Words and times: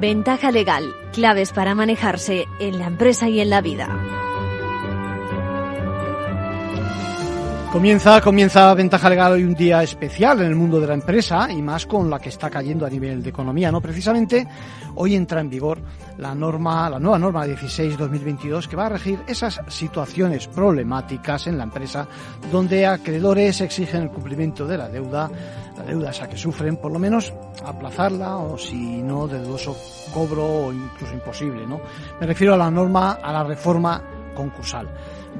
Ventaja 0.00 0.50
legal, 0.50 0.94
claves 1.12 1.52
para 1.52 1.74
manejarse 1.74 2.46
en 2.58 2.78
la 2.78 2.86
empresa 2.86 3.28
y 3.28 3.38
en 3.38 3.50
la 3.50 3.60
vida. 3.60 3.86
Comienza, 7.70 8.20
comienza 8.22 8.72
Ventaja 8.72 9.10
Legal 9.10 9.32
hoy 9.32 9.44
un 9.44 9.54
día 9.54 9.82
especial 9.82 10.40
en 10.40 10.46
el 10.46 10.56
mundo 10.56 10.80
de 10.80 10.86
la 10.86 10.94
empresa 10.94 11.52
y 11.52 11.60
más 11.60 11.84
con 11.84 12.08
la 12.08 12.18
que 12.18 12.30
está 12.30 12.48
cayendo 12.48 12.86
a 12.86 12.90
nivel 12.90 13.22
de 13.22 13.28
economía, 13.28 13.70
¿no? 13.70 13.82
Precisamente 13.82 14.48
hoy 14.94 15.14
entra 15.14 15.42
en 15.42 15.50
vigor 15.50 15.78
la 16.16 16.34
norma, 16.34 16.88
la 16.88 16.98
nueva 16.98 17.18
norma 17.18 17.46
16-2022 17.46 18.68
que 18.68 18.76
va 18.76 18.86
a 18.86 18.88
regir 18.88 19.20
esas 19.26 19.60
situaciones 19.68 20.48
problemáticas 20.48 21.46
en 21.46 21.58
la 21.58 21.64
empresa 21.64 22.08
donde 22.50 22.86
acreedores 22.86 23.60
exigen 23.60 24.02
el 24.02 24.10
cumplimiento 24.10 24.66
de 24.66 24.78
la 24.78 24.88
deuda, 24.88 25.30
la 25.80 25.86
deuda 25.86 26.28
que 26.28 26.36
sufren, 26.36 26.76
por 26.76 26.92
lo 26.92 26.98
menos 26.98 27.32
aplazarla 27.64 28.36
o 28.36 28.58
si 28.58 29.02
no 29.02 29.26
de 29.26 29.40
dudoso 29.40 29.76
cobro 30.12 30.44
o 30.44 30.72
incluso 30.72 31.14
imposible, 31.14 31.66
¿no? 31.66 31.80
Me 32.20 32.26
refiero 32.26 32.54
a 32.54 32.56
la 32.56 32.70
norma, 32.70 33.12
a 33.12 33.32
la 33.32 33.44
reforma 33.44 34.02
concursal 34.34 34.88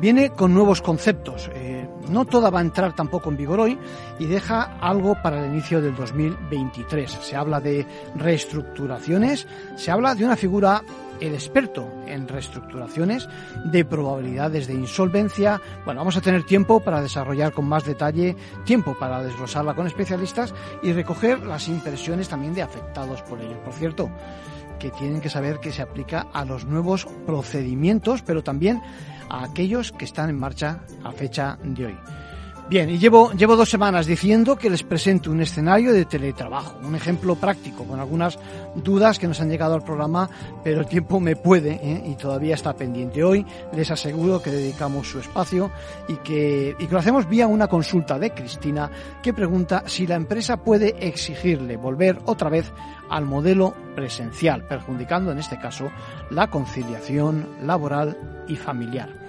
viene 0.01 0.31
con 0.31 0.55
nuevos 0.55 0.83
conceptos. 0.83 1.51
Eh, 1.55 1.89
no 2.09 2.25
toda 2.25 2.51
va 2.51 2.61
a 2.61 2.63
entrar 2.63 2.95
tampoco 2.95 3.31
en 3.31 3.37
vigor 3.37 3.61
hoy 3.61 3.79
y 4.19 4.27
deja 4.27 4.79
algo 4.81 5.17
para 5.23 5.45
el 5.45 5.53
inicio 5.53 5.81
del 5.81 5.95
2023. 5.95 7.11
Se 7.11 7.37
habla 7.37 7.61
de 7.61 7.87
reestructuraciones, 8.17 9.47
se 9.77 9.91
habla 9.91 10.15
de 10.15 10.25
una 10.25 10.37
figura 10.37 10.83
el 11.21 11.35
experto 11.35 11.89
en 12.07 12.29
reestructuraciones, 12.29 13.29
de 13.65 13.85
probabilidades 13.85 14.67
de 14.67 14.75
insolvencia. 14.75 15.61
Bueno, 15.85 16.01
vamos 16.01 16.17
a 16.17 16.21
tener 16.21 16.45
tiempo 16.45 16.81
para 16.81 17.03
desarrollar 17.03 17.53
con 17.53 17.67
más 17.67 17.85
detalle, 17.85 18.37
tiempo 18.65 18.97
para 18.99 19.23
desglosarla 19.23 19.75
con 19.75 19.87
especialistas 19.87 20.55
y 20.83 20.93
recoger 20.93 21.41
las 21.45 21.69
impresiones 21.69 22.29
también 22.29 22.55
de 22.55 22.63
afectados 22.63 23.23
por 23.23 23.41
ello. 23.41 23.63
Por 23.65 23.75
cierto, 23.75 24.11
que 24.79 24.91
tienen 24.91 25.21
que 25.21 25.31
saber 25.31 25.61
que 25.61 25.73
se 25.73 25.83
aplica 25.83 26.27
a 26.33 26.45
los 26.45 26.65
nuevos 26.65 27.07
procedimientos, 27.27 28.23
pero 28.23 28.43
también 28.43 28.83
a 29.29 29.45
aquellos 29.45 29.93
que 29.93 30.05
están 30.05 30.31
en 30.31 30.39
marcha 30.39 30.81
a 31.05 31.13
fecha 31.13 31.59
de 31.63 31.87
hoy. 31.87 31.99
Bien, 32.71 32.89
y 32.89 32.99
llevo, 32.99 33.33
llevo 33.33 33.57
dos 33.57 33.69
semanas 33.69 34.07
diciendo 34.07 34.55
que 34.55 34.71
les 34.71 34.85
presento 34.85 35.33
un 35.33 35.41
escenario 35.41 35.93
de 35.93 36.05
teletrabajo, 36.05 36.79
un 36.85 36.95
ejemplo 36.95 37.35
práctico, 37.35 37.83
con 37.83 37.99
algunas 37.99 38.39
dudas 38.77 39.19
que 39.19 39.27
nos 39.27 39.41
han 39.41 39.51
llegado 39.51 39.75
al 39.75 39.83
programa, 39.83 40.31
pero 40.63 40.83
el 40.83 40.87
tiempo 40.87 41.19
me 41.19 41.35
puede 41.35 41.81
¿eh? 41.83 42.05
y 42.07 42.15
todavía 42.15 42.55
está 42.55 42.73
pendiente. 42.77 43.25
Hoy 43.25 43.45
les 43.73 43.91
aseguro 43.91 44.41
que 44.41 44.53
dedicamos 44.53 45.09
su 45.09 45.19
espacio 45.19 45.73
y 46.07 46.15
que, 46.19 46.77
y 46.79 46.87
que 46.87 46.93
lo 46.93 47.01
hacemos 47.01 47.29
vía 47.29 47.49
una 47.49 47.67
consulta 47.67 48.21
de 48.21 48.31
Cristina 48.31 48.89
que 49.21 49.35
pregunta 49.35 49.83
si 49.87 50.07
la 50.07 50.15
empresa 50.15 50.59
puede 50.59 50.95
exigirle 51.05 51.77
volver 51.77 52.21
otra 52.27 52.51
vez 52.51 52.71
al 53.09 53.25
modelo 53.25 53.75
presencial, 53.97 54.65
perjudicando 54.69 55.33
en 55.33 55.39
este 55.39 55.59
caso 55.59 55.91
la 56.31 56.49
conciliación 56.49 57.49
laboral 57.65 58.17
y 58.47 58.55
familiar. 58.55 59.20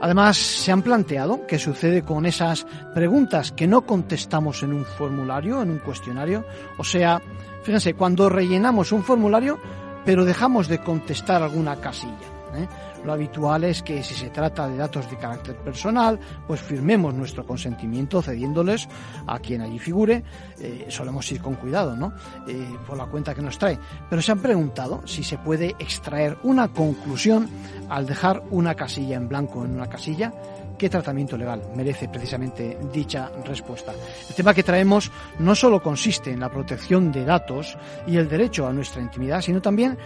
Además, 0.00 0.36
se 0.36 0.70
han 0.70 0.82
planteado 0.82 1.46
qué 1.46 1.58
sucede 1.58 2.02
con 2.02 2.26
esas 2.26 2.66
preguntas 2.94 3.52
que 3.52 3.66
no 3.66 3.82
contestamos 3.82 4.62
en 4.62 4.72
un 4.72 4.84
formulario, 4.84 5.62
en 5.62 5.70
un 5.70 5.78
cuestionario. 5.78 6.44
O 6.76 6.84
sea, 6.84 7.20
fíjense, 7.62 7.94
cuando 7.94 8.28
rellenamos 8.28 8.92
un 8.92 9.02
formulario, 9.02 9.58
pero 10.04 10.24
dejamos 10.24 10.68
de 10.68 10.78
contestar 10.78 11.42
alguna 11.42 11.76
casilla. 11.76 12.37
¿Eh? 12.54 12.68
Lo 13.04 13.12
habitual 13.12 13.64
es 13.64 13.82
que 13.82 14.02
si 14.02 14.14
se 14.14 14.30
trata 14.30 14.68
de 14.68 14.76
datos 14.76 15.10
de 15.10 15.16
carácter 15.16 15.56
personal, 15.56 16.18
pues 16.46 16.60
firmemos 16.60 17.14
nuestro 17.14 17.46
consentimiento 17.46 18.22
cediéndoles 18.22 18.88
a 19.26 19.38
quien 19.38 19.62
allí 19.62 19.78
figure. 19.78 20.22
Eh, 20.60 20.86
solemos 20.88 21.30
ir 21.32 21.40
con 21.40 21.54
cuidado, 21.54 21.96
¿no? 21.96 22.12
Eh, 22.46 22.76
por 22.86 22.96
la 22.96 23.06
cuenta 23.06 23.34
que 23.34 23.42
nos 23.42 23.58
trae. 23.58 23.78
Pero 24.08 24.22
se 24.22 24.32
han 24.32 24.40
preguntado 24.40 25.02
si 25.06 25.22
se 25.22 25.38
puede 25.38 25.74
extraer 25.78 26.38
una 26.42 26.68
conclusión 26.68 27.48
al 27.88 28.06
dejar 28.06 28.42
una 28.50 28.74
casilla 28.74 29.16
en 29.16 29.28
blanco 29.28 29.64
en 29.64 29.72
una 29.72 29.88
casilla 29.88 30.32
qué 30.78 30.88
tratamiento 30.88 31.36
legal 31.36 31.60
merece 31.74 32.08
precisamente 32.08 32.78
dicha 32.92 33.30
respuesta. 33.44 33.92
El 34.28 34.34
tema 34.34 34.54
que 34.54 34.62
traemos 34.62 35.10
no 35.40 35.54
solo 35.54 35.82
consiste 35.82 36.30
en 36.30 36.40
la 36.40 36.50
protección 36.50 37.10
de 37.10 37.24
datos 37.24 37.76
y 38.06 38.16
el 38.16 38.28
derecho 38.28 38.66
a 38.66 38.72
nuestra 38.72 39.02
intimidad, 39.02 39.42
sino 39.42 39.60
también 39.60 39.98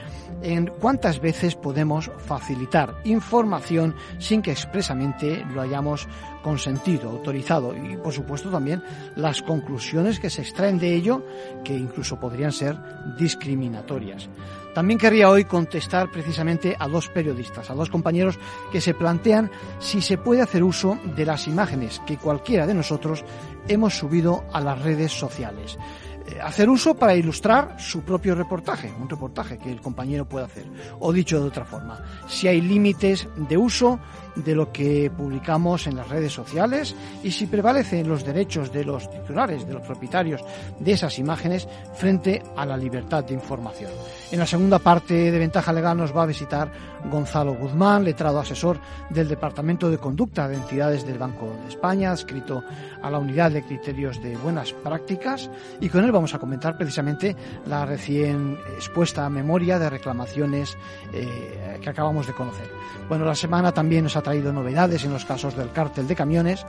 en 0.43 0.67
cuántas 0.67 1.21
veces 1.21 1.55
podemos 1.55 2.11
facilitar 2.19 2.95
información 3.05 3.95
sin 4.19 4.43
que 4.43 4.51
expresamente 4.51 5.45
lo 5.53 5.61
hayamos 5.61 6.09
consentido, 6.43 7.11
autorizado 7.11 7.75
y 7.77 7.97
por 7.97 8.13
supuesto 8.13 8.51
también 8.51 8.83
las 9.15 9.43
conclusiones 9.43 10.19
que 10.19 10.31
se 10.31 10.43
extraen 10.43 10.79
de 10.79 10.95
ello 10.95 11.25
que 11.63 11.77
incluso 11.77 12.19
podrían 12.19 12.53
ser 12.53 12.77
discriminatorias. 13.17 14.29
También 14.75 14.99
querría 14.99 15.29
hoy 15.29 15.45
contestar 15.45 16.11
precisamente 16.11 16.77
a 16.79 16.89
dos 16.89 17.09
periodistas, 17.09 17.71
a 17.71 17.75
dos 17.75 17.91
compañeros 17.91 18.39
que 18.71 18.81
se 18.81 18.95
plantean 18.95 19.51
si 19.79 20.01
se 20.01 20.19
puede 20.19 20.43
hacer 20.43 20.63
uso 20.63 20.99
de 21.17 21.27
las 21.27 21.47
imágenes 21.47 22.01
que 22.07 22.17
cualquiera 22.17 22.67
de 22.67 22.75
nosotros 22.75 23.25
hemos 23.69 23.97
subido 23.97 24.45
a 24.53 24.61
las 24.61 24.81
redes 24.81 25.13
sociales. 25.13 25.79
Eh, 26.27 26.39
hacer 26.41 26.71
uso 26.71 26.95
para 26.95 27.17
ilustrar 27.17 27.77
su 27.79 28.03
propio 28.03 28.35
reportaje, 28.35 28.93
un 29.01 29.09
reportaje 29.09 29.59
que 29.59 29.73
el 29.73 29.81
compañero 29.81 30.25
puede 30.25 30.47
hacer. 30.47 30.67
O 31.01 31.13
dicho 31.13 31.41
de 31.41 31.49
otra 31.49 31.65
forma, 31.65 32.01
si 32.29 32.47
hay 32.47 32.61
límites 32.61 33.29
de 33.37 33.57
uso 33.57 33.99
de 34.37 34.55
lo 34.55 34.73
que 34.73 35.11
publicamos 35.15 35.87
en 35.87 35.97
las 35.97 36.09
redes 36.09 36.33
sociales 36.33 36.95
y 37.23 37.31
si 37.31 37.47
prevalecen 37.47 38.09
los 38.09 38.25
derechos 38.25 38.73
de 38.73 38.85
los 38.85 39.11
titulares, 39.11 39.67
de 39.67 39.75
los 39.75 39.83
propietarios 39.83 40.43
de 40.79 40.93
esas 40.93 41.19
imágenes 41.19 41.69
frente 41.95 42.43
a 42.57 42.65
la 42.67 42.77
libertad 42.77 43.25
de 43.25 43.35
información. 43.35 43.91
En 44.31 44.39
la 44.39 44.47
segunda 44.47 44.79
parte 44.79 45.31
de 45.31 45.39
Ventaja 45.39 45.73
Legal 45.73 45.97
nos 45.97 46.17
va 46.17 46.23
a 46.23 46.27
visitar 46.27 46.73
Gonzalo 47.11 47.55
Guzmán, 47.55 48.05
letrado 48.05 48.41
asesor 48.41 48.79
del 49.11 49.29
Departamento 49.29 49.91
de 49.91 49.99
Conducta 49.99 50.49
de 50.49 50.57
Entidades 50.57 51.07
del 51.07 51.19
Banco 51.19 51.55
de 51.63 51.69
España, 51.69 52.13
adscrito 52.13 52.65
a 53.03 53.11
la 53.11 53.19
Unidad 53.19 53.51
de 53.51 53.63
Criterios 53.63 54.23
de 54.23 54.37
Buenas 54.37 54.73
Prácticas, 54.73 55.51
y 55.81 55.89
con 55.89 56.05
él 56.05 56.13
vamos 56.13 56.35
a 56.35 56.39
comentar 56.39 56.77
precisamente 56.77 57.37
la 57.67 57.85
recién 57.85 58.57
expuesta 58.77 59.29
memoria 59.29 59.79
de 59.79 59.91
reclamaciones 59.91 60.77
eh, 61.13 61.79
que 61.83 61.91
acabamos 61.91 62.27
de 62.27 62.33
conocer. 62.33 62.71
Bueno, 63.09 63.25
la 63.25 63.35
semana 63.35 63.73
también 63.73 64.05
nos 64.05 64.17
ha 64.17 64.22
traído 64.23 64.53
novedades 64.53 65.05
en 65.05 65.13
los 65.13 65.25
casos 65.25 65.57
del 65.57 65.73
cártel 65.73 66.07
de 66.07 66.15
camiones, 66.17 66.65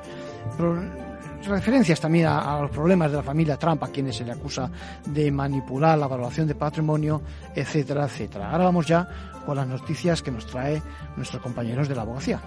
referencias 1.45 1.99
también 1.99 2.27
a, 2.27 2.59
los 2.61 2.71
problemas 2.71 3.11
de 3.11 3.17
la 3.17 3.23
familia 3.23 3.57
Trump, 3.57 3.83
a 3.83 3.87
quienes 3.87 4.15
se 4.15 4.25
le 4.25 4.31
acusa 4.31 4.69
de 5.05 5.31
manipular 5.31 5.97
la 5.97 6.07
valoración 6.07 6.47
de 6.47 6.55
patrimonio, 6.55 7.21
etcétera, 7.55 8.05
etcétera. 8.05 8.51
Ahora 8.51 8.65
vamos 8.65 8.87
ya 8.87 9.07
con 9.45 9.57
las 9.57 9.67
noticias 9.67 10.21
que 10.21 10.31
nos 10.31 10.45
trae 10.45 10.81
nuestros 11.15 11.41
compañeros 11.41 11.87
de 11.87 11.95
la 11.95 12.01
abogacía. 12.01 12.41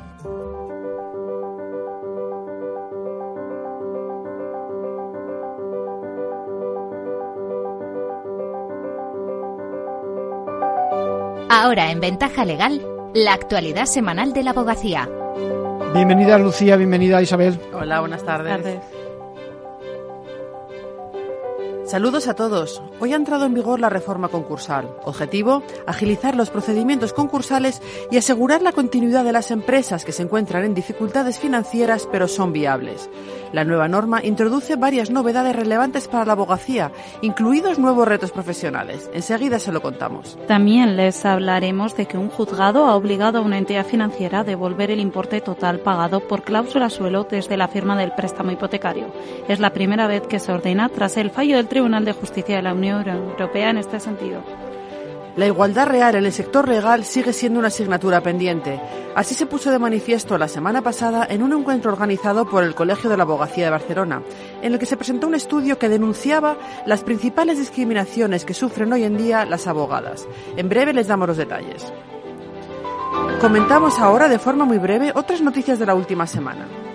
Ahora 11.49 11.91
en 11.91 12.01
Ventaja 12.01 12.45
Legal, 12.45 12.96
la 13.17 13.33
actualidad 13.33 13.87
semanal 13.87 14.35
de 14.35 14.43
la 14.43 14.51
abogacía. 14.51 15.09
Bienvenida 15.95 16.39
Lucía, 16.39 16.77
bienvenida 16.77 17.23
Isabel. 17.23 17.59
Hola, 17.73 18.01
buenas 18.01 18.23
tardes. 18.23 18.79
Saludos 21.87 22.27
a 22.27 22.35
todos. 22.35 22.83
Hoy 22.99 23.13
ha 23.13 23.17
entrado 23.17 23.47
en 23.47 23.55
vigor 23.55 23.79
la 23.79 23.89
reforma 23.89 24.27
concursal. 24.27 24.91
Objetivo, 25.05 25.63
agilizar 25.87 26.35
los 26.35 26.51
procedimientos 26.51 27.13
concursales 27.13 27.81
y 28.11 28.17
asegurar 28.17 28.61
la 28.61 28.73
continuidad 28.73 29.23
de 29.23 29.31
las 29.31 29.53
empresas 29.53 30.05
que 30.05 30.11
se 30.11 30.25
encuentran 30.25 30.65
en 30.65 30.75
dificultades 30.75 31.39
financieras 31.39 32.09
pero 32.11 32.27
son 32.27 32.53
viables. 32.53 33.09
La 33.53 33.63
nueva 33.63 33.87
norma 33.87 34.25
introduce 34.25 34.75
varias 34.75 35.11
novedades 35.11 35.55
relevantes 35.55 36.09
para 36.09 36.25
la 36.25 36.33
abogacía, 36.33 36.91
incluidos 37.23 37.79
nuevos 37.79 38.09
retos 38.09 38.33
profesionales. 38.33 39.09
Enseguida 39.15 39.61
se 39.61 39.71
lo 39.71 39.81
contamos. 39.81 40.37
También 40.49 40.97
les 40.97 41.25
hablaremos 41.25 41.97
de 41.97 42.07
que 42.07 42.19
un 42.19 42.31
juzgado 42.31 42.87
ha 42.87 42.97
obligado 42.97 43.39
a 43.39 43.43
una 43.43 43.59
entidad 43.59 43.87
financiera 43.87 44.41
a 44.41 44.45
devolver 44.45 44.91
el 44.91 44.99
importe 44.99 45.41
total 45.41 45.79
pagado 45.79 46.19
por 46.19 46.43
cláusula 46.43 46.91
suelo 46.91 47.29
desde 47.31 47.57
la 47.57 47.69
firma 47.69 47.97
del 47.97 48.13
préstamo 48.13 48.51
hipotecario. 48.51 49.07
Es 49.47 49.61
la 49.61 49.73
primera 49.73 50.09
vez 50.09 50.27
que 50.27 50.41
se 50.41 50.51
ordena 50.51 50.89
tras 50.89 51.17
el 51.17 51.31
fallo 51.31 51.57
del 51.57 51.69
Tribunal 51.77 52.07
de 52.07 52.15
Justicia 52.15 52.57
de 52.57 52.63
la 52.63 52.73
Unión 52.73 53.07
Europea 53.07 53.69
en 53.69 53.77
este 53.77 54.01
sentido. 54.01 54.43
La 55.37 55.45
igualdad 55.45 55.87
real 55.87 56.15
en 56.15 56.25
el 56.25 56.33
sector 56.33 56.67
legal 56.67 57.05
sigue 57.05 57.35
siendo 57.35 57.59
una 57.59 57.69
asignatura 57.69 58.23
pendiente. 58.23 58.81
Así 59.15 59.35
se 59.35 59.45
puso 59.45 59.71
de 59.71 59.79
manifiesto 59.79 60.39
la 60.39 60.49
semana 60.49 60.81
pasada 60.81 61.27
en 61.29 61.43
un 61.43 61.53
encuentro 61.53 61.93
organizado 61.93 62.49
por 62.49 62.65
el 62.65 62.75
Colegio 62.75 63.11
de 63.11 63.19
la 63.19 63.25
Abogacía 63.25 63.67
de 63.67 63.73
Barcelona, 63.73 64.23
en 64.63 64.73
el 64.73 64.79
que 64.79 64.87
se 64.87 64.97
presentó 64.97 65.27
un 65.27 65.35
estudio 65.35 65.79
que 65.79 65.91
denunciaba 65.91 66.57
las 66.87 67.05
principales 67.05 67.59
discriminaciones 67.59 68.47
que 68.47 68.55
sufren 68.55 68.95
hoy 68.95 69.05
en 69.05 69.19
día 69.19 69.45
las 69.45 69.67
abogadas. 69.67 70.27
En 70.57 70.71
breve 70.71 70.95
les 70.95 71.09
damos 71.09 71.29
los 71.29 71.37
detalles. 71.37 71.93
Comentamos 73.43 73.99
ahora 73.99 74.29
de 74.31 74.39
forma 74.39 74.65
muy 74.65 74.79
breve 74.79 75.13
otras 75.15 75.43
noticias 75.43 75.79
de 75.79 75.85
la 75.85 75.95
última 75.95 76.27
semana. 76.27 76.86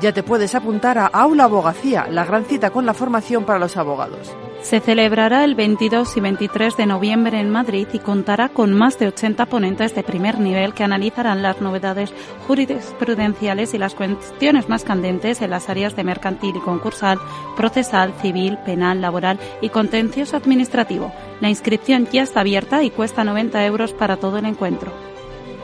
Ya 0.00 0.12
te 0.12 0.22
puedes 0.22 0.54
apuntar 0.54 0.96
a 0.96 1.06
Aula 1.06 1.44
Abogacía, 1.44 2.06
la 2.10 2.24
gran 2.24 2.46
cita 2.46 2.70
con 2.70 2.86
la 2.86 2.94
formación 2.94 3.44
para 3.44 3.58
los 3.58 3.76
abogados. 3.76 4.34
Se 4.62 4.80
celebrará 4.80 5.44
el 5.44 5.54
22 5.54 6.16
y 6.16 6.20
23 6.20 6.76
de 6.78 6.86
noviembre 6.86 7.38
en 7.38 7.50
Madrid 7.50 7.86
y 7.92 7.98
contará 7.98 8.48
con 8.48 8.72
más 8.72 8.98
de 8.98 9.08
80 9.08 9.44
ponentes 9.46 9.94
de 9.94 10.02
primer 10.02 10.38
nivel 10.38 10.72
que 10.72 10.84
analizarán 10.84 11.42
las 11.42 11.60
novedades 11.60 12.14
jurisprudenciales 12.46 13.74
y 13.74 13.78
las 13.78 13.94
cuestiones 13.94 14.70
más 14.70 14.84
candentes 14.84 15.42
en 15.42 15.50
las 15.50 15.68
áreas 15.68 15.96
de 15.96 16.04
mercantil 16.04 16.56
y 16.56 16.60
concursal, 16.60 17.18
procesal, 17.56 18.14
civil, 18.22 18.58
penal, 18.64 19.02
laboral 19.02 19.38
y 19.60 19.68
contencioso 19.68 20.36
administrativo. 20.36 21.12
La 21.40 21.50
inscripción 21.50 22.06
ya 22.10 22.22
está 22.22 22.40
abierta 22.40 22.82
y 22.82 22.90
cuesta 22.90 23.24
90 23.24 23.66
euros 23.66 23.92
para 23.92 24.16
todo 24.16 24.38
el 24.38 24.46
encuentro. 24.46 24.92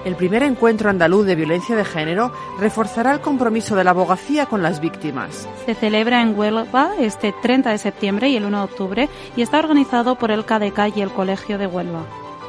El 0.07 0.15
primer 0.15 0.45
encuentro 0.45 0.89
andaluz 0.89 1.27
de 1.27 1.35
violencia 1.35 1.75
de 1.75 1.85
género 1.85 2.31
reforzará 2.61 3.13
el 3.13 3.21
compromiso 3.21 3.75
de 3.75 3.83
la 3.83 3.91
abogacía 3.91 4.47
con 4.47 4.63
las 4.63 4.79
víctimas. 4.79 5.49
Se 5.67 5.75
celebra 5.75 6.23
en 6.23 6.39
Huelva 6.39 6.93
este 7.01 7.35
30 7.43 7.73
de 7.73 7.79
septiembre 7.79 8.29
y 8.29 8.37
el 8.37 8.45
1 8.45 8.57
de 8.57 8.63
octubre 8.63 9.09
y 9.37 9.43
está 9.43 9.59
organizado 9.59 10.15
por 10.15 10.31
el 10.31 10.45
KDK 10.45 10.97
y 10.97 11.01
el 11.01 11.11
Colegio 11.11 11.59
de 11.59 11.67
Huelva. 11.67 12.05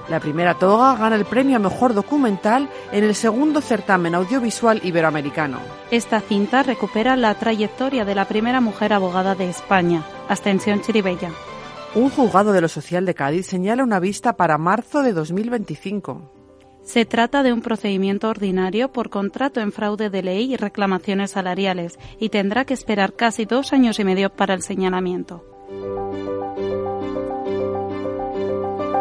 La 0.08 0.20
primera 0.20 0.54
toga 0.54 0.96
gana 0.98 1.16
el 1.16 1.26
premio 1.26 1.56
a 1.56 1.60
mejor 1.60 1.96
documental 1.96 2.70
en 2.92 3.04
el 3.04 3.16
segundo 3.16 3.60
certamen 3.60 4.14
audiovisual 4.14 4.80
iberoamericano. 4.84 5.58
Esta 5.90 6.22
cinta 6.22 6.62
recupera 6.62 7.16
la 7.16 7.34
trayectoria 7.34 8.06
de 8.06 8.14
la 8.14 8.26
primera 8.26 8.62
mujer 8.62 8.94
abogada 8.94 9.34
de 9.34 9.50
España, 9.50 10.04
Ascensión 10.30 10.82
Chiribella. 10.82 11.32
Un 11.96 12.12
juzgado 12.12 12.52
de 12.52 12.62
lo 12.62 12.68
social 12.68 13.04
de 13.08 13.16
Cádiz 13.16 13.48
señala 13.48 13.84
una 13.84 14.00
vista 14.00 14.34
para 14.38 14.60
marzo 14.60 15.02
de 15.02 15.14
2025. 15.14 16.37
Se 16.88 17.04
trata 17.04 17.44
de 17.44 17.52
un 17.52 17.62
procedimiento 17.62 18.30
ordinario 18.30 18.94
por 18.94 19.10
contrato 19.10 19.60
en 19.60 19.74
fraude 19.74 20.10
de 20.10 20.24
ley 20.24 20.54
y 20.54 20.56
reclamaciones 20.56 21.32
salariales 21.32 22.00
y 22.18 22.30
tendrá 22.30 22.64
que 22.64 22.74
esperar 22.74 23.12
casi 23.12 23.44
dos 23.44 23.74
años 23.74 24.00
y 24.00 24.06
medio 24.06 24.30
para 24.30 24.54
el 24.54 24.62
señalamiento. 24.62 25.44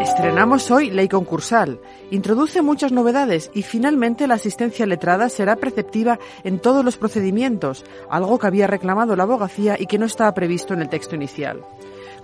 Estrenamos 0.01 0.69
hoy 0.73 0.91
Ley 0.91 1.07
Concursal. 1.07 1.79
Introduce 2.11 2.61
muchas 2.61 2.91
novedades 2.91 3.53
y 3.55 3.63
finalmente 3.63 4.27
la 4.27 4.35
asistencia 4.35 4.85
letrada 4.85 5.29
será 5.29 5.55
preceptiva 5.55 6.19
en 6.43 6.59
todos 6.59 6.85
los 6.85 6.97
procedimientos, 6.97 7.85
algo 8.11 8.41
que 8.41 8.49
había 8.49 8.67
reclamado 8.67 9.15
la 9.15 9.23
abogacía 9.23 9.77
y 9.79 9.87
que 9.87 9.99
no 9.99 10.07
estaba 10.07 10.35
previsto 10.35 10.75
en 10.75 10.83
el 10.83 10.89
texto 10.89 11.15
inicial. 11.15 11.61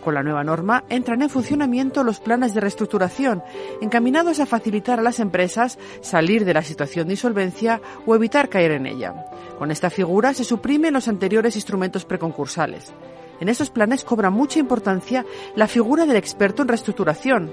Con 0.02 0.14
la 0.14 0.22
nueva 0.22 0.42
norma 0.42 0.82
entran 0.88 1.22
en 1.22 1.30
funcionamiento 1.30 2.02
los 2.02 2.18
planes 2.18 2.54
de 2.54 2.60
reestructuración, 2.60 3.42
encaminados 3.80 4.40
a 4.40 4.46
facilitar 4.46 4.98
a 4.98 5.02
las 5.02 5.20
empresas 5.20 5.78
salir 6.00 6.44
de 6.44 6.54
la 6.54 6.62
situación 6.62 7.06
de 7.06 7.14
insolvencia 7.14 7.80
o 8.04 8.14
evitar 8.16 8.48
caer 8.48 8.72
en 8.72 8.86
ella. 8.86 9.26
Con 9.58 9.70
esta 9.70 9.90
figura 9.90 10.34
se 10.34 10.42
suprimen 10.42 10.92
los 10.92 11.06
anteriores 11.06 11.54
instrumentos 11.54 12.04
preconcursales. 12.04 12.92
En 13.38 13.48
esos 13.48 13.70
planes 13.70 14.02
cobra 14.02 14.30
mucha 14.30 14.58
importancia 14.58 15.24
la 15.54 15.68
figura 15.68 16.04
del 16.04 16.16
experto 16.16 16.62
en 16.62 16.68
reestructuración, 16.68 17.52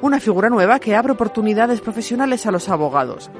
una 0.00 0.18
figura 0.18 0.48
nueva 0.48 0.78
que 0.78 0.94
abre 0.96 1.12
oportunidades 1.12 1.82
profesionales 1.82 2.46
a 2.46 2.50
los 2.50 2.70
abogados. 2.70 3.30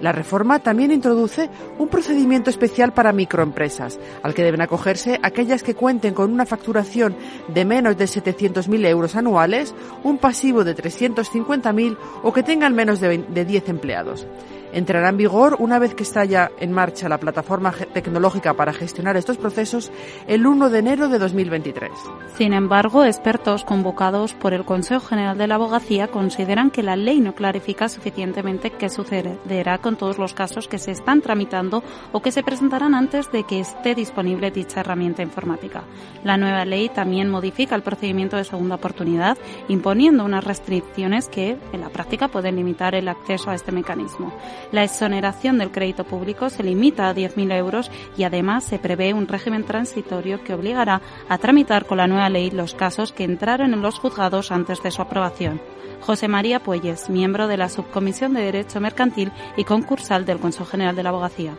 La 0.00 0.12
reforma 0.12 0.58
también 0.60 0.92
introduce 0.92 1.50
un 1.78 1.88
procedimiento 1.88 2.50
especial 2.50 2.92
para 2.92 3.12
microempresas, 3.12 3.98
al 4.22 4.34
que 4.34 4.44
deben 4.44 4.62
acogerse 4.62 5.18
aquellas 5.22 5.62
que 5.62 5.74
cuenten 5.74 6.14
con 6.14 6.32
una 6.32 6.46
facturación 6.46 7.14
de 7.48 7.64
menos 7.64 7.96
de 7.96 8.06
700.000 8.06 8.86
euros 8.86 9.16
anuales, 9.16 9.74
un 10.02 10.18
pasivo 10.18 10.64
de 10.64 10.76
350.000 10.76 11.96
o 12.22 12.32
que 12.32 12.42
tengan 12.42 12.74
menos 12.74 13.00
de 13.00 13.44
10 13.44 13.68
empleados 13.68 14.26
entrará 14.72 15.08
en 15.08 15.16
vigor 15.16 15.56
una 15.58 15.78
vez 15.78 15.94
que 15.94 16.02
está 16.02 16.24
ya 16.24 16.50
en 16.58 16.72
marcha 16.72 17.08
la 17.08 17.18
plataforma 17.18 17.72
tecnológica 17.92 18.54
para 18.54 18.72
gestionar 18.72 19.16
estos 19.16 19.36
procesos 19.36 19.90
el 20.26 20.46
1 20.46 20.70
de 20.70 20.78
enero 20.78 21.08
de 21.08 21.18
2023. 21.18 21.90
Sin 22.36 22.52
embargo, 22.52 23.04
expertos 23.04 23.64
convocados 23.64 24.34
por 24.34 24.54
el 24.54 24.64
Consejo 24.64 25.06
General 25.06 25.36
de 25.36 25.46
la 25.46 25.56
Abogacía 25.56 26.08
consideran 26.08 26.70
que 26.70 26.82
la 26.82 26.96
ley 26.96 27.20
no 27.20 27.34
clarifica 27.34 27.88
suficientemente 27.88 28.70
qué 28.70 28.88
sucederá 28.88 29.78
con 29.78 29.96
todos 29.96 30.18
los 30.18 30.34
casos 30.34 30.68
que 30.68 30.78
se 30.78 30.92
están 30.92 31.20
tramitando 31.20 31.82
o 32.12 32.22
que 32.22 32.32
se 32.32 32.42
presentarán 32.42 32.94
antes 32.94 33.30
de 33.32 33.44
que 33.44 33.60
esté 33.60 33.94
disponible 33.94 34.50
dicha 34.50 34.80
herramienta 34.80 35.22
informática. 35.22 35.82
La 36.24 36.36
nueva 36.36 36.64
ley 36.64 36.88
también 36.88 37.30
modifica 37.30 37.74
el 37.74 37.82
procedimiento 37.82 38.36
de 38.36 38.44
segunda 38.44 38.76
oportunidad, 38.76 39.36
imponiendo 39.68 40.24
unas 40.24 40.44
restricciones 40.44 41.28
que 41.28 41.58
en 41.72 41.80
la 41.80 41.88
práctica 41.88 42.28
pueden 42.28 42.56
limitar 42.56 42.94
el 42.94 43.08
acceso 43.08 43.50
a 43.50 43.54
este 43.54 43.72
mecanismo. 43.72 44.32
La 44.72 44.84
exoneración 44.84 45.58
del 45.58 45.70
crédito 45.70 46.04
público 46.04 46.50
se 46.50 46.62
limita 46.62 47.08
a 47.08 47.14
10.000 47.14 47.52
euros 47.54 47.90
y 48.16 48.24
además 48.24 48.64
se 48.64 48.78
prevé 48.78 49.14
un 49.14 49.28
régimen 49.28 49.64
transitorio 49.64 50.42
que 50.44 50.54
obligará 50.54 51.00
a 51.28 51.38
tramitar 51.38 51.86
con 51.86 51.98
la 51.98 52.06
nueva 52.06 52.28
ley 52.28 52.50
los 52.50 52.74
casos 52.74 53.12
que 53.12 53.24
entraron 53.24 53.74
en 53.74 53.82
los 53.82 53.98
juzgados 53.98 54.52
antes 54.52 54.82
de 54.82 54.90
su 54.90 55.02
aprobación. 55.02 55.60
José 56.00 56.28
María 56.28 56.60
Puelles, 56.60 57.10
miembro 57.10 57.46
de 57.46 57.56
la 57.56 57.68
Subcomisión 57.68 58.34
de 58.34 58.42
Derecho 58.42 58.80
Mercantil 58.80 59.32
y 59.56 59.64
concursal 59.64 60.24
del 60.24 60.38
Consejo 60.38 60.64
General 60.64 60.96
de 60.96 61.02
la 61.02 61.10
Abogacía 61.10 61.54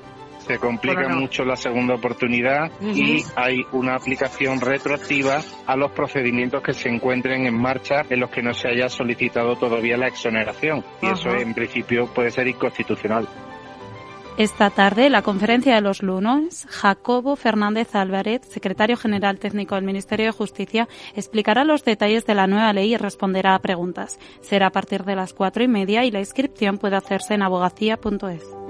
se 0.52 0.60
complica 0.60 1.08
mucho 1.08 1.46
la 1.46 1.56
segunda 1.56 1.96
oportunidad 1.96 2.72
y 2.82 3.24
hay 3.36 3.66
una 3.72 3.96
aplicación 3.96 4.60
retroactiva 4.60 5.42
a 5.66 5.78
los 5.78 5.92
procedimientos 5.92 6.62
que 6.62 6.74
se 6.74 6.90
encuentren 6.90 7.46
en 7.46 7.58
marcha 7.58 8.02
en 8.10 8.20
los 8.20 8.30
que 8.30 8.42
no 8.42 8.54
se 8.54 8.68
haya 8.68 8.90
solicitado 8.90 9.56
todavía 9.56 9.96
la 9.96 10.08
exoneración. 10.08 10.84
Y 11.02 11.08
eso 11.08 11.30
en 11.30 11.54
principio 11.54 12.08
puede 12.08 12.32
ser 12.32 12.50
inconstitucional. 12.50 13.28
Esta 14.38 14.70
tarde, 14.70 15.10
la 15.10 15.22
conferencia 15.22 15.76
de 15.76 15.82
los 15.82 16.02
lunes, 16.02 16.66
Jacobo 16.70 17.36
Fernández 17.36 17.96
Álvarez, 17.96 18.42
secretario 18.50 18.98
general 18.98 19.40
técnico 19.40 19.76
del 19.76 19.84
Ministerio 19.84 20.26
de 20.26 20.32
Justicia, 20.32 20.88
explicará 21.16 21.64
los 21.64 21.84
detalles 21.86 22.26
de 22.26 22.36
la 22.36 22.48
nueva 22.48 22.74
ley 22.74 22.94
y 22.94 22.98
responderá 22.98 23.56
a 23.56 23.60
preguntas. 23.60 24.20
Será 24.42 24.68
a 24.68 24.72
partir 24.72 25.04
de 25.04 25.16
las 25.16 25.34
cuatro 25.34 25.64
y 25.64 25.68
media 25.68 26.04
y 26.06 26.12
la 26.12 26.20
inscripción 26.20 26.78
puede 26.78 26.96
hacerse 26.96 27.36
en 27.36 27.44
abogacía.es. 27.44 28.61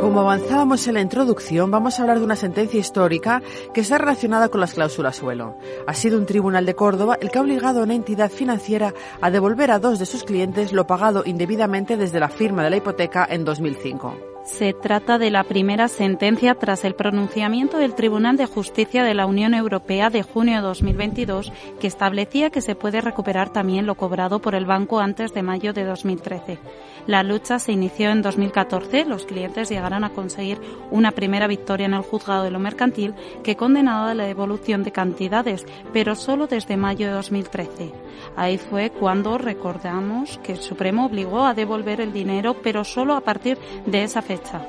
Como 0.00 0.20
avanzábamos 0.22 0.88
en 0.88 0.94
la 0.94 1.02
introducción, 1.02 1.70
vamos 1.70 1.98
a 1.98 2.02
hablar 2.02 2.18
de 2.18 2.24
una 2.24 2.34
sentencia 2.34 2.80
histórica 2.80 3.42
que 3.74 3.82
está 3.82 3.98
relacionada 3.98 4.48
con 4.48 4.60
las 4.60 4.74
cláusulas 4.74 5.16
suelo. 5.16 5.56
Ha 5.86 5.94
sido 5.94 6.18
un 6.18 6.26
tribunal 6.26 6.66
de 6.66 6.74
Córdoba 6.74 7.18
el 7.20 7.30
que 7.30 7.38
ha 7.38 7.42
obligado 7.42 7.80
a 7.80 7.84
una 7.84 7.94
entidad 7.94 8.30
financiera 8.30 8.94
a 9.20 9.30
devolver 9.30 9.70
a 9.70 9.78
dos 9.78 9.98
de 9.98 10.06
sus 10.06 10.24
clientes 10.24 10.72
lo 10.72 10.86
pagado 10.86 11.22
indebidamente 11.26 11.96
desde 11.96 12.18
la 12.18 12.28
firma 12.28 12.64
de 12.64 12.70
la 12.70 12.76
hipoteca 12.78 13.26
en 13.30 13.44
2005. 13.44 14.16
Se 14.44 14.72
trata 14.72 15.18
de 15.18 15.30
la 15.30 15.44
primera 15.44 15.86
sentencia 15.86 16.54
tras 16.54 16.84
el 16.84 16.94
pronunciamiento 16.94 17.76
del 17.76 17.94
Tribunal 17.94 18.36
de 18.36 18.46
Justicia 18.46 19.04
de 19.04 19.14
la 19.14 19.26
Unión 19.26 19.54
Europea 19.54 20.08
de 20.08 20.22
junio 20.22 20.56
de 20.56 20.62
2022 20.62 21.52
que 21.78 21.86
establecía 21.86 22.50
que 22.50 22.62
se 22.62 22.74
puede 22.74 23.00
recuperar 23.00 23.50
también 23.50 23.86
lo 23.86 23.96
cobrado 23.96 24.40
por 24.40 24.54
el 24.54 24.64
banco 24.64 24.98
antes 24.98 25.34
de 25.34 25.42
mayo 25.42 25.72
de 25.72 25.84
2013. 25.84 26.58
La 27.06 27.22
lucha 27.22 27.58
se 27.58 27.72
inició 27.72 28.10
en 28.10 28.22
2014. 28.22 29.04
Los 29.04 29.26
clientes 29.26 29.68
llegaron 29.68 30.04
a 30.04 30.10
conseguir 30.10 30.60
una 30.90 31.12
primera 31.12 31.46
victoria 31.46 31.86
en 31.86 31.94
el 31.94 32.02
juzgado 32.02 32.44
de 32.44 32.50
lo 32.50 32.58
mercantil 32.58 33.14
que 33.42 33.56
condenaba 33.56 34.14
la 34.14 34.24
devolución 34.24 34.82
de 34.82 34.92
cantidades, 34.92 35.66
pero 35.92 36.14
solo 36.14 36.46
desde 36.46 36.76
mayo 36.76 37.06
de 37.06 37.12
2013. 37.14 37.92
Ahí 38.36 38.58
fue 38.58 38.90
cuando 38.90 39.38
recordamos 39.38 40.38
que 40.38 40.52
el 40.52 40.58
Supremo 40.58 41.06
obligó 41.06 41.44
a 41.44 41.54
devolver 41.54 42.00
el 42.00 42.12
dinero, 42.12 42.56
pero 42.62 42.84
solo 42.84 43.14
a 43.14 43.20
partir 43.20 43.58
de 43.86 44.04
esa 44.04 44.22
fecha. 44.22 44.60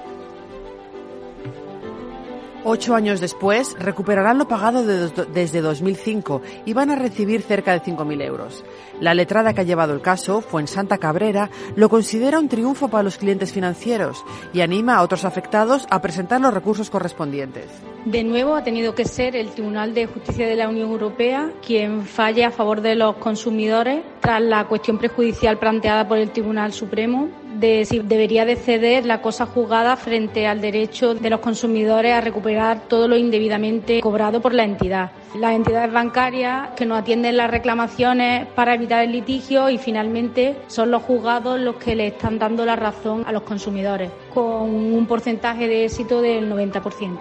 Ocho 2.63 2.93
años 2.93 3.19
después, 3.19 3.75
recuperarán 3.79 4.37
lo 4.37 4.47
pagado 4.47 4.83
desde 4.85 5.61
2005 5.61 6.43
y 6.63 6.73
van 6.73 6.91
a 6.91 6.95
recibir 6.95 7.41
cerca 7.41 7.73
de 7.73 7.81
5.000 7.81 8.21
euros. 8.23 8.63
La 8.99 9.15
letrada 9.15 9.53
que 9.53 9.61
ha 9.61 9.63
llevado 9.63 9.95
el 9.95 10.01
caso, 10.01 10.41
fue 10.41 10.61
en 10.61 10.67
Santa 10.67 10.99
Cabrera, 10.99 11.49
lo 11.75 11.89
considera 11.89 12.39
un 12.39 12.49
triunfo 12.49 12.87
para 12.87 13.01
los 13.01 13.17
clientes 13.17 13.51
financieros 13.51 14.23
y 14.53 14.61
anima 14.61 14.97
a 14.97 15.01
otros 15.01 15.25
afectados 15.25 15.87
a 15.89 16.03
presentar 16.03 16.39
los 16.39 16.53
recursos 16.53 16.91
correspondientes. 16.91 17.65
De 18.05 18.23
nuevo, 18.23 18.55
ha 18.55 18.63
tenido 18.63 18.93
que 18.93 19.05
ser 19.05 19.35
el 19.35 19.49
Tribunal 19.49 19.95
de 19.95 20.05
Justicia 20.05 20.47
de 20.47 20.55
la 20.55 20.69
Unión 20.69 20.91
Europea 20.91 21.51
quien 21.65 22.05
falle 22.05 22.45
a 22.45 22.51
favor 22.51 22.81
de 22.81 22.93
los 22.93 23.15
consumidores 23.15 24.03
tras 24.21 24.41
la 24.41 24.65
cuestión 24.65 24.97
prejudicial 24.97 25.57
planteada 25.57 26.07
por 26.07 26.17
el 26.17 26.29
Tribunal 26.29 26.71
Supremo 26.71 27.29
de 27.55 27.85
si 27.85 27.99
debería 27.99 28.45
de 28.45 28.55
ceder 28.55 29.05
la 29.05 29.21
cosa 29.21 29.45
juzgada 29.45 29.95
frente 29.95 30.47
al 30.47 30.61
derecho 30.61 31.13
de 31.13 31.29
los 31.29 31.39
consumidores 31.39 32.13
a 32.13 32.21
recuperar 32.21 32.81
todo 32.87 33.07
lo 33.07 33.17
indebidamente 33.17 34.01
cobrado 34.01 34.41
por 34.41 34.53
la 34.53 34.63
entidad. 34.63 35.11
Las 35.35 35.53
entidades 35.53 35.91
bancarias 35.91 36.69
que 36.75 36.85
no 36.85 36.95
atienden 36.95 37.37
las 37.37 37.51
reclamaciones 37.51 38.47
para 38.55 38.75
evitar 38.75 39.03
el 39.03 39.11
litigio 39.11 39.69
y 39.69 39.77
finalmente 39.77 40.55
son 40.67 40.91
los 40.91 41.03
juzgados 41.03 41.59
los 41.59 41.75
que 41.75 41.95
le 41.95 42.07
están 42.07 42.39
dando 42.39 42.65
la 42.65 42.75
razón 42.75 43.23
a 43.27 43.31
los 43.31 43.43
consumidores, 43.43 44.11
con 44.33 44.43
un 44.43 45.05
porcentaje 45.07 45.67
de 45.67 45.85
éxito 45.85 46.21
del 46.21 46.51
90%. 46.51 47.17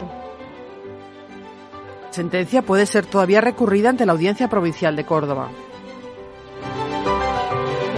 Sentencia 2.11 2.63
puede 2.63 2.87
ser 2.87 3.07
todavía 3.07 3.41
recurrida 3.41 3.91
ante 3.91 4.07
la 4.07 4.13
Audiencia 4.13 4.49
Provincial 4.49 4.97
de 4.97 5.05
Córdoba 5.05 5.51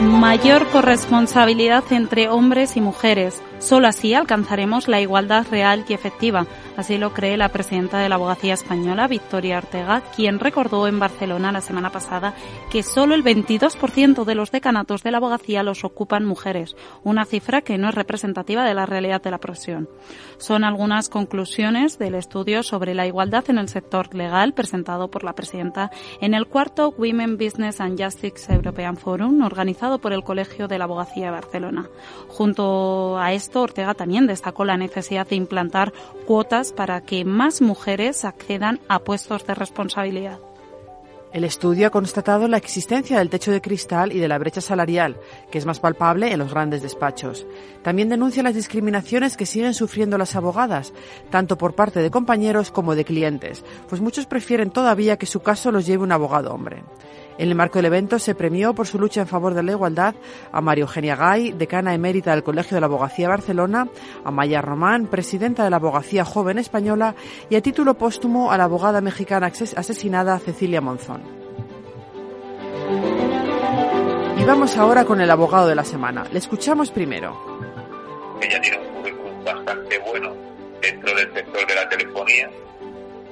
mayor 0.02 0.66
corresponsabilidad 0.68 1.85
entre 1.90 2.28
hombres 2.28 2.76
y 2.76 2.80
mujeres. 2.80 3.40
Solo 3.59 3.88
así 3.88 4.14
alcanzaremos 4.14 4.88
la 4.88 5.00
igualdad 5.00 5.47
real 5.50 5.85
y 5.88 5.92
efectiva. 5.92 6.47
Así 6.76 6.97
lo 6.97 7.12
cree 7.12 7.37
la 7.37 7.50
presidenta 7.50 7.99
de 7.99 8.09
la 8.09 8.14
abogacía 8.14 8.55
española, 8.55 9.07
Victoria 9.07 9.59
Ortega, 9.59 10.02
quien 10.17 10.38
recordó 10.38 10.88
en 10.88 10.99
Barcelona 10.99 11.52
la 11.52 11.61
semana 11.61 11.91
pasada 11.91 12.35
que 12.71 12.83
solo 12.83 13.14
el 13.14 13.23
22% 13.23 14.25
de 14.25 14.35
los 14.35 14.50
decanatos 14.50 15.02
de 15.02 15.11
la 15.11 15.19
abogacía 15.19 15.62
los 15.62 15.85
ocupan 15.85 16.25
mujeres, 16.25 16.75
una 17.05 17.26
cifra 17.26 17.61
que 17.61 17.76
no 17.76 17.91
es 17.91 17.95
representativa 17.95 18.64
de 18.64 18.75
la 18.75 18.87
realidad 18.87 19.23
de 19.23 19.31
la 19.31 19.38
profesión. 19.38 19.88
Son 20.38 20.64
algunas 20.64 21.11
conclusiones 21.11 21.99
del 21.99 22.14
estudio 22.14 22.62
sobre 22.62 22.95
la 22.95 23.07
igualdad 23.07 23.45
en 23.49 23.59
el 23.59 23.69
sector 23.69 24.14
legal 24.14 24.55
presentado 24.55 25.09
por 25.09 25.25
la 25.25 25.35
presidenta 25.35 25.91
en 26.21 26.33
el 26.33 26.47
cuarto 26.47 26.95
Women 26.97 27.37
Business 27.37 27.81
and 27.81 28.02
Justice 28.02 28.52
European 28.52 28.97
Forum 28.97 29.43
organizado 29.43 29.99
por 29.99 30.12
el 30.12 30.25
Colegio 30.25 30.69
de 30.69 30.79
la 30.79 30.85
Abogacía 30.85 31.26
de 31.26 31.33
Barcelona. 31.33 31.88
Junto 32.29 33.19
a 33.19 33.33
esto, 33.33 33.61
Ortega 33.61 33.93
también 33.95 34.26
destacó 34.26 34.64
la 34.64 34.76
necesidad 34.76 35.26
de 35.26 35.37
implantar 35.37 35.93
cuotas 36.26 36.62
para 36.71 37.00
que 37.00 37.25
más 37.25 37.61
mujeres 37.61 38.25
accedan 38.25 38.78
a 38.88 39.00
puestos 39.00 39.45
de 39.47 39.54
responsabilidad. 39.57 40.38
El 41.33 41.45
estudio 41.45 41.87
ha 41.87 41.90
constatado 41.90 42.47
la 42.47 42.59
existencia 42.59 43.19
del 43.19 43.31
techo 43.31 43.50
de 43.50 43.62
cristal 43.62 44.12
y 44.12 44.19
de 44.19 44.28
la 44.28 44.37
brecha 44.37 44.61
salarial, 44.61 45.16
que 45.50 45.57
es 45.57 45.64
más 45.64 45.81
palpable 45.81 46.31
en 46.31 46.38
los 46.38 46.52
grandes 46.52 46.83
despachos. 46.83 47.47
También 47.83 48.11
denuncia 48.11 48.42
las 48.42 48.54
discriminaciones 48.54 49.38
que 49.38 49.47
siguen 49.47 49.73
sufriendo 49.73 50.19
las 50.19 50.37
abogadas, 50.37 50.92
tanto 51.31 51.57
por 51.57 51.75
parte 51.75 52.00
de 52.00 52.11
compañeros 52.11 52.71
como 52.71 52.95
de 52.95 53.07
clientes, 53.07 53.64
pues 53.88 54.02
muchos 54.02 54.26
prefieren 54.26 54.71
todavía 54.71 55.16
que 55.16 55.25
su 55.25 55.40
caso 55.40 55.73
los 55.73 55.87
lleve 55.87 56.04
un 56.04 56.12
abogado 56.12 56.52
hombre. 56.52 56.83
En 57.39 57.49
el 57.49 57.55
marco 57.55 57.79
del 57.79 57.87
evento 57.87 58.19
se 58.19 58.35
premió 58.35 58.75
por 58.75 58.87
su 58.87 58.99
lucha 58.99 59.23
en 59.23 59.27
favor 59.27 59.55
de 59.55 59.62
la 59.62 59.73
igualdad 59.73 60.15
a 60.51 60.61
María 60.61 60.83
Eugenia 60.83 61.17
Gay, 61.17 61.53
decana 61.53 61.95
emérita 61.95 62.33
del 62.33 62.43
Colegio 62.43 62.75
de 62.77 62.81
la 62.81 62.87
Abogacía 62.87 63.27
de 63.27 63.31
Barcelona, 63.31 63.89
a 64.25 64.31
Maya 64.31 64.61
Román, 64.61 65.07
presidenta 65.07 65.65
de 65.65 65.71
la 65.71 65.77
Abogacía 65.77 66.25
Joven 66.25 66.59
Española, 66.59 67.15
y 67.49 67.57
a 67.57 67.62
título 67.62 67.95
póstumo 67.95 68.53
a 68.53 68.59
la 68.59 68.65
abogada 68.65 69.01
mexicana 69.01 69.47
asesinada 69.77 70.39
Cecilia 70.39 70.81
Monzón. 70.81 71.23
Y 74.39 74.45
vamos 74.45 74.77
ahora 74.77 75.05
con 75.05 75.21
el 75.21 75.31
abogado 75.31 75.69
de 75.69 75.75
la 75.77 75.85
semana. 75.85 76.25
Le 76.33 76.39
escuchamos 76.39 76.91
primero. 76.91 77.39
Ella 78.41 78.61
tiene 78.61 78.79
un 78.79 78.95
currículum 78.95 79.45
bastante 79.45 79.99
bueno 80.01 80.35
dentro 80.81 81.15
del 81.15 81.33
sector 81.33 81.67
de 81.67 81.75
la 81.75 81.89
telefonía 81.89 82.51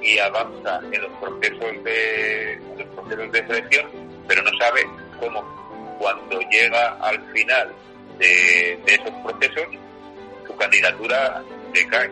y 0.01 0.17
avanza 0.17 0.79
en 0.91 1.01
los 1.01 1.11
procesos 1.19 1.83
de, 1.83 2.59
de 3.15 3.47
selección, 3.47 3.87
pero 4.27 4.41
no 4.43 4.51
sabe 4.57 4.87
cómo 5.19 5.43
cuando 5.99 6.39
llega 6.49 6.97
al 7.01 7.21
final 7.31 7.71
de, 8.17 8.79
esos 8.85 9.11
procesos 9.23 9.67
su 10.47 10.55
candidatura 10.55 11.43
decae. 11.73 12.09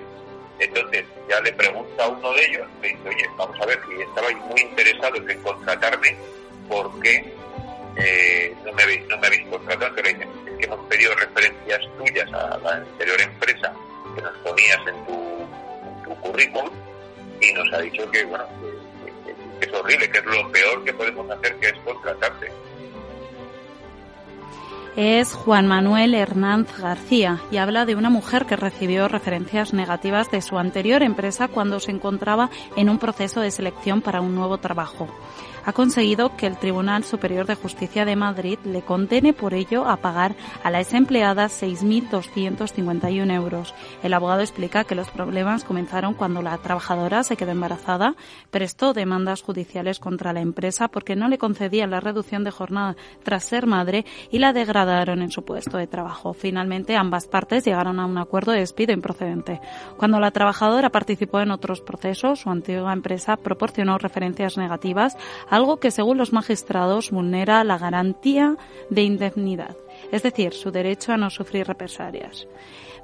Entonces 0.59 1.05
ya 1.29 1.39
le 1.39 1.53
pregunta 1.53 2.03
a 2.03 2.09
uno 2.09 2.33
de 2.33 2.45
ellos, 2.45 2.67
le 2.81 2.89
dice, 2.89 3.09
oye, 3.09 3.29
vamos 3.37 3.57
a 3.61 3.65
ver, 3.65 3.79
si 3.87 4.01
estabais 4.01 4.37
muy 4.37 4.61
interesados 4.61 5.21
en 5.27 5.41
contratarme, 5.41 6.17
¿por 6.67 6.99
qué 6.99 7.33
eh, 7.95 8.53
no, 8.65 8.73
me 8.73 8.83
habéis, 8.83 9.07
no 9.07 9.17
me 9.17 9.27
habéis 9.27 9.47
contratado? 9.47 9.95
le 9.95 10.13
dicen, 10.13 10.29
es 10.45 10.57
que 10.57 10.65
hemos 10.65 10.85
pedido 10.87 11.15
referencias 11.15 11.79
tuyas 11.97 12.33
a 12.33 12.57
la 12.57 12.71
anterior 12.73 13.21
empresa 13.21 13.73
que 14.15 14.21
nos 14.21 14.37
ponías 14.39 14.79
en 14.87 15.05
tu, 15.05 15.47
en 15.87 16.03
tu 16.03 16.21
currículum 16.21 16.69
y 17.41 17.53
nos 17.53 17.73
ha 17.73 17.81
dicho 17.81 18.11
que, 18.11 18.25
bueno, 18.25 18.45
que, 18.59 18.78
es 19.65 19.73
horrible, 19.73 20.09
que 20.09 20.17
es 20.19 20.25
lo 20.25 20.51
peor 20.51 20.83
que 20.83 20.93
podemos 20.93 21.29
hacer, 21.29 21.55
que 21.57 21.67
es 21.67 21.77
contratarte. 21.85 22.51
Es 24.95 25.33
Juan 25.33 25.67
Manuel 25.67 26.13
Hernández 26.13 26.77
García 26.77 27.39
y 27.51 27.57
habla 27.57 27.85
de 27.85 27.95
una 27.95 28.09
mujer 28.09 28.45
que 28.45 28.55
recibió 28.55 29.07
referencias 29.07 29.73
negativas 29.73 30.29
de 30.31 30.41
su 30.41 30.57
anterior 30.57 31.03
empresa 31.03 31.47
cuando 31.47 31.79
se 31.79 31.91
encontraba 31.91 32.49
en 32.75 32.89
un 32.89 32.99
proceso 32.99 33.39
de 33.39 33.51
selección 33.51 34.01
para 34.01 34.19
un 34.19 34.35
nuevo 34.35 34.57
trabajo 34.57 35.07
ha 35.65 35.73
conseguido 35.73 36.35
que 36.35 36.47
el 36.47 36.57
Tribunal 36.57 37.03
Superior 37.03 37.45
de 37.45 37.55
Justicia 37.55 38.05
de 38.05 38.15
Madrid 38.15 38.59
le 38.63 38.81
condene 38.81 39.33
por 39.33 39.53
ello 39.53 39.87
a 39.87 39.97
pagar 39.97 40.35
a 40.63 40.71
la 40.71 40.81
ex 40.81 40.93
empleada 40.93 41.47
6.251 41.47 43.33
euros. 43.33 43.73
El 44.03 44.13
abogado 44.13 44.41
explica 44.41 44.83
que 44.83 44.95
los 44.95 45.09
problemas 45.09 45.63
comenzaron 45.63 46.13
cuando 46.13 46.41
la 46.41 46.57
trabajadora 46.57 47.23
se 47.23 47.37
quedó 47.37 47.51
embarazada, 47.51 48.15
prestó 48.51 48.93
demandas 48.93 49.41
judiciales 49.41 49.99
contra 49.99 50.33
la 50.33 50.41
empresa 50.41 50.87
porque 50.87 51.15
no 51.15 51.27
le 51.27 51.37
concedían 51.37 51.91
la 51.91 51.99
reducción 51.99 52.43
de 52.43 52.51
jornada 52.51 52.95
tras 53.23 53.43
ser 53.43 53.67
madre 53.67 54.05
y 54.31 54.39
la 54.39 54.53
degradaron 54.53 55.21
en 55.21 55.31
su 55.31 55.43
puesto 55.43 55.77
de 55.77 55.87
trabajo. 55.87 56.33
Finalmente, 56.33 56.95
ambas 56.95 57.27
partes 57.27 57.65
llegaron 57.65 57.99
a 57.99 58.05
un 58.05 58.17
acuerdo 58.17 58.51
de 58.51 58.59
despido 58.59 58.93
improcedente. 58.93 59.61
Cuando 59.97 60.19
la 60.19 60.31
trabajadora 60.31 60.89
participó 60.89 61.39
en 61.41 61.51
otros 61.51 61.81
procesos, 61.81 62.39
su 62.39 62.49
antigua 62.49 62.93
empresa 62.93 63.37
proporcionó 63.37 63.97
referencias 63.97 64.57
negativas 64.57 65.17
algo 65.49 65.77
que 65.77 65.91
según 65.91 66.17
los 66.17 66.33
magistrados 66.33 67.11
vulnera 67.11 67.63
la 67.63 67.77
garantía 67.77 68.55
de 68.89 69.03
indemnidad, 69.03 69.75
es 70.11 70.23
decir, 70.23 70.53
su 70.53 70.71
derecho 70.71 71.13
a 71.13 71.17
no 71.17 71.29
sufrir 71.29 71.67
represalias. 71.67 72.47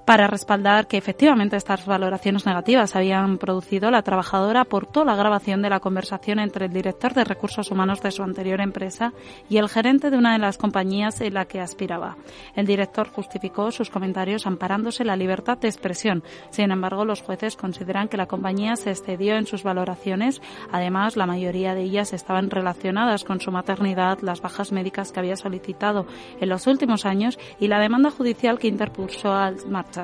Para 0.06 0.28
respaldar 0.28 0.86
que 0.86 0.98
efectivamente 0.98 1.58
estas 1.58 1.84
valoraciones 1.88 2.46
negativas 2.46 2.96
habían 2.96 3.40
producido, 3.40 3.90
la 3.90 4.04
trabajadora 4.04 4.62
aportó 4.62 5.04
la 5.04 5.16
grabación 5.16 5.64
de 5.64 5.72
la 5.72 5.80
conversación 5.80 6.38
entre 6.38 6.66
el 6.66 6.74
director 6.74 7.16
de 7.16 7.24
recursos 7.24 7.72
humanos 7.72 8.04
de 8.04 8.12
su 8.12 8.22
anterior 8.22 8.62
empresa 8.62 9.14
y 9.50 9.58
el 9.58 9.68
gerente 9.68 10.12
de 10.12 10.18
una 10.18 10.34
de 10.34 10.38
las 10.38 10.60
compañías 10.60 11.22
en 11.22 11.34
la 11.34 11.46
que 11.46 11.60
aspiraba. 11.60 12.18
El 12.56 12.68
director 12.68 13.10
justificó 13.10 13.72
sus 13.72 13.90
comentarios 13.90 14.46
amparándose 14.46 15.04
la 15.04 15.16
libertad 15.16 15.58
de 15.58 15.70
expresión. 15.70 16.24
Sin 16.52 16.70
embargo, 16.70 17.04
los 17.04 17.24
jueces 17.24 17.56
consideran 17.56 18.08
que 18.08 18.18
la 18.18 18.28
compañía 18.28 18.76
se 18.76 18.92
excedió 18.92 19.36
en 19.38 19.48
sus 19.48 19.64
valoraciones. 19.64 20.40
Además, 20.72 21.18
la 21.18 21.26
mayoría 21.26 21.74
de 21.74 21.82
ellas 21.82 22.14
estaban 22.14 22.52
relacionadas 22.52 23.24
con 23.24 23.42
su 23.42 23.50
maternidad, 23.50 24.20
las 24.22 24.40
bajas 24.40 24.72
médicas 24.72 25.12
que 25.12 25.20
había 25.20 25.36
solicitado 25.36 26.06
en 26.40 26.50
los 26.50 26.68
últimos 26.68 27.08
años 27.08 27.40
y 27.60 27.70
la 27.70 27.80
demanda 27.80 28.12
judicial 28.12 28.60
que 28.60 28.68
interpuso 28.68 29.34
al 29.34 29.56
marchar 29.68 29.95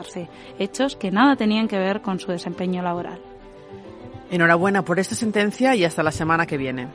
hechos 0.60 0.96
que 0.96 1.12
nada 1.12 1.36
tenían 1.36 1.68
que 1.68 1.78
ver 1.78 2.02
con 2.02 2.20
su 2.20 2.32
desempeño 2.32 2.82
laboral. 2.82 3.22
Enhorabuena 4.30 4.84
por 4.84 5.00
esta 5.00 5.16
sentencia 5.16 5.76
y 5.76 5.84
hasta 5.84 6.04
la 6.04 6.12
semana 6.12 6.46
que 6.46 6.58
viene. 6.58 6.88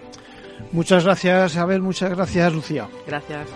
Muchas 0.73 1.05
gracias, 1.05 1.57
Abel. 1.57 1.83
Muchas 1.83 2.11
gracias, 2.11 2.53
Lucía. 2.53 2.89
Gracias. 3.07 3.49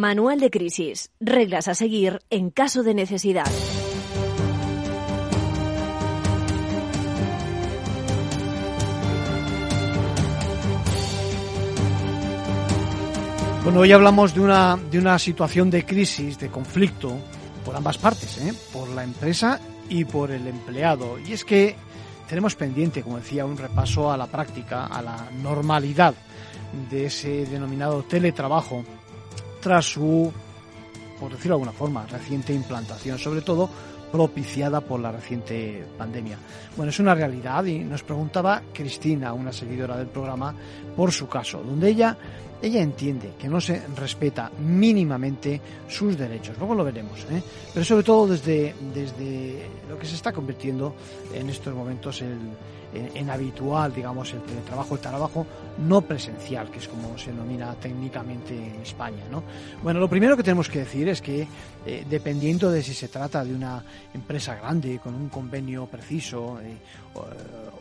Manual 0.00 0.40
de 0.40 0.48
crisis. 0.48 1.10
Reglas 1.20 1.68
a 1.68 1.74
seguir 1.74 2.20
en 2.30 2.48
caso 2.48 2.82
de 2.82 2.94
necesidad. 2.94 3.44
Bueno, 13.62 13.80
hoy 13.80 13.92
hablamos 13.92 14.32
de 14.32 14.40
una, 14.40 14.78
de 14.90 14.98
una 14.98 15.18
situación 15.18 15.68
de 15.68 15.84
crisis, 15.84 16.38
de 16.38 16.48
conflicto, 16.48 17.18
por 17.62 17.76
ambas 17.76 17.98
partes, 17.98 18.38
¿eh? 18.38 18.54
por 18.72 18.88
la 18.88 19.04
empresa 19.04 19.60
y 19.90 20.06
por 20.06 20.30
el 20.30 20.46
empleado. 20.46 21.18
Y 21.18 21.34
es 21.34 21.44
que 21.44 21.76
tenemos 22.26 22.54
pendiente, 22.54 23.02
como 23.02 23.18
decía, 23.18 23.44
un 23.44 23.58
repaso 23.58 24.10
a 24.10 24.16
la 24.16 24.28
práctica, 24.28 24.86
a 24.86 25.02
la 25.02 25.28
normalidad 25.42 26.14
de 26.90 27.04
ese 27.04 27.44
denominado 27.44 28.02
teletrabajo 28.04 28.82
tras 29.60 29.84
su, 29.84 30.32
por 31.18 31.30
decirlo 31.30 31.56
de 31.56 31.62
alguna 31.62 31.72
forma, 31.72 32.06
reciente 32.06 32.52
implantación, 32.52 33.18
sobre 33.18 33.42
todo 33.42 33.68
propiciada 34.10 34.80
por 34.80 35.00
la 35.00 35.12
reciente 35.12 35.84
pandemia. 35.96 36.36
Bueno, 36.76 36.90
es 36.90 36.98
una 36.98 37.14
realidad 37.14 37.64
y 37.64 37.78
nos 37.78 38.02
preguntaba 38.02 38.62
Cristina, 38.72 39.32
una 39.32 39.52
seguidora 39.52 39.96
del 39.96 40.08
programa, 40.08 40.54
por 40.96 41.12
su 41.12 41.28
caso, 41.28 41.62
donde 41.62 41.90
ella 41.90 42.16
ella 42.62 42.82
entiende 42.82 43.32
que 43.38 43.48
no 43.48 43.60
se 43.60 43.82
respeta 43.96 44.50
mínimamente 44.58 45.60
sus 45.88 46.16
derechos. 46.18 46.56
Luego 46.58 46.74
lo 46.74 46.84
veremos, 46.84 47.24
¿eh? 47.30 47.42
pero 47.72 47.84
sobre 47.84 48.02
todo 48.02 48.28
desde, 48.28 48.74
desde 48.94 49.66
lo 49.88 49.98
que 49.98 50.06
se 50.06 50.14
está 50.14 50.32
convirtiendo 50.32 50.94
en 51.34 51.48
estos 51.48 51.74
momentos 51.74 52.20
el, 52.22 52.38
en, 52.92 53.30
habitual, 53.30 53.94
digamos, 53.94 54.32
el 54.32 54.42
teletrabajo, 54.42 54.94
el 54.94 55.00
trabajo 55.00 55.46
no 55.78 56.00
presencial, 56.02 56.70
que 56.70 56.78
es 56.78 56.88
como 56.88 57.16
se 57.16 57.30
denomina 57.30 57.74
técnicamente 57.74 58.54
en 58.54 58.80
España. 58.82 59.24
¿no? 59.30 59.42
Bueno, 59.82 60.00
lo 60.00 60.08
primero 60.08 60.36
que 60.36 60.42
tenemos 60.42 60.68
que 60.68 60.80
decir 60.80 61.08
es 61.08 61.22
que, 61.22 61.46
eh, 61.86 62.04
dependiendo 62.08 62.70
de 62.70 62.82
si 62.82 62.94
se 62.94 63.08
trata 63.08 63.44
de 63.44 63.54
una 63.54 63.82
empresa 64.12 64.56
grande, 64.56 64.98
con 64.98 65.14
un 65.14 65.28
convenio 65.28 65.86
preciso, 65.86 66.60
eh, 66.60 66.76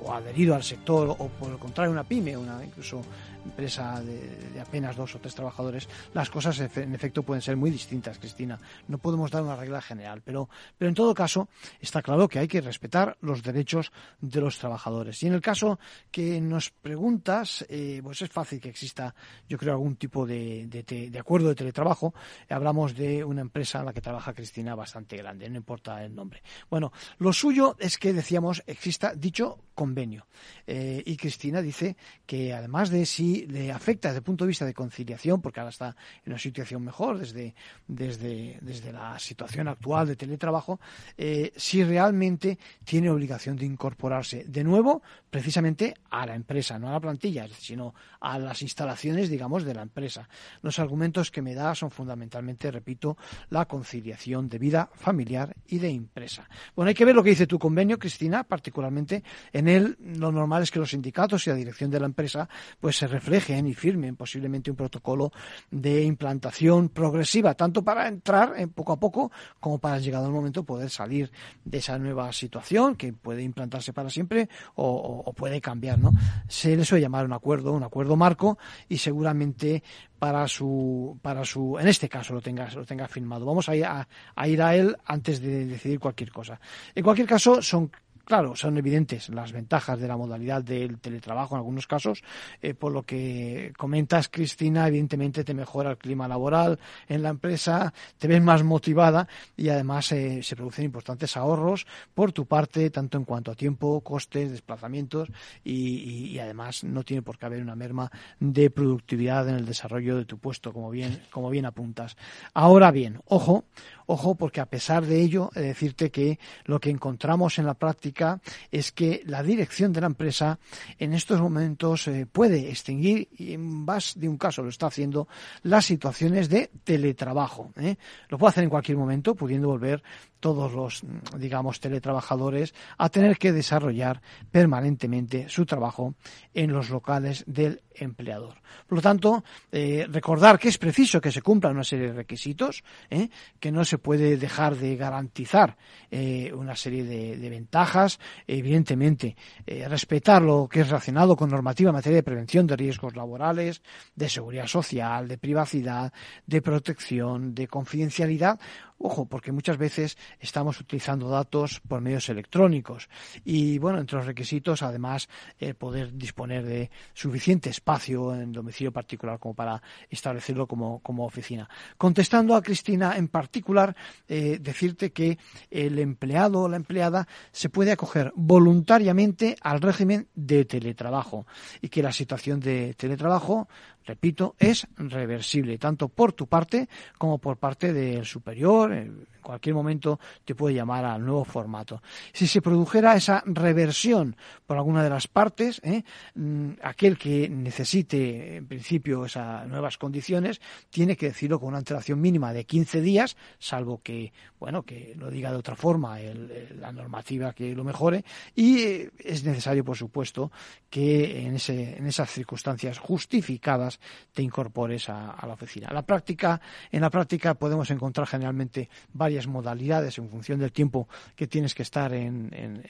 o, 0.04 0.14
adherido 0.14 0.56
al 0.56 0.64
sector, 0.64 1.10
o 1.10 1.28
por 1.28 1.52
el 1.52 1.58
contrario, 1.58 1.92
una 1.92 2.04
pyme, 2.04 2.36
una 2.36 2.64
incluso 2.64 3.02
empresa 3.50 4.02
de, 4.02 4.60
apenas 4.62 4.96
dos 4.96 5.16
o 5.16 5.20
tres 5.20 5.36
trabajadores, 5.36 5.90
las 6.14 6.30
cosas 6.30 6.60
en 6.60 6.96
efecto 6.96 7.24
pueden 7.24 7.42
ser 7.42 7.58
muy 7.58 7.72
distintas, 7.72 8.18
Cristina. 8.18 8.60
No 8.88 8.98
podemos 8.98 9.32
dar 9.32 9.44
una 9.44 9.56
regla 9.56 9.82
general, 9.82 10.22
pero, 10.24 10.50
pero 10.78 10.90
en 10.90 10.96
todo 10.96 11.14
caso 11.14 11.50
está 11.82 12.02
claro 12.02 12.28
que 12.28 12.40
hay 12.40 12.48
que 12.48 12.62
respetar 12.62 13.18
los 13.22 13.44
derechos 13.44 13.92
de 14.22 14.42
los 14.42 14.58
trabajadores. 14.58 15.22
Y 15.24 15.28
en 15.28 15.34
el 15.34 15.42
caso 15.42 15.80
que 16.12 16.40
nos 16.40 16.70
preguntas, 16.70 17.66
eh, 17.70 18.02
pues 18.04 18.22
es 18.22 18.30
fácil 18.30 18.60
que 18.60 18.70
exista, 18.70 19.14
yo 19.48 19.58
creo, 19.58 19.74
algún 19.74 19.96
tipo 19.96 20.26
de, 20.26 20.68
de, 20.68 21.20
acuerdo 21.20 21.50
de 21.50 21.56
teletrabajo. 21.56 22.14
Hablamos 22.50 22.96
de 22.96 23.24
una 23.24 23.42
empresa 23.42 23.80
en 23.80 23.86
la 23.86 23.94
que 23.94 24.02
trabaja 24.02 24.34
Cristina 24.34 24.76
bastante 24.76 25.18
grande, 25.18 25.50
no 25.50 25.58
importa 25.58 26.04
el 26.04 26.16
nombre. 26.16 26.42
Bueno, 26.70 26.92
lo 27.18 27.34
suyo 27.34 27.76
es 27.80 27.98
que 27.98 28.14
decíamos 28.14 28.64
exista 28.68 29.14
dicho 29.16 29.60
convenio. 29.80 30.28
Eh, 30.68 31.02
y 31.06 31.16
Cristina 31.16 31.62
dice 31.62 31.96
que 32.26 32.54
además 32.54 32.90
de 32.90 33.06
si 33.06 33.39
le 33.48 33.72
afecta 33.72 34.10
desde 34.10 34.20
el 34.20 34.24
punto 34.24 34.44
de 34.44 34.50
vista 34.50 34.66
de 34.66 34.74
conciliación, 34.74 35.42
porque 35.42 35.60
ahora 35.60 35.70
está 35.70 35.96
en 36.26 36.34
una 36.34 36.40
situación 36.40 36.84
mejor 36.84 37.18
desde, 37.18 37.54
desde, 37.88 38.58
desde 38.62 38.92
la 38.92 39.18
situación 39.20 39.68
actual 39.68 40.08
de 40.08 40.16
teletrabajo, 40.16 40.80
eh, 41.18 41.52
si 41.56 41.84
realmente 41.84 42.58
tiene 42.84 43.10
obligación 43.10 43.56
de 43.56 43.66
incorporarse 43.66 44.46
de 44.48 44.64
nuevo 44.64 45.02
precisamente 45.30 45.94
a 46.10 46.26
la 46.26 46.36
empresa, 46.36 46.80
no 46.80 46.90
a 46.90 46.94
la 46.94 47.00
plantilla, 47.00 47.48
sino 47.48 47.94
a 48.20 48.40
las 48.40 48.62
instalaciones, 48.62 49.30
digamos, 49.30 49.64
de 49.64 49.74
la 49.74 49.82
empresa. 49.82 50.28
Los 50.62 50.80
argumentos 50.80 51.32
que 51.32 51.42
me 51.42 51.54
da 51.54 51.76
son 51.76 51.92
fundamentalmente, 51.92 52.72
repito, 52.72 53.18
la 53.50 53.66
conciliación 53.66 54.50
de 54.50 54.58
vida 54.58 54.90
familiar 54.94 55.56
y 55.68 55.78
de 55.80 55.90
empresa. 55.90 56.50
Bueno, 56.76 56.90
hay 56.90 56.96
que 56.96 57.06
ver 57.06 57.16
lo 57.16 57.24
que 57.24 57.32
dice 57.32 57.48
tu 57.48 57.60
convenio, 57.60 58.00
Cristina, 58.00 58.44
particularmente 58.44 59.24
en 59.54 59.68
él 59.68 59.98
lo 60.00 60.32
normal 60.32 60.64
es 60.64 60.72
que 60.72 60.80
los 60.80 60.92
sindicatos 60.92 61.46
y 61.46 61.50
la 61.50 61.56
dirección 61.56 61.92
de 61.92 62.00
la 62.00 62.06
empresa 62.06 62.50
pues 62.80 62.98
se 62.98 63.08
reflejen 63.20 63.68
y 63.68 63.74
firmen 63.74 64.16
posiblemente 64.16 64.72
un 64.72 64.78
protocolo 64.78 65.32
de 65.70 66.04
implantación 66.04 66.88
progresiva, 66.90 67.54
tanto 67.54 67.84
para 67.84 68.08
entrar 68.08 68.54
en 68.58 68.70
poco 68.70 68.94
a 68.94 69.00
poco 69.00 69.32
como 69.60 69.78
para 69.78 70.00
llegado 70.00 70.28
el 70.28 70.32
momento 70.32 70.64
poder 70.64 70.90
salir 70.90 71.30
de 71.66 71.80
esa 71.80 72.00
nueva 72.00 72.32
situación 72.32 72.96
que 72.96 73.12
puede 73.12 73.44
implantarse 73.44 73.92
para 73.92 74.10
siempre 74.10 74.48
o, 74.76 75.34
puede 75.36 75.60
cambiar, 75.60 76.00
¿no? 76.00 76.12
Se 76.48 76.76
le 76.76 76.86
suele 76.86 77.02
llamar 77.02 77.26
un 77.26 77.34
acuerdo, 77.34 77.74
un 77.74 77.84
acuerdo 77.84 78.16
marco 78.16 78.58
y 78.88 78.98
seguramente 78.98 79.84
para 80.18 80.48
su 80.48 81.18
para 81.22 81.46
su 81.46 81.78
en 81.80 81.88
este 81.88 82.10
caso 82.10 82.34
lo 82.34 82.42
tenga 82.42 82.70
lo 82.72 82.86
tenga 82.86 83.08
firmado. 83.08 83.46
Vamos 83.46 83.70
a 83.70 83.76
ir 83.76 83.86
a, 83.86 84.08
a 84.36 84.48
ir 84.48 84.62
a 84.62 84.76
él 84.76 84.96
antes 85.06 85.42
de 85.42 85.66
decidir 85.66 86.00
cualquier 86.00 86.32
cosa. 86.32 86.60
En 86.96 87.04
cualquier 87.04 87.28
caso 87.28 87.62
son 87.62 87.92
Claro, 88.30 88.56
son 88.56 88.78
evidentes 88.78 89.30
las 89.30 89.52
ventajas 89.52 90.00
de 90.00 90.08
la 90.08 90.16
modalidad 90.16 90.62
del 90.62 91.00
teletrabajo 91.00 91.56
en 91.56 91.62
algunos 91.62 91.88
casos, 91.88 92.22
eh, 92.62 92.76
por 92.76 92.92
lo 92.92 93.02
que 93.02 93.74
comentas, 93.76 94.30
Cristina, 94.30 94.88
evidentemente 94.88 95.44
te 95.44 95.56
mejora 95.56 95.90
el 95.90 95.98
clima 95.98 96.28
laboral 96.28 96.78
en 97.08 97.24
la 97.24 97.30
empresa, 97.30 97.92
te 98.20 98.28
ves 98.28 98.40
más 98.40 98.62
motivada 98.64 99.28
y 99.58 99.70
además 99.70 100.12
eh, 100.12 100.44
se 100.44 100.56
producen 100.56 100.86
importantes 100.86 101.36
ahorros 101.38 101.88
por 102.14 102.32
tu 102.32 102.46
parte, 102.46 102.92
tanto 102.92 103.18
en 103.18 103.26
cuanto 103.26 103.50
a 103.50 103.56
tiempo, 103.56 104.02
costes, 104.02 104.52
desplazamientos 104.52 105.28
y, 105.64 106.28
y 106.30 106.38
además 106.38 106.84
no 106.84 107.02
tiene 107.02 107.24
por 107.24 107.40
qué 107.40 107.48
haber 107.48 107.64
una 107.64 107.76
merma 107.76 108.12
de 108.40 108.70
productividad 108.70 109.50
en 109.50 109.56
el 109.56 109.66
desarrollo 109.66 110.16
de 110.18 110.26
tu 110.26 110.38
puesto, 110.38 110.72
como 110.72 110.92
bien, 110.92 111.20
como 111.32 111.50
bien 111.50 111.66
apuntas. 111.66 112.16
Ahora 112.54 112.92
bien, 112.92 113.22
ojo, 113.26 113.66
Ojo, 114.12 114.34
porque 114.34 114.60
a 114.60 114.66
pesar 114.66 115.06
de 115.06 115.22
ello, 115.22 115.52
decirte 115.54 116.10
que 116.10 116.40
lo 116.66 116.80
que 116.80 116.90
encontramos 116.90 117.60
en 117.60 117.68
la 117.68 117.76
práctica 117.76 118.42
es 118.72 118.92
que 118.92 119.22
la 119.28 119.44
dirección 119.44 119.94
de 119.94 120.02
la 120.02 120.08
empresa 120.08 120.58
en 120.98 121.14
estos 121.14 121.40
momentos 121.40 122.08
eh, 122.08 122.26
puede 122.26 122.72
extinguir, 122.72 123.30
y 123.38 123.54
en 123.54 123.62
más 123.62 124.20
de 124.20 124.28
un 124.28 124.40
caso 124.40 124.64
lo 124.64 124.70
está 124.70 124.88
haciendo, 124.88 125.28
las 125.62 125.86
situaciones 125.86 126.50
de 126.50 126.72
teletrabajo. 126.84 127.72
¿eh? 127.78 127.98
Lo 128.30 128.40
puede 128.40 128.50
hacer 128.50 128.64
en 128.64 128.72
cualquier 128.72 128.98
momento, 128.98 129.36
pudiendo 129.36 129.68
volver 129.68 130.02
todos 130.40 130.74
los, 130.74 131.04
digamos, 131.38 131.80
teletrabajadores 131.80 132.74
a 132.98 133.10
tener 133.10 133.38
que 133.38 133.52
desarrollar 133.52 134.22
permanentemente 134.52 135.50
su 135.50 135.66
trabajo 135.66 136.16
en 136.54 136.72
los 136.72 136.90
locales 136.90 137.44
del 137.48 137.82
empleador. 137.94 138.56
Por 138.88 138.98
lo 138.98 139.02
tanto, 139.02 139.44
eh, 139.72 140.08
recordar 140.10 140.58
que 140.58 140.70
es 140.70 140.78
preciso 140.78 141.20
que 141.20 141.32
se 141.32 141.42
cumplan 141.42 141.74
una 141.74 141.84
serie 141.84 142.08
de 142.08 142.14
requisitos, 142.14 142.84
¿eh? 143.10 143.30
que 143.60 143.72
no 143.72 143.84
se 143.84 143.98
puede 143.98 144.38
dejar 144.38 144.76
de 144.76 144.96
garantizar 144.96 145.78
eh, 146.10 146.52
una 146.54 146.76
serie 146.76 147.04
de, 147.04 147.50
ventajas, 147.50 148.20
evidentemente, 148.46 149.36
respetar 149.66 150.42
lo 150.42 150.68
que 150.70 150.82
es 150.82 150.88
relacionado 150.88 151.36
con 151.36 151.50
normativa 151.50 151.90
en 151.90 151.96
materia 151.96 152.18
de 152.18 152.24
prevención 152.24 152.68
de 152.68 152.76
riesgos 152.76 153.16
laborales, 153.16 153.82
de 154.16 154.30
seguridad 154.30 154.68
social, 154.68 155.28
de 155.28 155.38
privacidad, 155.38 156.14
de 156.46 156.62
protección, 156.62 157.56
de 157.56 157.68
confidencialidad, 157.68 158.60
Ojo, 159.02 159.26
porque 159.26 159.54
muchas 159.54 159.78
veces 159.78 160.18
estamos 160.42 160.78
utilizando 160.82 161.30
datos 161.30 161.80
por 161.88 162.02
medios 162.02 162.28
electrónicos 162.28 163.08
y, 163.46 163.78
bueno, 163.78 163.98
entre 163.98 164.18
los 164.18 164.26
requisitos, 164.26 164.84
además, 164.84 165.30
el 165.58 165.76
poder 165.76 166.18
disponer 166.18 166.66
de 166.66 166.92
suficiente 167.14 167.70
espacio 167.70 168.36
en 168.36 168.52
domicilio 168.52 168.92
particular 168.92 169.40
como 169.40 169.54
para 169.54 169.82
establecerlo 170.10 170.68
como, 170.68 171.00
como 171.00 171.24
oficina. 171.26 171.70
Contestando 171.98 172.56
a 172.56 172.62
Cristina 172.62 173.16
en 173.16 173.30
particular, 173.30 173.96
eh, 174.28 174.60
decirte 174.60 175.14
que 175.14 175.38
el 175.72 175.98
empleado 175.98 176.64
o 176.64 176.68
la 176.68 176.76
empleada 176.76 177.26
se 177.54 177.70
puede 177.70 177.94
acoger 177.94 178.34
voluntariamente 178.36 179.56
al 179.62 179.80
régimen 179.80 180.28
de 180.36 180.66
teletrabajo 180.66 181.48
y 181.82 181.88
que 181.88 182.04
la 182.04 182.12
situación 182.12 182.60
de 182.60 182.96
teletrabajo 182.96 183.70
repito, 184.10 184.56
es 184.58 184.88
reversible, 184.98 185.78
tanto 185.78 186.10
por 186.10 186.34
tu 186.34 186.48
parte 186.48 186.90
como 187.20 187.38
por 187.38 187.58
parte 187.58 187.94
del 187.94 188.26
superior. 188.26 188.92
En 189.40 189.44
cualquier 189.44 189.76
momento 189.76 190.20
te 190.46 190.54
puede 190.54 190.76
llamar 190.76 191.06
al 191.06 191.26
nuevo 191.26 191.46
formato. 191.46 192.02
Si 192.34 192.46
se 192.46 192.62
produjera 192.62 193.16
esa 193.16 193.42
reversión 193.46 194.36
por 194.68 194.78
alguna 194.78 195.04
de 195.04 195.10
las 195.10 195.28
partes, 195.28 195.82
¿eh? 195.84 196.04
mm, 196.36 196.72
aquel 196.84 197.18
que 197.18 197.50
necesite, 197.50 198.58
en 198.58 198.68
principio, 198.68 199.26
esas 199.26 199.68
nuevas 199.68 199.98
condiciones, 199.98 200.62
tiene 200.90 201.16
que 201.16 201.28
decirlo 201.28 201.60
con 201.60 201.70
una 201.70 201.80
antelación 201.80 202.20
mínima 202.22 202.54
de 202.54 202.66
15 202.66 203.02
días, 203.02 203.38
salvo 203.58 204.02
que, 204.04 204.34
bueno, 204.60 204.84
que 204.84 205.16
lo 205.18 205.30
diga 205.30 205.52
de 205.52 205.58
otra 205.58 205.76
forma 205.76 206.20
la 206.20 206.92
normativa 206.92 207.54
que 207.54 207.74
lo 207.74 207.84
mejore, 207.84 208.24
y 208.56 208.80
eh, 208.82 209.12
es 209.20 209.44
necesario, 209.44 209.84
por 209.84 209.98
supuesto, 209.98 210.52
que 210.90 211.46
en, 211.46 211.56
ese, 211.56 211.98
en 211.98 212.06
esas 212.06 212.30
circunstancias 212.30 213.00
justificadas 213.00 214.00
te 214.34 214.42
incorpores 214.42 215.10
a, 215.10 215.36
la 215.46 215.54
oficina. 215.54 215.90
La 215.92 216.04
práctica, 216.04 216.60
en 216.92 217.02
la 217.02 217.10
práctica 217.10 217.54
podemos 217.54 217.90
encontrar 217.92 218.28
generalmente 218.28 218.90
varias 219.30 219.46
modalidades 219.46 220.18
en 220.18 220.28
función 220.28 220.58
del 220.58 220.72
tiempo 220.72 221.08
que 221.36 221.46
tienes 221.46 221.76
que 221.76 221.84
estar 221.84 222.12
en, 222.14 222.82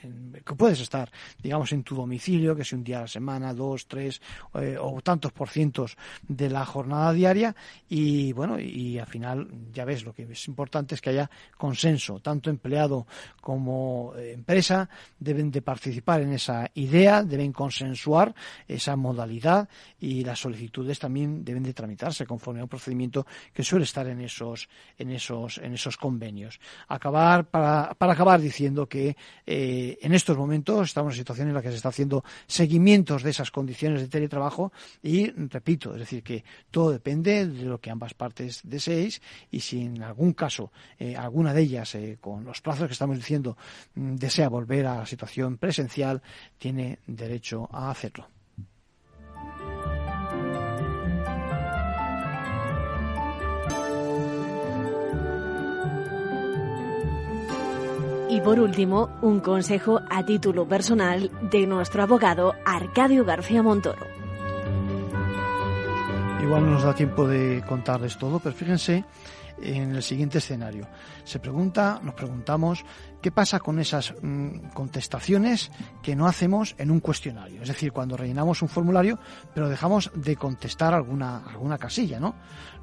que 0.45 0.55
puedes 0.55 0.79
estar, 0.79 1.11
digamos, 1.43 1.73
en 1.73 1.83
tu 1.83 1.95
domicilio, 1.95 2.55
que 2.55 2.61
es 2.61 2.71
un 2.71 2.81
día 2.81 2.99
a 2.99 3.01
la 3.01 3.07
semana, 3.07 3.53
dos, 3.53 3.87
tres 3.87 4.21
eh, 4.53 4.77
o 4.79 5.01
tantos 5.01 5.33
por 5.33 5.49
cientos 5.49 5.97
de 6.25 6.49
la 6.49 6.65
jornada 6.65 7.11
diaria 7.11 7.53
y 7.89 8.31
bueno, 8.31 8.57
y 8.57 8.97
al 8.97 9.07
final 9.07 9.49
ya 9.73 9.83
ves 9.83 10.05
lo 10.05 10.13
que 10.13 10.23
es 10.31 10.47
importante 10.47 10.95
es 10.95 11.01
que 11.01 11.09
haya 11.09 11.29
consenso, 11.57 12.21
tanto 12.21 12.49
empleado 12.49 13.05
como 13.41 14.13
eh, 14.15 14.31
empresa 14.31 14.87
deben 15.19 15.51
de 15.51 15.61
participar 15.61 16.21
en 16.21 16.31
esa 16.31 16.71
idea, 16.75 17.21
deben 17.21 17.51
consensuar 17.51 18.33
esa 18.65 18.95
modalidad 18.95 19.67
y 19.99 20.23
las 20.23 20.39
solicitudes 20.39 20.99
también 20.99 21.43
deben 21.43 21.63
de 21.63 21.73
tramitarse 21.73 22.25
conforme 22.25 22.61
a 22.61 22.63
un 22.63 22.69
procedimiento 22.69 23.27
que 23.53 23.61
suele 23.61 23.83
estar 23.83 24.07
en 24.07 24.21
esos, 24.21 24.69
en 24.97 25.11
esos, 25.11 25.57
en 25.57 25.73
esos 25.73 25.97
convenios. 25.97 26.28
Acabar, 26.87 27.45
para, 27.45 27.93
para 27.95 28.13
acabar 28.13 28.39
diciendo 28.39 28.87
que 28.87 29.15
eh, 29.45 29.97
en 30.01 30.13
estos 30.13 30.37
momentos 30.37 30.87
estamos 30.87 31.11
en 31.11 31.15
una 31.15 31.17
situación 31.17 31.47
en 31.49 31.53
la 31.53 31.61
que 31.61 31.69
se 31.69 31.75
está 31.75 31.89
haciendo 31.89 32.23
seguimientos 32.47 33.23
de 33.23 33.31
esas 33.31 33.51
condiciones 33.51 34.01
de 34.01 34.07
teletrabajo 34.07 34.71
y, 35.01 35.31
repito, 35.31 35.93
es 35.93 35.99
decir, 35.99 36.23
que 36.23 36.43
todo 36.71 36.91
depende 36.91 37.47
de 37.47 37.65
lo 37.65 37.79
que 37.79 37.91
ambas 37.91 38.13
partes 38.13 38.61
deseéis 38.63 39.21
y 39.51 39.59
si 39.59 39.81
en 39.81 40.03
algún 40.03 40.33
caso 40.33 40.71
eh, 40.97 41.15
alguna 41.15 41.53
de 41.53 41.61
ellas, 41.61 41.95
eh, 41.95 42.17
con 42.19 42.45
los 42.45 42.61
plazos 42.61 42.87
que 42.87 42.93
estamos 42.93 43.17
diciendo, 43.17 43.57
mm, 43.95 44.15
desea 44.15 44.49
volver 44.49 44.85
a 44.85 44.97
la 44.97 45.05
situación 45.05 45.57
presencial, 45.57 46.21
tiene 46.57 46.99
derecho 47.07 47.67
a 47.71 47.91
hacerlo. 47.91 48.38
Y 58.29 58.41
por 58.41 58.59
último, 58.59 59.09
un 59.21 59.39
consejo 59.39 60.01
a 60.07 60.23
título 60.23 60.67
personal 60.67 61.31
de 61.49 61.65
nuestro 61.65 62.03
abogado 62.03 62.53
Arcadio 62.63 63.25
García 63.25 63.63
Montoro. 63.63 64.05
Igual 66.39 66.65
no 66.65 66.71
nos 66.73 66.83
da 66.83 66.93
tiempo 66.93 67.27
de 67.27 67.63
contarles 67.67 68.19
todo, 68.19 68.39
pero 68.39 68.55
fíjense 68.55 69.03
en 69.61 69.95
el 69.95 70.03
siguiente 70.03 70.37
escenario. 70.37 70.87
Se 71.23 71.39
pregunta, 71.39 71.99
nos 72.03 72.13
preguntamos, 72.13 72.85
¿qué 73.21 73.31
pasa 73.31 73.59
con 73.59 73.79
esas 73.79 74.13
mm, 74.21 74.69
contestaciones 74.73 75.71
que 76.01 76.15
no 76.15 76.27
hacemos 76.27 76.75
en 76.77 76.91
un 76.91 76.99
cuestionario? 76.99 77.61
Es 77.61 77.67
decir, 77.67 77.91
cuando 77.91 78.17
rellenamos 78.17 78.61
un 78.61 78.69
formulario, 78.69 79.19
pero 79.53 79.69
dejamos 79.69 80.11
de 80.13 80.35
contestar 80.35 80.93
alguna, 80.93 81.43
alguna 81.45 81.77
casilla, 81.77 82.19
¿no? 82.19 82.35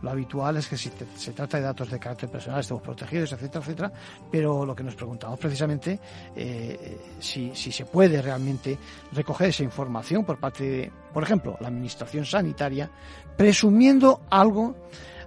Lo 0.02 0.10
habitual 0.10 0.58
es 0.58 0.68
que 0.68 0.76
si 0.76 0.90
se 1.16 1.32
trata 1.32 1.56
de 1.56 1.64
datos 1.64 1.90
de 1.90 1.98
carácter 1.98 2.28
personal, 2.28 2.60
estemos 2.60 2.82
protegidos, 2.82 3.32
etcétera, 3.32 3.64
etcétera, 3.64 3.92
pero 4.30 4.66
lo 4.66 4.74
que 4.74 4.82
nos 4.82 4.94
preguntamos 4.94 5.38
precisamente, 5.38 5.98
eh, 6.34 6.98
si, 7.18 7.54
si 7.54 7.72
se 7.72 7.86
puede 7.86 8.20
realmente 8.20 8.78
recoger 9.12 9.48
esa 9.48 9.62
información 9.62 10.24
por 10.24 10.38
parte 10.38 10.64
de, 10.64 10.92
por 11.12 11.22
ejemplo, 11.22 11.56
la 11.60 11.68
Administración 11.68 12.26
Sanitaria, 12.26 12.90
presumiendo 13.36 14.22
algo 14.30 14.76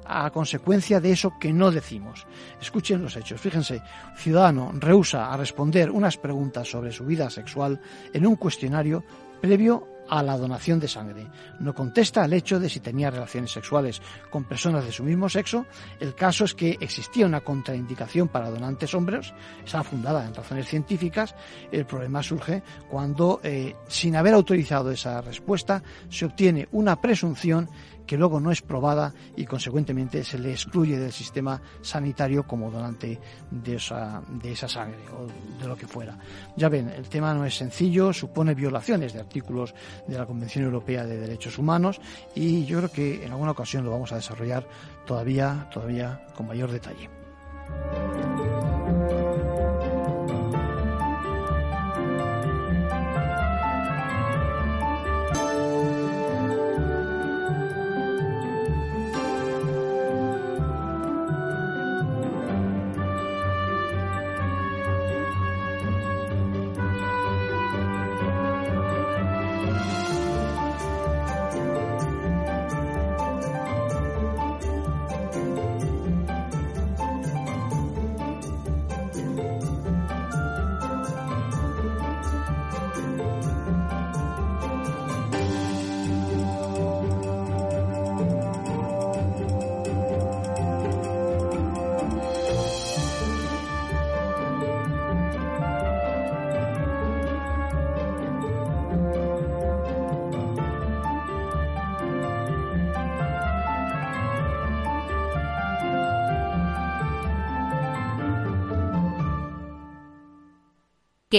a 0.09 0.31
consecuencia 0.31 0.99
de 0.99 1.11
eso 1.11 1.33
que 1.39 1.53
no 1.53 1.71
decimos. 1.71 2.25
Escuchen 2.59 3.01
los 3.01 3.15
hechos. 3.15 3.39
Fíjense, 3.39 3.81
ciudadano 4.17 4.71
rehúsa 4.73 5.31
a 5.31 5.37
responder 5.37 5.91
unas 5.91 6.17
preguntas 6.17 6.69
sobre 6.69 6.91
su 6.91 7.05
vida 7.05 7.29
sexual 7.29 7.79
en 8.11 8.25
un 8.25 8.35
cuestionario 8.35 9.03
previo 9.39 9.87
a 10.09 10.23
la 10.23 10.37
donación 10.37 10.79
de 10.79 10.87
sangre. 10.87 11.27
No 11.59 11.73
contesta 11.73 12.23
al 12.23 12.33
hecho 12.33 12.59
de 12.59 12.69
si 12.69 12.79
tenía 12.79 13.11
relaciones 13.11 13.51
sexuales 13.51 14.01
con 14.29 14.43
personas 14.43 14.85
de 14.85 14.91
su 14.91 15.03
mismo 15.03 15.29
sexo. 15.29 15.65
El 15.99 16.15
caso 16.15 16.45
es 16.45 16.55
que 16.55 16.77
existía 16.79 17.25
una 17.25 17.41
contraindicación 17.41 18.27
para 18.27 18.49
donantes 18.49 18.93
hombres, 18.93 19.33
estaba 19.63 19.83
fundada 19.83 20.25
en 20.25 20.33
razones 20.33 20.67
científicas. 20.67 21.35
El 21.71 21.85
problema 21.85 22.23
surge 22.23 22.63
cuando, 22.89 23.39
eh, 23.43 23.75
sin 23.87 24.15
haber 24.15 24.33
autorizado 24.33 24.91
esa 24.91 25.21
respuesta, 25.21 25.83
se 26.09 26.25
obtiene 26.25 26.67
una 26.71 26.99
presunción 26.99 27.69
que 28.09 28.17
luego 28.17 28.39
no 28.39 28.49
es 28.49 28.63
probada 28.63 29.13
y 29.35 29.45
consecuentemente 29.45 30.23
se 30.23 30.39
le 30.39 30.49
excluye 30.49 30.97
del 30.97 31.11
sistema 31.11 31.61
sanitario 31.83 32.41
como 32.41 32.71
donante 32.71 33.19
de 33.51 33.75
esa, 33.75 34.23
de 34.27 34.51
esa 34.51 34.67
sangre 34.67 34.97
o 35.15 35.27
de 35.61 35.67
lo 35.67 35.75
que 35.75 35.85
fuera. 35.85 36.17
Ya 36.57 36.69
ven, 36.69 36.89
el 36.89 37.07
tema 37.07 37.35
no 37.35 37.45
es 37.45 37.55
sencillo, 37.55 38.11
supone 38.11 38.55
violaciones 38.55 39.13
de 39.13 39.19
artículos 39.19 39.75
de 40.07 40.17
la 40.17 40.25
Convención 40.25 40.65
Europea 40.65 41.05
de 41.05 41.17
Derechos 41.17 41.57
Humanos 41.57 41.99
y 42.35 42.65
yo 42.65 42.79
creo 42.79 42.91
que 42.91 43.25
en 43.25 43.31
alguna 43.31 43.51
ocasión 43.51 43.83
lo 43.83 43.91
vamos 43.91 44.11
a 44.11 44.15
desarrollar 44.15 44.67
todavía, 45.05 45.69
todavía 45.71 46.25
con 46.35 46.47
mayor 46.47 46.71
detalle. 46.71 47.09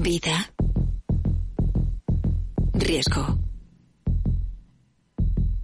Vida. 0.00 0.52
Riesgo. 2.72 3.36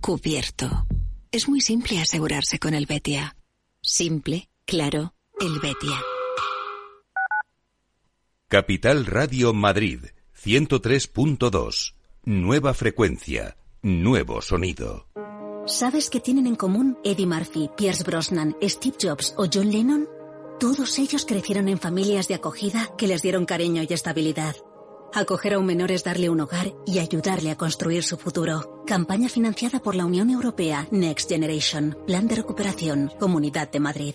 Cubierto. 0.00 0.86
Es 1.30 1.48
muy 1.48 1.60
simple 1.60 2.00
asegurarse 2.00 2.58
con 2.58 2.74
el 2.74 2.86
Betia. 2.86 3.36
Simple, 3.80 4.50
claro, 4.66 5.14
el 5.38 5.60
Betia. 5.60 6.02
Capital 8.48 9.06
Radio 9.06 9.54
Madrid, 9.54 10.00
103.2. 10.36 11.94
Nueva 12.24 12.74
frecuencia, 12.74 13.56
nuevo 13.82 14.42
sonido. 14.42 15.06
¿Sabes 15.66 16.10
qué 16.10 16.18
tienen 16.18 16.48
en 16.48 16.56
común 16.56 16.98
Eddie 17.04 17.26
Murphy, 17.26 17.70
Pierce 17.76 18.02
Brosnan, 18.02 18.56
Steve 18.62 18.96
Jobs 19.00 19.32
o 19.36 19.46
John 19.52 19.70
Lennon? 19.70 20.08
Todos 20.64 20.98
ellos 20.98 21.26
crecieron 21.26 21.68
en 21.68 21.78
familias 21.78 22.26
de 22.26 22.36
acogida 22.36 22.88
que 22.96 23.06
les 23.06 23.20
dieron 23.20 23.44
cariño 23.44 23.82
y 23.86 23.92
estabilidad. 23.92 24.56
Acoger 25.12 25.52
a 25.52 25.58
un 25.58 25.66
menor 25.66 25.92
es 25.92 26.04
darle 26.04 26.30
un 26.30 26.40
hogar 26.40 26.72
y 26.86 27.00
ayudarle 27.00 27.50
a 27.50 27.58
construir 27.58 28.02
su 28.02 28.16
futuro. 28.16 28.82
Campaña 28.86 29.28
financiada 29.28 29.80
por 29.80 29.94
la 29.94 30.06
Unión 30.06 30.30
Europea 30.30 30.88
Next 30.90 31.28
Generation. 31.28 31.98
Plan 32.06 32.28
de 32.28 32.36
recuperación. 32.36 33.12
Comunidad 33.20 33.70
de 33.70 33.80
Madrid. 33.80 34.14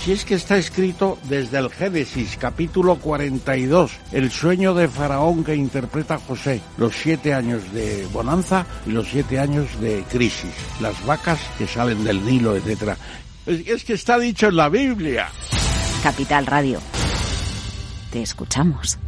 si 0.00 0.12
es 0.12 0.24
que 0.24 0.34
está 0.34 0.56
escrito 0.56 1.18
desde 1.24 1.58
el 1.58 1.70
Génesis, 1.70 2.38
capítulo 2.38 2.96
42, 2.96 3.92
el 4.12 4.30
sueño 4.30 4.72
de 4.74 4.88
Faraón 4.88 5.44
que 5.44 5.54
interpreta 5.54 6.18
José, 6.18 6.62
los 6.78 6.94
siete 6.94 7.34
años 7.34 7.70
de 7.72 8.06
bonanza 8.12 8.66
y 8.86 8.90
los 8.90 9.08
siete 9.08 9.38
años 9.38 9.78
de 9.80 10.02
crisis, 10.04 10.52
las 10.80 11.04
vacas 11.04 11.38
que 11.58 11.66
salen 11.66 12.02
del 12.02 12.24
Nilo, 12.24 12.56
etc. 12.56 12.96
Es 13.46 13.84
que 13.84 13.92
está 13.92 14.18
dicho 14.18 14.48
en 14.48 14.56
la 14.56 14.70
Biblia. 14.70 15.28
Capital 16.02 16.46
Radio. 16.46 16.80
Te 18.10 18.22
escuchamos. 18.22 18.98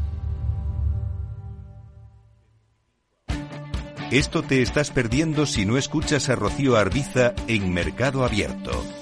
Esto 4.10 4.42
te 4.42 4.60
estás 4.60 4.90
perdiendo 4.90 5.46
si 5.46 5.64
no 5.64 5.78
escuchas 5.78 6.28
a 6.28 6.34
Rocío 6.34 6.76
Arbiza 6.76 7.32
en 7.46 7.72
Mercado 7.72 8.26
Abierto. 8.26 9.01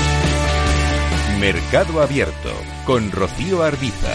Mercado 1.41 2.03
Abierto 2.03 2.51
con 2.85 3.11
Rocío 3.11 3.63
Arbiza. 3.63 4.13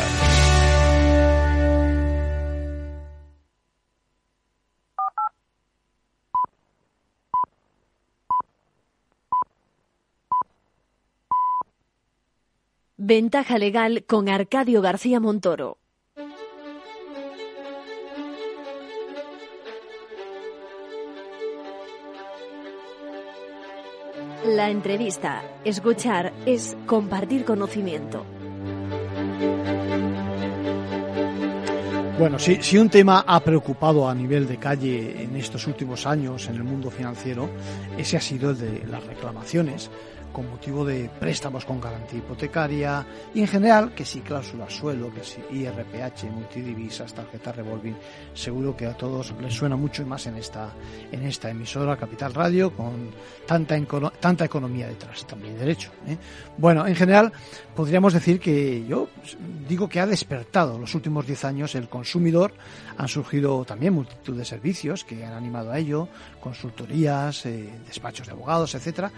Ventaja 12.97 13.59
legal 13.59 14.05
con 14.07 14.29
Arcadio 14.29 14.81
García 14.81 15.19
Montoro. 15.19 15.79
La 24.47 24.71
entrevista, 24.71 25.43
escuchar, 25.65 26.33
es 26.47 26.77
compartir 26.87 27.45
conocimiento. 27.45 28.25
Bueno, 32.17 32.39
si, 32.39 32.63
si, 32.63 32.79
un 32.79 32.89
tema 32.89 33.25
ha 33.27 33.41
preocupado 33.41 34.09
a 34.09 34.15
nivel 34.15 34.47
de 34.47 34.59
calle 34.59 35.25
en 35.25 35.35
estos 35.35 35.67
últimos 35.67 36.07
años 36.07 36.49
en 36.49 36.55
el 36.55 36.63
mundo 36.63 36.93
financiero, 36.93 37.51
ese 37.99 38.17
ha 38.17 38.21
sido 38.21 38.51
el 38.51 38.59
de 38.59 38.87
las 38.87 39.05
reclamaciones 39.05 39.91
con 40.33 40.51
motivo 40.51 40.85
de 40.85 41.09
préstamos 41.21 41.65
con 41.65 41.81
garantía 41.81 42.19
hipotecaria 42.19 43.07
y 43.35 43.41
en 43.41 43.47
general 43.47 43.95
que 43.95 44.05
si 44.05 44.21
cláusula 44.21 44.69
suelo, 44.69 45.13
que 45.13 45.25
si 45.25 45.41
IRPH, 45.51 46.25
multidivisas, 46.31 47.15
tarjeta 47.15 47.53
revolving, 47.53 47.97
seguro 48.35 48.77
que 48.77 48.87
a 48.87 48.97
todos 48.97 49.35
les 49.41 49.55
suena 49.55 49.77
mucho 49.77 50.03
y 50.03 50.05
más 50.05 50.27
en 50.27 50.37
esta 50.37 50.73
en 51.11 51.23
esta 51.25 51.51
emisora 51.51 51.97
Capital 51.97 52.35
Radio 52.35 52.75
con 52.75 53.11
tanta 53.47 53.77
tanta 54.21 54.45
economía 54.45 54.89
detrás, 54.89 55.27
también 55.27 55.59
derecho. 55.59 55.91
¿eh? 56.07 56.17
Bueno, 56.57 56.87
en 56.87 56.95
general 56.95 57.33
podríamos 57.75 58.13
decir 58.13 58.41
que 58.41 58.85
yo 58.87 59.09
digo 59.69 59.89
que 59.89 60.01
ha 60.01 60.07
despertado 60.07 60.79
los 60.79 60.95
últimos 60.95 61.27
10 61.27 61.45
años 61.45 61.75
el 61.75 61.89
consumidor, 61.89 62.53
han 62.97 63.09
surgido 63.09 63.65
también 63.65 63.95
multitud 63.95 64.37
de 64.37 64.45
servicios 64.45 65.05
que 65.05 65.25
han 65.25 65.33
animado 65.33 65.71
a 65.71 65.79
ello, 65.79 66.09
consultorías, 66.41 67.47
eh, 67.47 67.71
despachos 67.87 68.27
de 68.27 68.33
abogados, 68.33 68.75
etcétera, 68.75 69.11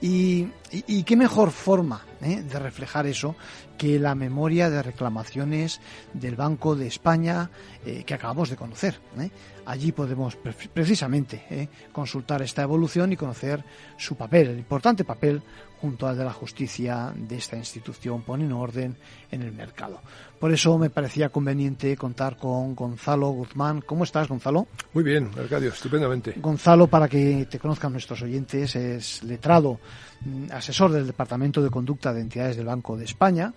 y, 0.00 0.48
y, 0.70 1.02
qué 1.04 1.16
mejor 1.16 1.50
forma 1.50 2.04
¿eh? 2.22 2.42
de 2.42 2.58
reflejar 2.58 3.06
eso 3.06 3.36
que 3.76 3.98
la 3.98 4.14
memoria 4.14 4.70
de 4.70 4.82
reclamaciones 4.82 5.80
del 6.12 6.36
Banco 6.36 6.76
de 6.76 6.86
España 6.86 7.50
eh, 7.84 8.04
que 8.04 8.14
acabamos 8.14 8.50
de 8.50 8.56
conocer. 8.56 8.98
¿eh? 9.18 9.30
Allí 9.66 9.92
podemos 9.92 10.36
precisamente 10.36 11.68
consultar 11.92 12.40
esta 12.42 12.62
evolución 12.62 13.12
y 13.12 13.16
conocer 13.16 13.64
su 13.96 14.16
papel, 14.16 14.48
el 14.48 14.58
importante 14.58 15.04
papel 15.04 15.42
junto 15.80 16.06
al 16.06 16.16
de 16.16 16.24
la 16.24 16.32
justicia 16.32 17.12
de 17.14 17.36
esta 17.36 17.56
institución, 17.56 18.22
ponen 18.22 18.52
orden 18.52 18.96
en 19.30 19.42
el 19.42 19.52
mercado. 19.52 20.00
Por 20.38 20.52
eso 20.52 20.76
me 20.78 20.90
parecía 20.90 21.28
conveniente 21.28 21.96
contar 21.96 22.36
con 22.36 22.74
Gonzalo 22.74 23.28
Guzmán. 23.28 23.80
¿Cómo 23.80 24.04
estás, 24.04 24.28
Gonzalo? 24.28 24.66
Muy 24.92 25.04
bien, 25.04 25.30
Arcadio, 25.38 25.70
estupendamente. 25.70 26.34
Gonzalo, 26.36 26.86
para 26.86 27.08
que 27.08 27.46
te 27.50 27.58
conozcan 27.58 27.92
nuestros 27.92 28.22
oyentes, 28.22 28.76
es 28.76 29.22
letrado, 29.22 29.80
mm, 30.24 30.52
asesor 30.52 30.92
del 30.92 31.06
Departamento 31.06 31.62
de 31.62 31.70
Conducta 31.70 32.12
de 32.12 32.20
Entidades 32.20 32.56
del 32.56 32.66
Banco 32.66 32.96
de 32.96 33.04
España. 33.04 33.52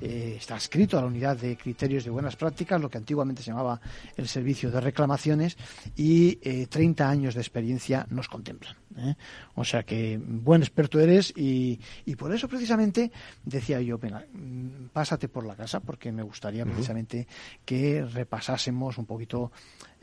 Eh, 0.00 0.36
está 0.38 0.56
adscrito 0.56 0.98
a 0.98 1.02
la 1.02 1.06
unidad 1.06 1.36
de 1.36 1.56
criterios 1.56 2.04
de 2.04 2.10
buenas 2.10 2.36
prácticas, 2.36 2.80
lo 2.80 2.88
que 2.88 2.98
antiguamente 2.98 3.42
se 3.42 3.50
llamaba 3.50 3.80
el 4.16 4.28
servicio 4.28 4.70
de 4.70 4.80
reclamaciones, 4.80 5.56
y 5.96 6.36
30 6.66 7.04
eh, 7.04 7.06
años 7.06 7.34
de 7.34 7.40
experiencia 7.40 8.06
nos 8.10 8.28
contemplan. 8.28 8.76
¿eh? 8.96 9.14
O 9.54 9.64
sea 9.64 9.82
que 9.82 10.18
buen 10.18 10.62
experto 10.62 11.00
eres 11.00 11.32
y, 11.36 11.80
y, 12.04 12.16
por 12.16 12.34
eso 12.34 12.48
precisamente 12.48 13.10
decía 13.44 13.80
yo, 13.80 13.98
venga, 13.98 14.24
mm, 14.32 14.88
pásate 14.92 15.28
por 15.28 15.44
la 15.46 15.56
casa 15.56 15.80
porque 15.80 16.12
me 16.12 16.22
gustaría 16.22 16.64
precisamente 16.64 17.26
que 17.64 18.04
repasásemos 18.04 18.98
un 18.98 19.06
poquito 19.06 19.52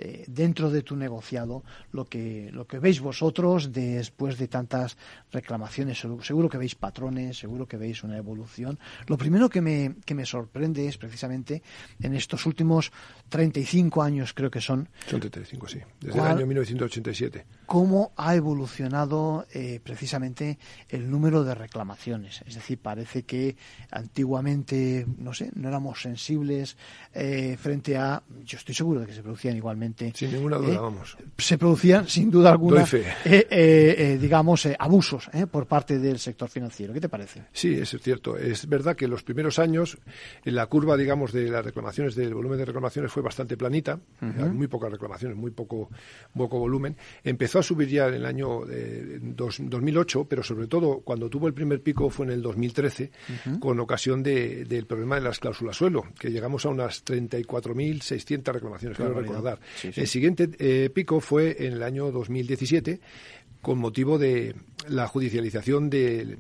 eh, 0.02 0.24
dentro 0.28 0.70
de 0.70 0.82
tu 0.82 0.96
negociado 0.96 1.64
lo 1.92 2.06
que, 2.06 2.50
lo 2.54 2.66
que 2.66 2.80
veis 2.80 3.02
vosotros 3.02 3.74
después 3.74 4.38
de 4.38 4.48
tantas 4.48 4.98
reclamaciones. 5.32 6.00
Seguro 6.22 6.48
que 6.48 6.58
veis 6.58 6.76
patrones, 6.76 7.38
seguro 7.38 7.68
que 7.68 7.76
veis 7.76 8.04
una 8.04 8.18
evolución. 8.18 8.80
Lo 9.08 9.18
primero 9.18 9.50
que 9.50 9.62
me, 9.62 9.79
que 10.06 10.16
me 10.16 10.26
sorprende 10.26 10.88
es 10.88 10.98
precisamente 10.98 11.62
en 12.02 12.16
estos 12.16 12.46
últimos 12.46 12.92
35 13.30 14.02
años, 14.02 14.34
creo 14.34 14.52
que 14.52 14.62
son. 14.62 14.90
Son 15.08 15.20
35, 15.20 15.68
sí, 15.68 15.80
desde 16.00 16.20
el 16.20 16.26
año 16.26 16.46
1987. 16.46 17.46
¿Cómo 17.66 18.12
ha 18.18 18.36
evolucionado 18.36 19.46
eh, 19.54 19.80
precisamente 19.84 20.58
el 20.90 21.10
número 21.10 21.44
de 21.44 21.54
reclamaciones? 21.54 22.42
Es 22.48 22.56
decir, 22.56 22.80
parece 22.80 23.24
que 23.24 23.56
antiguamente, 23.92 25.06
no 25.20 25.34
sé, 25.34 25.52
no 25.54 25.68
éramos 25.68 26.02
sensibles 26.02 26.78
eh, 27.14 27.58
frente 27.60 27.96
a. 27.96 28.24
Yo 28.44 28.58
estoy 28.58 28.74
seguro 28.74 29.02
de 29.02 29.06
que 29.06 29.14
se 29.14 29.22
producían 29.22 29.56
igualmente 29.56 30.12
sin 30.16 30.32
ninguna 30.32 30.58
duda, 30.58 30.74
eh, 30.74 30.80
vamos. 30.80 31.18
Se 31.38 31.58
producían, 31.58 32.08
sin 32.08 32.32
duda 32.32 32.52
alguna, 32.52 32.86
digamos, 34.20 34.68
abusos 34.80 35.30
por 35.52 35.68
parte 35.68 36.00
del 36.00 36.18
sector 36.18 36.50
financiero. 36.50 36.94
¿Qué 36.94 37.02
te 37.02 37.10
parece? 37.10 37.44
Sí, 37.54 37.76
es 37.76 37.96
cierto. 38.02 38.38
Es 38.38 38.68
verdad 38.68 38.96
que 38.96 39.08
los 39.08 39.24
primeros 39.24 39.60
años 39.60 39.69
la 40.44 40.66
curva, 40.68 40.98
digamos, 40.98 41.32
de 41.32 41.50
las 41.50 41.64
reclamaciones, 41.64 42.16
del 42.16 42.34
volumen 42.34 42.58
de 42.58 42.66
reclamaciones 42.66 43.12
fue 43.12 43.24
bastante 43.24 43.58
planita. 43.58 44.00
Muy 44.22 44.68
pocas 44.68 44.92
reclamaciones, 44.92 45.38
muy 45.38 45.52
poco, 45.52 45.90
poco 46.36 46.60
volumen. 46.60 46.96
Empezó 47.24 47.60
a 47.60 47.64
subir 47.64 47.90
ya 47.90 48.08
en 48.08 48.16
el 48.16 48.26
año 48.26 48.62
2008, 48.66 50.26
pero 50.26 50.44
sobre 50.44 50.68
todo 50.68 51.02
cuando 51.02 51.30
tuvo 51.30 51.48
el 51.48 51.54
primer 51.54 51.82
pico 51.82 52.10
fue 52.10 52.26
en 52.28 52.34
el 52.34 52.42
2013, 52.42 53.12
con 53.60 53.80
ocasión 53.80 54.24
del 54.24 54.86
problema 54.86 55.16
de 55.16 55.22
las 55.22 55.40
cláusulas 55.40 55.76
suelo, 55.76 56.06
que 56.20 56.30
llegamos 56.30 56.66
a 56.66 56.70
unas 56.70 57.06
34.600 57.06 58.54
reclamaciones, 58.54 58.98
quiero 58.98 59.14
recordar. 59.14 59.60
El 59.84 60.08
siguiente 60.08 60.50
eh, 60.60 60.90
pico 60.90 61.20
fue 61.20 61.66
en 61.66 61.74
el 61.74 61.84
año 61.84 62.12
2017 62.12 63.00
con 63.62 63.78
motivo 63.78 64.18
de 64.18 64.56
la 64.88 65.08
judicialización 65.08 65.90
de, 65.90 66.38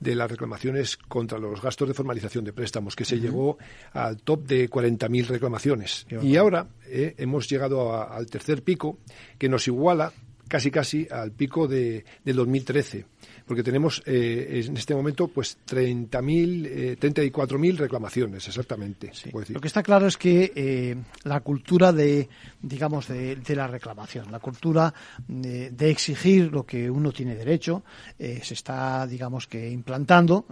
las 0.00 0.30
reclamaciones 0.30 0.96
contra 0.96 1.38
los 1.38 1.60
gastos 1.60 1.88
de 1.88 1.94
formalización 1.94 2.44
de 2.44 2.52
préstamos, 2.52 2.96
que 2.96 3.04
se 3.04 3.20
llegó 3.20 3.58
al 3.92 4.22
top 4.22 4.46
de 4.46 4.70
40.000 4.70 5.26
reclamaciones. 5.26 6.06
Y 6.22 6.36
ahora 6.36 6.68
eh, 6.86 7.14
hemos 7.18 7.48
llegado 7.48 7.94
al 7.94 8.26
tercer 8.26 8.62
pico, 8.62 8.98
que 9.38 9.48
nos 9.48 9.68
iguala 9.68 10.12
casi 10.50 10.70
casi 10.70 11.06
al 11.10 11.30
pico 11.30 11.68
de, 11.68 12.04
del 12.24 12.36
2013 12.36 13.06
porque 13.50 13.64
tenemos 13.64 14.00
eh, 14.06 14.62
en 14.64 14.76
este 14.76 14.94
momento 14.94 15.26
pues 15.26 15.58
30.000, 15.68 16.68
eh, 16.70 16.96
34.000 17.00 17.78
reclamaciones, 17.78 18.46
exactamente. 18.46 19.10
Lo 19.48 19.60
que 19.60 19.66
está 19.66 19.82
claro 19.82 20.06
es 20.06 20.16
que 20.16 20.52
eh, 20.54 20.96
la 21.24 21.40
cultura 21.40 21.92
de, 21.92 22.28
digamos, 22.62 23.08
de, 23.08 23.42
la 23.48 23.66
reclamación, 23.66 24.30
la 24.30 24.38
cultura 24.38 24.94
de, 25.26 25.90
exigir 25.90 26.52
lo 26.52 26.64
que 26.64 26.88
uno 26.88 27.10
tiene 27.10 27.34
derecho, 27.34 27.82
eh, 28.20 28.40
se 28.40 28.54
está, 28.54 29.04
digamos, 29.08 29.48
que 29.48 29.68
implantando 29.68 30.46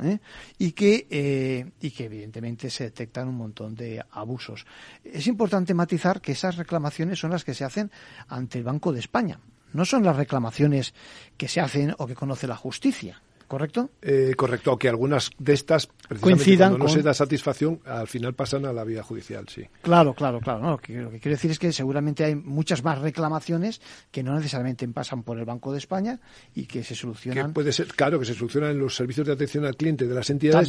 y 0.58 0.72
que 0.72 1.68
y 1.80 1.90
que 1.92 2.04
evidentemente 2.04 2.68
se 2.68 2.82
detectan 2.82 3.28
un 3.28 3.37
montón 3.37 3.76
de 3.76 4.02
abusos. 4.11 4.66
Es 5.04 5.28
importante 5.28 5.72
matizar 5.72 6.20
que 6.20 6.32
esas 6.32 6.56
reclamaciones 6.56 7.20
son 7.20 7.30
las 7.30 7.44
que 7.44 7.54
se 7.54 7.62
hacen 7.62 7.92
ante 8.26 8.58
el 8.58 8.64
Banco 8.64 8.92
de 8.92 8.98
España 8.98 9.38
no 9.72 9.85
son 9.85 10.04
las 10.04 10.16
reclamaciones 10.16 10.94
que 11.37 11.48
se 11.48 11.61
hacen 11.61 11.94
o 11.98 12.07
que 12.07 12.14
conoce 12.14 12.46
la 12.46 12.57
justicia. 12.57 13.22
¿correcto? 13.48 13.90
Eh, 14.02 14.35
correcto, 14.37 14.70
aunque 14.70 14.88
algunas 14.88 15.31
de 15.38 15.54
estas, 15.54 15.88
coincidan 16.20 16.72
cuando 16.72 16.87
no 16.87 16.92
se 16.92 17.02
da 17.02 17.14
satisfacción, 17.14 17.81
al 17.87 18.07
final 18.07 18.35
pasan 18.35 18.66
a 18.66 18.72
la 18.72 18.85
vía 18.85 19.02
judicial, 19.02 19.46
sí. 19.48 19.64
Claro, 19.83 20.14
claro, 20.14 20.38
claro. 20.38 20.70
lo, 20.70 20.78
que, 20.78 20.92
quiero 20.92 21.31
decir 21.31 21.50
es 21.50 21.59
que 21.59 21.72
seguramente 21.72 22.24
hay 22.24 22.37
muchas 22.37 22.85
más 22.85 23.00
reclamaciones 23.00 23.81
que 24.12 24.22
no 24.22 24.35
necesariamente 24.35 24.87
pasan 24.88 25.22
por 25.22 25.38
el 25.38 25.46
Banco 25.46 25.72
de 25.72 25.78
España 25.78 26.20
y 26.54 26.66
que 26.66 26.85
se 26.85 26.94
solucionan. 26.94 27.48
Que 27.48 27.54
puede 27.54 27.72
ser, 27.72 27.88
claro, 27.88 28.20
que 28.20 28.26
se 28.26 28.35
solucionan 28.35 28.72
en 28.72 28.78
los 28.78 28.94
servicios 28.94 29.26
de 29.26 29.33
atención 29.33 29.64
al 29.64 29.76
cliente 29.76 30.07
de 30.07 30.14
las 30.14 30.28
entidades. 30.31 30.68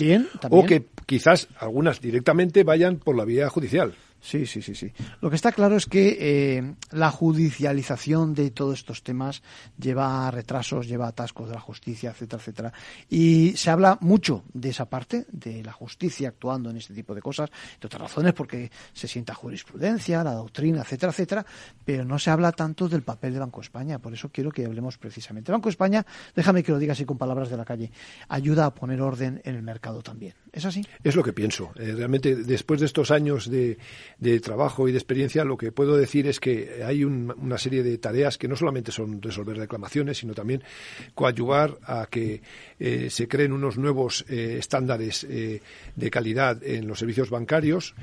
O 0.49 0.65
que 0.65 0.85
quizás 1.05 1.49
algunas 1.59 1.99
directamente 1.99 2.63
vayan 2.63 2.97
por 2.97 3.15
la 3.17 3.25
vía 3.25 3.49
judicial. 3.49 3.93
Sí, 4.21 4.45
sí, 4.45 4.61
sí, 4.61 4.75
sí. 4.75 4.91
Lo 5.21 5.29
que 5.29 5.35
está 5.35 5.51
claro 5.51 5.75
es 5.75 5.85
que 5.85 6.17
eh, 6.19 6.75
la 6.91 7.09
judicialización 7.09 8.33
de 8.33 8.51
todos 8.51 8.79
estos 8.79 9.01
temas 9.01 9.41
lleva 9.77 10.27
a 10.27 10.31
retrasos, 10.31 10.87
lleva 10.87 11.05
a 11.05 11.09
atascos 11.09 11.47
de 11.47 11.55
la 11.55 11.61
justicia, 11.61 12.11
etcétera, 12.11 12.41
etcétera. 12.41 12.73
Y 13.09 13.53
se 13.55 13.69
habla 13.69 13.97
mucho 14.01 14.43
de 14.53 14.69
esa 14.69 14.89
parte, 14.89 15.25
de 15.31 15.63
la 15.63 15.71
justicia 15.71 16.29
actuando 16.29 16.69
en 16.69 16.77
este 16.77 16.93
tipo 16.93 17.15
de 17.15 17.21
cosas, 17.21 17.49
de 17.79 17.85
otras 17.85 18.01
razones 18.01 18.33
porque 18.33 18.69
se 18.93 19.07
sienta 19.07 19.33
jurisprudencia, 19.33 20.23
la 20.23 20.33
doctrina, 20.33 20.81
etcétera, 20.81 21.11
etcétera, 21.11 21.45
pero 21.85 22.03
no 22.03 22.19
se 22.19 22.29
habla 22.29 22.51
tanto 22.51 22.89
del 22.89 23.03
papel 23.03 23.33
de 23.33 23.39
Banco 23.39 23.61
España. 23.61 23.99
Por 23.99 24.13
eso 24.13 24.29
quiero 24.29 24.51
que 24.51 24.65
hablemos 24.65 24.97
precisamente. 24.97 25.51
Banco 25.51 25.69
España, 25.69 26.05
déjame 26.35 26.63
que 26.63 26.71
lo 26.71 26.79
diga 26.79 26.93
así 26.93 27.05
con 27.05 27.17
palabras 27.17 27.49
de 27.49 27.57
la 27.57 27.65
calle, 27.65 27.91
ayuda 28.27 28.65
a 28.65 28.73
poner 28.73 29.01
orden 29.01 29.41
en 29.45 29.55
el 29.55 29.63
mercado 29.63 30.01
también. 30.01 30.33
¿Es 30.51 30.65
así? 30.65 30.85
Es 31.03 31.15
lo 31.15 31.23
que 31.23 31.33
pienso. 31.33 31.71
Eh, 31.75 31.93
realmente, 31.95 32.35
después 32.35 32.79
de 32.79 32.87
estos 32.87 33.11
años 33.11 33.49
de 33.49 33.77
de 34.19 34.39
trabajo 34.39 34.87
y 34.87 34.91
de 34.91 34.97
experiencia, 34.97 35.43
lo 35.45 35.57
que 35.57 35.71
puedo 35.71 35.95
decir 35.95 36.27
es 36.27 36.39
que 36.39 36.83
hay 36.85 37.03
una 37.03 37.57
serie 37.57 37.83
de 37.83 37.97
tareas 37.97 38.37
que 38.37 38.47
no 38.47 38.55
solamente 38.55 38.91
son 38.91 39.21
resolver 39.21 39.57
reclamaciones, 39.57 40.17
sino 40.17 40.33
también 40.33 40.63
coadyuvar 41.15 41.77
a 41.83 42.07
que 42.09 42.41
eh, 42.79 43.09
se 43.09 43.27
creen 43.27 43.53
unos 43.53 43.77
nuevos 43.77 44.25
eh, 44.27 44.57
estándares 44.59 45.23
eh, 45.23 45.61
de 45.95 46.11
calidad 46.11 46.61
en 46.63 46.87
los 46.87 46.99
servicios 46.99 47.29
bancarios 47.29 47.95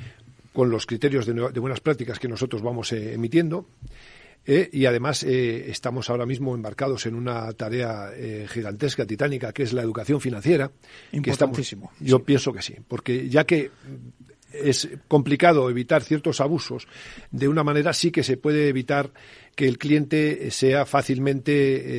con 0.53 0.71
los 0.71 0.87
criterios 0.87 1.27
de, 1.27 1.61
buenas 1.61 1.81
prácticas 1.81 2.19
que 2.19 2.29
nosotros 2.29 2.63
vamos 2.63 2.91
emitiendo. 2.93 3.67
Eh, 4.47 4.71
y 4.73 4.87
además 4.87 5.25
eh, 5.25 5.71
estamos 5.71 6.09
ahora 6.09 6.25
mismo 6.25 6.55
embarcados 6.55 7.07
en 7.07 7.17
una 7.17 7.53
tarea 7.53 8.11
eh, 8.15 8.47
gigantesca, 8.49 9.05
titánica, 9.05 9.53
que 9.53 9.65
es 9.65 9.73
la 9.73 9.83
educación 9.83 10.21
financiera. 10.21 10.71
Importantísimo. 11.13 11.91
Que 11.99 12.05
yo 12.05 12.23
pienso 12.23 12.53
que 12.53 12.63
sí, 12.63 12.77
porque 12.87 13.29
ya 13.29 13.45
que 13.45 13.73
es 14.63 14.89
complicado 15.09 15.69
evitar 15.71 16.03
ciertos 16.03 16.41
abusos, 16.41 16.87
de 17.31 17.49
una 17.49 17.65
manera 17.65 17.93
sí 17.93 18.11
que 18.11 18.23
se 18.23 18.37
puede 18.37 18.69
evitar 18.69 19.11
que 19.57 19.67
el 19.67 19.79
cliente 19.79 20.51
sea 20.51 20.85
fácilmente, 20.85 21.53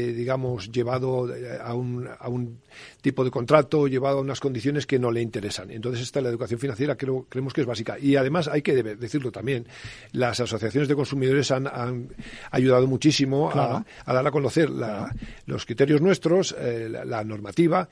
eh, 0.10 0.14
digamos, 0.14 0.72
llevado 0.72 1.28
a 1.60 1.74
un, 1.74 2.08
a 2.08 2.30
un 2.30 2.60
tipo 3.02 3.26
de 3.26 3.32
contrato, 3.32 3.88
llevado 3.88 4.20
a 4.20 4.22
unas 4.22 4.40
condiciones 4.40 4.86
que 4.86 5.00
no 5.00 5.10
le 5.10 5.24
interesan. 5.24 5.72
Entonces, 5.72 6.04
esta 6.04 6.22
la 6.22 6.30
educación 6.30 6.60
financiera 6.60 6.96
creo, 6.96 7.26
creemos 7.28 7.54
que 7.54 7.62
es 7.62 7.68
básica. 7.68 7.98
Y 8.00 8.16
además 8.16 8.48
hay 8.48 8.62
que 8.62 8.76
decirlo 8.84 9.32
también, 9.32 9.66
las 10.12 10.40
asociaciones 10.40 10.88
de 10.88 10.96
consumidores 10.96 11.50
han, 11.50 11.66
han 11.66 12.10
ayudado 12.52 12.86
muchísimo 12.86 13.50
a, 13.52 13.84
dar 14.06 14.28
a 14.28 14.32
conocer 14.32 14.70
los 15.48 15.66
criterios 15.66 16.00
nuestros, 16.00 16.56
eh, 16.60 16.90
la 16.90 17.24
normativa 17.24 17.90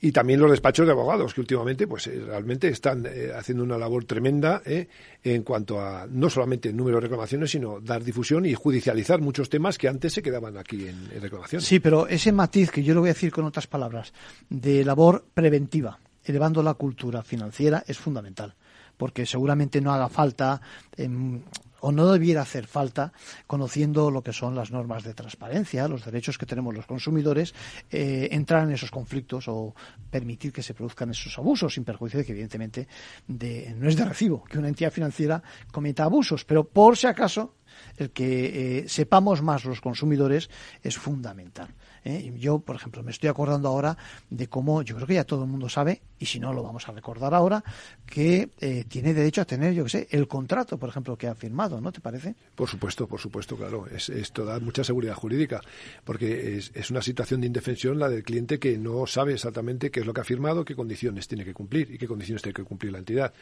y 0.00 0.12
también 0.12 0.40
los 0.40 0.50
despachos 0.50 0.86
de 0.86 0.92
abogados 0.92 1.34
que 1.34 1.40
últimamente 1.40 1.86
pues 1.86 2.06
eh, 2.06 2.22
realmente 2.24 2.68
están 2.68 3.04
eh, 3.06 3.32
haciendo 3.36 3.64
una 3.64 3.76
labor 3.76 4.04
tremenda 4.04 4.62
eh, 4.64 4.88
en 5.22 5.42
cuanto 5.42 5.80
a 5.80 6.06
no 6.08 6.30
solamente 6.30 6.68
el 6.68 6.76
número 6.76 6.98
de 6.98 7.02
reclamaciones 7.02 7.50
sino 7.50 7.80
dar 7.80 8.04
difusión 8.04 8.46
y 8.46 8.54
judicializar 8.54 9.20
muchos 9.20 9.48
temas 9.48 9.76
que 9.76 9.88
antes 9.88 10.12
se 10.12 10.22
quedaban 10.22 10.56
aquí 10.56 10.86
en, 10.86 11.20
reclamaciones. 11.20 11.66
Sí, 11.66 11.80
pero 11.80 12.06
ese 12.06 12.32
matiz 12.32 12.70
que 12.70 12.82
yo 12.82 12.94
lo 12.94 13.00
voy 13.00 13.10
a 13.10 13.14
decir 13.14 13.32
con 13.32 13.44
otras 13.44 13.66
palabras 13.66 14.12
de 14.48 14.84
labor 14.84 15.24
preventiva, 15.34 15.98
elevando 16.24 16.62
la 16.62 16.74
cultura 16.74 17.22
financiera 17.22 17.82
es 17.86 17.98
fundamental 17.98 18.54
porque 18.96 19.26
seguramente 19.26 19.80
no 19.80 19.92
haga 19.92 20.08
falta 20.08 20.60
em, 20.96 21.40
o 21.80 21.92
no 21.92 22.10
debiera 22.12 22.42
hacer 22.42 22.66
falta, 22.66 23.12
conociendo 23.46 24.10
lo 24.10 24.22
que 24.22 24.32
son 24.32 24.54
las 24.54 24.70
normas 24.70 25.04
de 25.04 25.14
transparencia, 25.14 25.88
los 25.88 26.04
derechos 26.04 26.38
que 26.38 26.46
tenemos 26.46 26.74
los 26.74 26.86
consumidores, 26.86 27.54
eh, 27.90 28.28
entrar 28.32 28.64
en 28.64 28.72
esos 28.72 28.90
conflictos 28.90 29.48
o 29.48 29.74
permitir 30.10 30.52
que 30.52 30.62
se 30.62 30.74
produzcan 30.74 31.10
esos 31.10 31.36
abusos, 31.38 31.74
sin 31.74 31.84
perjuicio 31.84 32.18
de 32.18 32.24
que, 32.24 32.32
evidentemente, 32.32 32.88
no 33.28 33.88
es 33.88 33.96
de 33.96 34.04
recibo 34.04 34.44
que 34.44 34.58
una 34.58 34.68
entidad 34.68 34.90
financiera 34.90 35.42
cometa 35.70 36.04
abusos, 36.04 36.44
pero 36.44 36.64
por 36.64 36.96
si 36.96 37.06
acaso, 37.06 37.54
el 37.96 38.10
que 38.10 38.78
eh, 38.78 38.88
sepamos 38.88 39.42
más 39.42 39.64
los 39.64 39.80
consumidores 39.80 40.50
es 40.82 40.96
fundamental. 40.96 41.74
¿eh? 42.04 42.32
Yo, 42.38 42.58
por 42.60 42.76
ejemplo, 42.76 43.02
me 43.02 43.10
estoy 43.10 43.28
acordando 43.28 43.68
ahora 43.68 43.96
de 44.30 44.48
cómo, 44.48 44.82
yo 44.82 44.94
creo 44.96 45.06
que 45.06 45.14
ya 45.14 45.24
todo 45.24 45.44
el 45.44 45.50
mundo 45.50 45.68
sabe, 45.68 46.02
y 46.18 46.26
si 46.26 46.40
no 46.40 46.52
lo 46.52 46.62
vamos 46.62 46.88
a 46.88 46.92
recordar 46.92 47.34
ahora, 47.34 47.62
que 48.06 48.50
eh, 48.60 48.84
tiene 48.88 49.14
derecho 49.14 49.42
a 49.42 49.44
tener, 49.44 49.74
yo 49.74 49.84
qué 49.84 49.90
sé, 49.90 50.08
el 50.10 50.26
contrato, 50.26 50.78
por 50.78 50.88
ejemplo, 50.88 51.16
que 51.16 51.28
ha 51.28 51.34
firmado, 51.34 51.80
¿no 51.80 51.92
te 51.92 52.00
parece? 52.00 52.34
Por 52.54 52.68
supuesto, 52.68 53.06
por 53.06 53.20
supuesto, 53.20 53.56
claro. 53.56 53.86
Es, 53.86 54.08
esto 54.08 54.44
da 54.44 54.58
mucha 54.58 54.82
seguridad 54.82 55.14
jurídica, 55.14 55.60
porque 56.04 56.56
es, 56.56 56.72
es, 56.74 56.90
una 56.90 57.02
situación 57.02 57.40
de 57.40 57.46
indefensión 57.46 57.98
la 57.98 58.08
del 58.08 58.24
cliente 58.24 58.58
que 58.58 58.78
no 58.78 59.06
sabe 59.06 59.34
exactamente 59.34 59.90
qué 59.90 60.00
es 60.00 60.06
lo 60.06 60.12
que 60.12 60.22
ha 60.22 60.24
firmado, 60.24 60.64
qué 60.64 60.74
condiciones 60.74 61.28
tiene 61.28 61.44
que 61.44 61.54
cumplir 61.54 61.90
y 61.90 61.98
qué 61.98 62.08
condiciones 62.08 62.42
tiene 62.42 62.54
que 62.54 62.64
cumplir 62.64 62.92
la 62.92 62.98
entidad. 62.98 63.32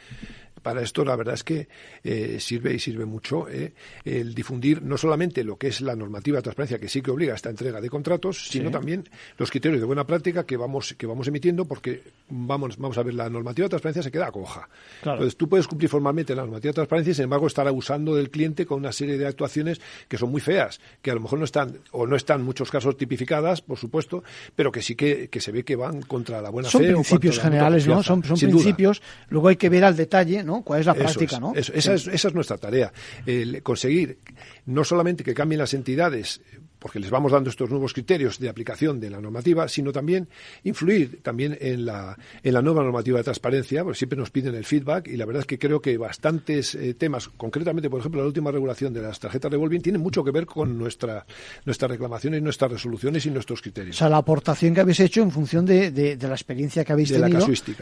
Para 0.61 0.81
esto, 0.81 1.03
la 1.05 1.15
verdad 1.15 1.35
es 1.35 1.43
que 1.43 1.67
eh, 2.03 2.37
sirve 2.39 2.73
y 2.73 2.79
sirve 2.79 3.05
mucho 3.05 3.47
el 3.47 4.26
difundir 4.33 4.81
no 4.81 4.97
solamente 4.97 5.43
lo 5.43 5.57
que 5.57 5.67
es 5.67 5.81
la 5.81 5.95
normativa 5.95 6.37
de 6.37 6.43
transparencia, 6.43 6.79
que 6.79 6.89
sí 6.89 7.01
que 7.01 7.11
obliga 7.11 7.33
a 7.33 7.35
esta 7.35 7.49
entrega 7.49 7.81
de 7.81 7.89
contratos, 7.89 8.47
sino 8.49 8.71
también 8.71 9.07
los 9.37 9.51
criterios 9.51 9.79
de 9.79 9.85
buena 9.85 10.05
práctica 10.05 10.45
que 10.45 10.57
vamos, 10.57 10.95
que 10.97 11.05
vamos 11.05 11.27
emitiendo, 11.27 11.65
porque 11.65 12.03
vamos, 12.29 12.77
vamos 12.77 12.97
a 12.97 13.03
ver, 13.03 13.13
la 13.13 13.29
normativa 13.29 13.65
de 13.65 13.69
transparencia 13.69 14.03
se 14.03 14.11
queda 14.11 14.31
coja. 14.31 14.67
Entonces, 15.03 15.37
tú 15.37 15.47
puedes 15.47 15.67
cumplir 15.67 15.89
formalmente 15.89 16.35
la 16.35 16.43
normativa 16.43 16.71
de 16.71 16.75
transparencia 16.75 17.11
y, 17.11 17.13
sin 17.15 17.23
embargo, 17.23 17.47
estar 17.47 17.67
abusando 17.67 18.15
del 18.15 18.29
cliente 18.29 18.65
con 18.65 18.79
una 18.79 18.91
serie 18.91 19.17
de 19.17 19.27
actuaciones 19.27 19.81
que 20.07 20.17
son 20.17 20.31
muy 20.31 20.41
feas, 20.41 20.79
que 21.01 21.11
a 21.11 21.13
lo 21.13 21.21
mejor 21.21 21.39
no 21.39 21.45
están, 21.45 21.79
o 21.91 22.05
no 22.07 22.15
están 22.15 22.39
en 22.41 22.45
muchos 22.45 22.71
casos 22.71 22.97
tipificadas, 22.97 23.61
por 23.61 23.77
supuesto, 23.77 24.23
pero 24.55 24.71
que 24.71 24.81
sí 24.81 24.95
que, 24.95 25.29
se 25.37 25.51
ve 25.51 25.63
que 25.63 25.75
van 25.75 26.01
contra 26.01 26.41
la 26.41 26.49
buena 26.49 26.69
son 26.69 26.81
fe. 26.81 26.87
Son 26.87 26.95
principios 26.95 27.39
generales, 27.39 27.87
¿no? 27.87 28.03
Son, 28.03 28.21
principios, 28.21 29.01
luego 29.29 29.49
hay 29.49 29.55
que 29.55 29.69
ver 29.69 29.83
al 29.83 29.95
detalle, 29.95 30.43
¿no? 30.43 30.61
¿Cuál 30.61 30.81
es 30.81 30.85
la 30.85 30.93
práctica, 30.93 31.39
¿no? 31.39 31.53
esa, 31.55 31.73
es, 31.93 32.07
esa 32.07 32.27
es 32.27 32.33
nuestra 32.33 32.57
tarea, 32.57 32.91
el 33.25 33.61
conseguir 33.63 34.16
no 34.65 34.83
solamente 34.83 35.23
que 35.23 35.33
cambien 35.33 35.59
las 35.59 35.73
entidades 35.73 36.41
porque 36.79 36.99
les 36.99 37.09
vamos 37.09 37.31
dando 37.31 37.49
estos 37.49 37.69
nuevos 37.69 37.93
criterios 37.93 38.39
de 38.39 38.49
aplicación 38.49 38.99
de 38.99 39.09
la 39.09 39.19
normativa, 39.19 39.67
sino 39.67 39.91
también 39.91 40.29
influir 40.63 41.21
también 41.21 41.57
en 41.59 41.85
la, 41.85 42.17
en 42.43 42.53
la 42.53 42.61
nueva 42.61 42.83
normativa 42.83 43.17
de 43.17 43.23
transparencia, 43.23 43.83
porque 43.83 43.97
siempre 43.97 44.17
nos 44.17 44.29
piden 44.29 44.55
el 44.55 44.65
feedback 44.65 45.07
y 45.07 45.17
la 45.17 45.25
verdad 45.25 45.41
es 45.41 45.47
que 45.47 45.57
creo 45.57 45.81
que 45.81 45.97
bastantes 45.97 46.75
eh, 46.75 46.93
temas, 46.93 47.29
concretamente, 47.29 47.89
por 47.89 47.99
ejemplo, 47.99 48.21
la 48.21 48.27
última 48.27 48.51
regulación 48.51 48.93
de 48.93 49.01
las 49.01 49.19
tarjetas 49.19 49.51
revolving, 49.51 49.81
tienen 49.81 50.01
mucho 50.01 50.23
que 50.23 50.31
ver 50.31 50.45
con 50.45 50.77
nuestra, 50.77 51.25
nuestras 51.65 51.91
reclamaciones, 51.91 52.41
nuestros 52.41 52.71
resoluciones 52.71 53.25
y 53.25 53.31
nuestros 53.31 53.61
criterios. 53.61 53.95
O 53.95 53.99
sea, 53.99 54.09
la 54.09 54.17
aportación 54.17 54.73
que 54.73 54.81
habéis 54.81 54.99
hecho 54.99 55.21
en 55.21 55.31
función 55.31 55.65
de, 55.65 55.91
de, 55.91 56.27
la 56.27 56.35
experiencia 56.35 56.83
que 56.83 56.93
habéis 56.93 57.09
tenido 57.09 57.27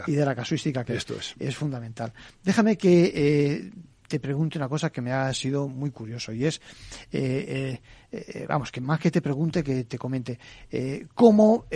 y 0.06 0.12
de 0.12 0.24
la 0.24 0.34
casuística 0.34 0.84
que 0.84 0.94
Esto 0.94 1.14
es. 1.18 1.34
es 1.38 1.56
fundamental. 1.56 2.12
Déjame 2.42 2.76
que 2.78 3.12
eh, 3.14 3.70
te 4.08 4.20
pregunte 4.20 4.58
una 4.58 4.68
cosa 4.68 4.90
que 4.90 5.00
me 5.00 5.12
ha 5.12 5.32
sido 5.32 5.68
muy 5.68 5.90
curioso 5.90 6.32
y 6.32 6.44
es, 6.44 6.60
eh, 7.12 7.80
eh, 8.12 8.24
eh, 8.28 8.46
vamos, 8.48 8.70
que 8.70 8.80
más 8.80 9.00
que 9.00 9.10
te 9.10 9.20
pregunte, 9.20 9.62
que 9.62 9.84
te 9.84 9.98
comente, 9.98 10.38
cómo, 11.14 11.66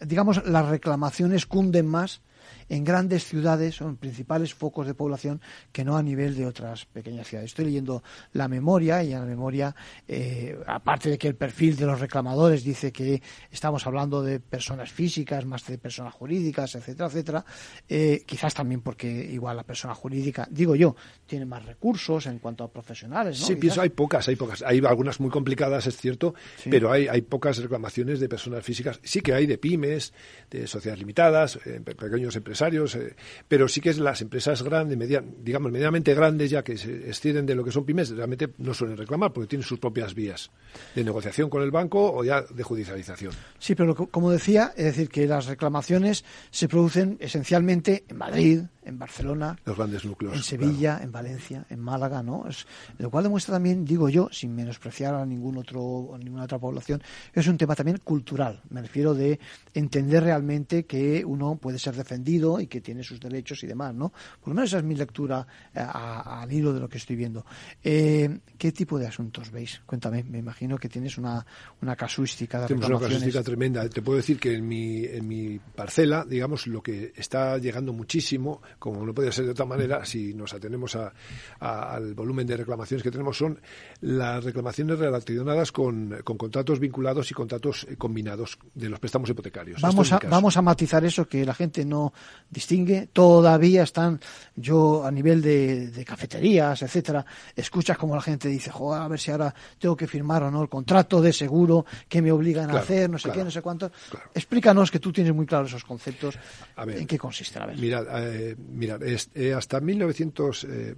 digamos, 0.00 0.44
las 0.46 0.66
reclamaciones 0.68 1.46
cunden 1.46 1.86
más 1.86 2.22
en 2.68 2.84
grandes 2.84 3.24
ciudades 3.24 3.80
o 3.80 3.88
en 3.88 3.96
principales 3.96 4.54
focos 4.54 4.86
de 4.86 4.94
población 4.94 5.40
que 5.72 5.84
no 5.84 5.96
a 5.96 6.02
nivel 6.02 6.36
de 6.36 6.46
otras 6.46 6.86
pequeñas 6.86 7.26
ciudades. 7.26 7.50
Estoy 7.50 7.66
leyendo 7.66 8.02
la 8.32 8.48
memoria 8.48 9.02
y 9.02 9.12
en 9.12 9.20
la 9.20 9.26
memoria, 9.26 9.74
eh, 10.08 10.58
aparte 10.66 11.10
de 11.10 11.18
que 11.18 11.28
el 11.28 11.36
perfil 11.36 11.76
de 11.76 11.86
los 11.86 12.00
reclamadores 12.00 12.64
dice 12.64 12.92
que 12.92 13.22
estamos 13.50 13.86
hablando 13.86 14.22
de 14.22 14.40
personas 14.40 14.90
físicas 14.90 15.44
más 15.44 15.66
de 15.66 15.78
personas 15.78 16.14
jurídicas, 16.14 16.74
etcétera, 16.74 17.08
etcétera, 17.08 17.44
eh, 17.88 18.22
quizás 18.26 18.54
también 18.54 18.80
porque 18.80 19.08
igual 19.08 19.56
la 19.56 19.64
persona 19.64 19.94
jurídica, 19.94 20.46
digo 20.50 20.74
yo, 20.74 20.96
tiene 21.26 21.44
más 21.44 21.64
recursos 21.64 22.26
en 22.26 22.38
cuanto 22.38 22.64
a 22.64 22.70
profesionales. 22.70 23.40
¿no? 23.40 23.46
Sí, 23.46 23.56
pienso, 23.56 23.80
hay 23.80 23.90
pocas, 23.90 24.28
hay 24.28 24.36
pocas. 24.36 24.62
Hay 24.62 24.80
algunas 24.84 25.20
muy 25.20 25.30
complicadas, 25.30 25.86
es 25.86 25.96
cierto, 25.96 26.34
pero 26.70 26.92
hay, 26.92 27.08
hay 27.08 27.22
pocas 27.22 27.58
reclamaciones 27.58 28.20
de 28.20 28.28
personas 28.28 28.64
físicas. 28.64 29.00
Sí 29.02 29.20
que 29.20 29.34
hay 29.34 29.46
de 29.46 29.58
pymes, 29.58 30.12
de 30.50 30.66
sociedades 30.66 31.00
limitadas, 31.00 31.58
eh, 31.64 31.80
pequeños 31.80 32.35
empresarios 32.36 32.94
eh, 32.94 33.14
pero 33.48 33.68
sí 33.68 33.80
que 33.80 33.90
es 33.90 33.98
las 33.98 34.20
empresas 34.20 34.62
grandes, 34.62 34.98
digamos, 35.42 35.72
medianamente 35.72 36.14
grandes, 36.14 36.50
ya 36.50 36.62
que 36.62 36.76
se 36.76 37.08
exceden 37.08 37.46
de 37.46 37.54
lo 37.54 37.64
que 37.64 37.72
son 37.72 37.84
pymes, 37.84 38.10
realmente 38.10 38.50
no 38.58 38.74
suelen 38.74 38.96
reclamar 38.96 39.32
porque 39.32 39.48
tienen 39.48 39.66
sus 39.66 39.78
propias 39.78 40.14
vías 40.14 40.50
de 40.94 41.04
negociación 41.04 41.50
con 41.50 41.62
el 41.62 41.70
banco 41.70 42.12
o 42.12 42.24
ya 42.24 42.42
de 42.42 42.62
judicialización. 42.62 43.32
Sí, 43.58 43.74
pero 43.74 43.94
como 43.94 44.30
decía, 44.30 44.72
es 44.76 44.84
decir, 44.84 45.08
que 45.08 45.26
las 45.26 45.46
reclamaciones 45.46 46.24
se 46.50 46.68
producen 46.68 47.16
esencialmente 47.20 48.04
en 48.08 48.16
Madrid, 48.16 48.60
en 48.86 48.98
Barcelona, 48.98 49.58
los 49.64 49.76
grandes 49.76 50.04
núcleos, 50.04 50.34
en 50.34 50.42
Sevilla, 50.42 51.00
en 51.02 51.10
Valencia, 51.10 51.66
en 51.68 51.80
Málaga, 51.80 52.22
¿no? 52.22 52.46
Es, 52.48 52.66
lo 52.98 53.10
cual 53.10 53.24
demuestra 53.24 53.54
también, 53.54 53.84
digo 53.84 54.08
yo, 54.08 54.28
sin 54.30 54.54
menospreciar 54.54 55.14
a 55.14 55.26
ningún 55.26 55.58
otro, 55.58 56.14
a 56.14 56.18
ninguna 56.18 56.44
otra 56.44 56.58
población, 56.58 57.02
es 57.32 57.46
un 57.48 57.58
tema 57.58 57.74
también 57.74 57.98
cultural. 57.98 58.62
Me 58.70 58.80
refiero 58.80 59.12
de 59.12 59.38
entender 59.74 60.22
realmente 60.22 60.84
que 60.86 61.24
uno 61.24 61.56
puede 61.56 61.78
ser 61.78 61.96
defendido 61.96 62.60
y 62.60 62.68
que 62.68 62.80
tiene 62.80 63.02
sus 63.02 63.20
derechos 63.20 63.62
y 63.64 63.66
demás, 63.66 63.94
¿no? 63.94 64.10
Por 64.40 64.48
lo 64.48 64.54
menos 64.54 64.70
esa 64.70 64.78
es 64.78 64.84
mi 64.84 64.94
lectura 64.94 65.46
eh, 65.74 65.80
al 65.80 66.52
hilo 66.52 66.72
de 66.72 66.80
lo 66.80 66.88
que 66.88 66.98
estoy 66.98 67.16
viendo. 67.16 67.44
Eh, 67.82 68.38
¿Qué 68.56 68.72
tipo 68.72 68.98
de 68.98 69.06
asuntos 69.06 69.50
veis? 69.50 69.82
Cuéntame, 69.84 70.22
me 70.22 70.38
imagino 70.38 70.78
que 70.78 70.88
tienes 70.88 71.18
una, 71.18 71.44
una 71.82 71.96
casuística 71.96 72.60
de 72.60 72.68
Tenemos 72.68 72.88
una 72.88 73.00
casuística 73.00 73.42
tremenda. 73.42 73.88
Te 73.88 74.02
puedo 74.02 74.16
decir 74.16 74.38
que 74.38 74.54
en 74.54 74.66
mi, 74.66 75.04
en 75.04 75.26
mi 75.26 75.58
parcela, 75.58 76.24
digamos, 76.24 76.66
lo 76.66 76.82
que 76.82 77.12
está 77.16 77.58
llegando 77.58 77.92
muchísimo 77.92 78.62
como 78.78 79.04
no 79.04 79.14
puede 79.14 79.32
ser 79.32 79.46
de 79.46 79.52
otra 79.52 79.64
manera, 79.64 80.04
si 80.04 80.34
nos 80.34 80.52
atenemos 80.54 80.96
al 81.60 82.14
volumen 82.14 82.46
de 82.46 82.56
reclamaciones 82.56 83.02
que 83.02 83.10
tenemos, 83.10 83.36
son 83.36 83.60
las 84.00 84.44
reclamaciones 84.44 84.98
relacionadas 84.98 85.72
con, 85.72 86.16
contratos 86.24 86.78
vinculados 86.78 87.30
y 87.30 87.34
contratos 87.34 87.86
eh, 87.88 87.96
combinados 87.96 88.58
de 88.74 88.88
los 88.88 89.00
préstamos 89.00 89.30
hipotecarios. 89.30 89.80
Vamos 89.80 90.12
a, 90.12 90.18
vamos 90.28 90.56
a 90.56 90.62
matizar 90.62 91.04
eso 91.04 91.26
que 91.26 91.44
la 91.44 91.54
gente 91.54 91.84
no 91.84 92.12
distingue. 92.50 93.08
Todavía 93.12 93.82
están, 93.82 94.20
yo 94.54 95.04
a 95.04 95.10
nivel 95.10 95.42
de, 95.42 96.04
cafeterías, 96.06 96.82
etcétera, 96.82 97.24
escuchas 97.54 97.98
como 97.98 98.14
la 98.14 98.22
gente 98.22 98.48
dice, 98.48 98.70
joder, 98.70 99.02
a 99.02 99.08
ver 99.08 99.18
si 99.18 99.30
ahora 99.30 99.54
tengo 99.78 99.96
que 99.96 100.06
firmar 100.06 100.42
o 100.44 100.50
no 100.50 100.62
el 100.62 100.68
contrato 100.68 101.20
de 101.20 101.32
seguro 101.32 101.84
que 102.08 102.22
me 102.22 102.30
obligan 102.30 102.70
a 102.70 102.80
hacer, 102.80 103.08
no 103.10 103.18
sé 103.18 103.30
qué, 103.30 103.42
no 103.42 103.50
sé 103.50 103.62
cuánto. 103.62 103.90
Explícanos 104.34 104.90
que 104.90 105.00
tú 105.00 105.12
tienes 105.12 105.34
muy 105.34 105.46
claro 105.46 105.66
esos 105.66 105.84
conceptos. 105.84 106.38
en 106.76 107.06
qué 107.06 107.18
consisten. 107.18 107.62
A 107.62 107.66
ver. 107.66 107.78
Mirad, 107.78 108.06
eh, 108.22 108.56
Mirad, 108.68 109.00
eh, 109.02 109.54
hasta 109.54 109.80
1900, 109.80 110.64
eh, 110.64 110.94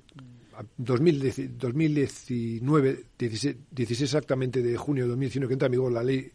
2019, 0.76 3.04
16, 3.16 4.02
exactamente 4.02 4.62
de 4.62 4.76
junio 4.76 5.04
de 5.04 5.10
2019, 5.10 5.48
que 5.48 5.54
entra 5.54 5.66
en 5.66 5.72
vigor 5.72 5.92
la 5.92 6.02
ley 6.02 6.32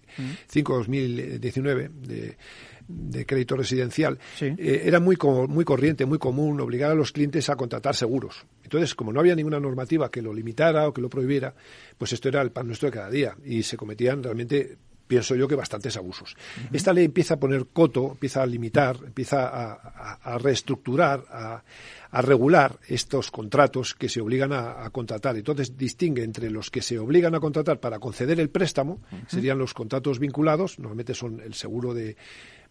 5-2019 0.49 1.89
de, 1.89 2.37
de 2.87 3.25
crédito 3.25 3.55
residencial, 3.55 4.19
eh, 4.39 4.83
era 4.85 4.99
muy, 4.99 5.17
muy 5.47 5.65
corriente, 5.65 6.05
muy 6.05 6.19
común 6.19 6.59
obligar 6.61 6.91
a 6.91 6.95
los 6.95 7.11
clientes 7.11 7.49
a 7.49 7.55
contratar 7.55 7.95
seguros. 7.95 8.45
Entonces, 8.63 8.95
como 8.95 9.11
no 9.11 9.19
había 9.19 9.35
ninguna 9.35 9.59
normativa 9.59 10.09
que 10.09 10.21
lo 10.21 10.33
limitara 10.33 10.87
o 10.87 10.93
que 10.93 11.01
lo 11.01 11.09
prohibiera, 11.09 11.53
pues 11.97 12.13
esto 12.13 12.29
era 12.29 12.41
el 12.41 12.51
pan 12.51 12.67
nuestro 12.67 12.87
de 12.87 12.93
cada 12.93 13.09
día 13.09 13.35
y 13.43 13.63
se 13.63 13.77
cometían 13.77 14.23
realmente 14.23 14.77
pienso 15.13 15.35
yo 15.35 15.47
que 15.47 15.53
bastantes 15.53 15.95
abusos. 15.95 16.35
Esta 16.71 16.91
ley 16.91 17.05
empieza 17.05 17.35
a 17.35 17.39
poner 17.39 17.67
coto, 17.67 18.13
empieza 18.13 18.41
a 18.41 18.47
limitar, 18.47 18.97
empieza 19.05 19.45
a, 19.45 20.37
reestructurar, 20.39 21.23
a, 21.29 22.21
regular 22.23 22.79
estos 22.87 23.29
contratos 23.29 23.93
que 23.93 24.09
se 24.09 24.21
obligan 24.21 24.53
a, 24.53 24.89
contratar. 24.89 25.37
Entonces 25.37 25.77
distingue 25.77 26.23
entre 26.23 26.49
los 26.49 26.71
que 26.71 26.81
se 26.81 26.97
obligan 26.97 27.35
a 27.35 27.39
contratar 27.39 27.79
para 27.79 27.99
conceder 27.99 28.39
el 28.39 28.49
préstamo, 28.49 29.01
serían 29.27 29.59
los 29.59 29.75
contratos 29.75 30.17
vinculados, 30.17 30.79
normalmente 30.79 31.13
son 31.13 31.39
el 31.41 31.53
seguro 31.53 31.93
de 31.93 32.17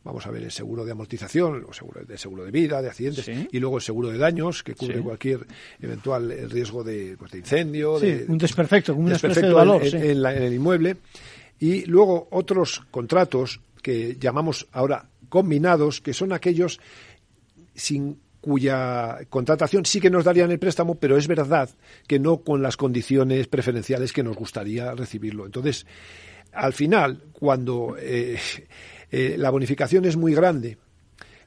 vamos 0.03 0.27
a 0.27 0.33
ver, 0.33 0.43
el 0.43 0.51
seguro 0.51 0.85
de 0.85 0.91
amortización, 0.91 1.65
el 1.69 1.75
seguro 1.75 2.05
de 2.05 2.19
seguro 2.19 2.45
de 2.45 2.51
vida, 2.51 2.83
de 2.83 2.89
accidentes, 2.89 3.31
y 3.53 3.61
luego 3.61 3.77
el 3.77 3.83
seguro 3.83 4.09
de 4.09 4.19
daños, 4.19 4.65
que 4.65 4.75
cubre 4.75 5.01
cualquier 5.01 5.47
eventual 5.81 6.51
riesgo 6.51 6.83
de, 6.83 7.15
pues, 7.17 7.31
de 7.31 7.39
incendio. 7.39 8.01
de, 8.01 8.25
un 8.27 8.37
desperfecto, 8.37 8.97
un 8.97 9.11
desperfecto 9.11 9.47
de 9.47 9.55
valor. 9.55 9.87
En, 9.87 10.27
en, 10.27 10.43
el 10.43 10.55
inmueble. 10.55 10.97
Y 11.63 11.85
luego 11.85 12.27
otros 12.33 12.83
contratos 12.91 13.61
que 13.83 14.17
llamamos 14.19 14.67
ahora 14.73 15.09
combinados, 15.29 16.01
que 16.01 16.13
son 16.13 16.33
aquellos 16.33 16.81
sin 17.73 18.19
cuya 18.41 19.21
contratación 19.31 19.87
sí 19.87 20.01
que 20.01 20.11
nos 20.11 20.25
darían 20.25 20.51
el 20.51 20.59
préstamo, 20.59 20.97
pero 20.97 21.17
es 21.17 21.29
verdad 21.29 21.71
que 22.09 22.19
no 22.19 22.39
con 22.39 22.63
las 22.63 22.77
condiciones 22.77 23.47
preferenciales 23.47 24.13
que 24.13 24.25
nos 24.25 24.35
gustaría 24.35 24.93
recibirlo. 24.97 25.47
Entonces, 25.47 25.87
al 26.51 26.73
final, 26.73 27.23
cuando 27.33 27.95
eh, 27.97 28.41
eh, 29.13 29.37
la 29.39 29.51
bonificación 29.51 30.05
es 30.05 30.17
muy 30.17 30.35
grande 30.35 30.79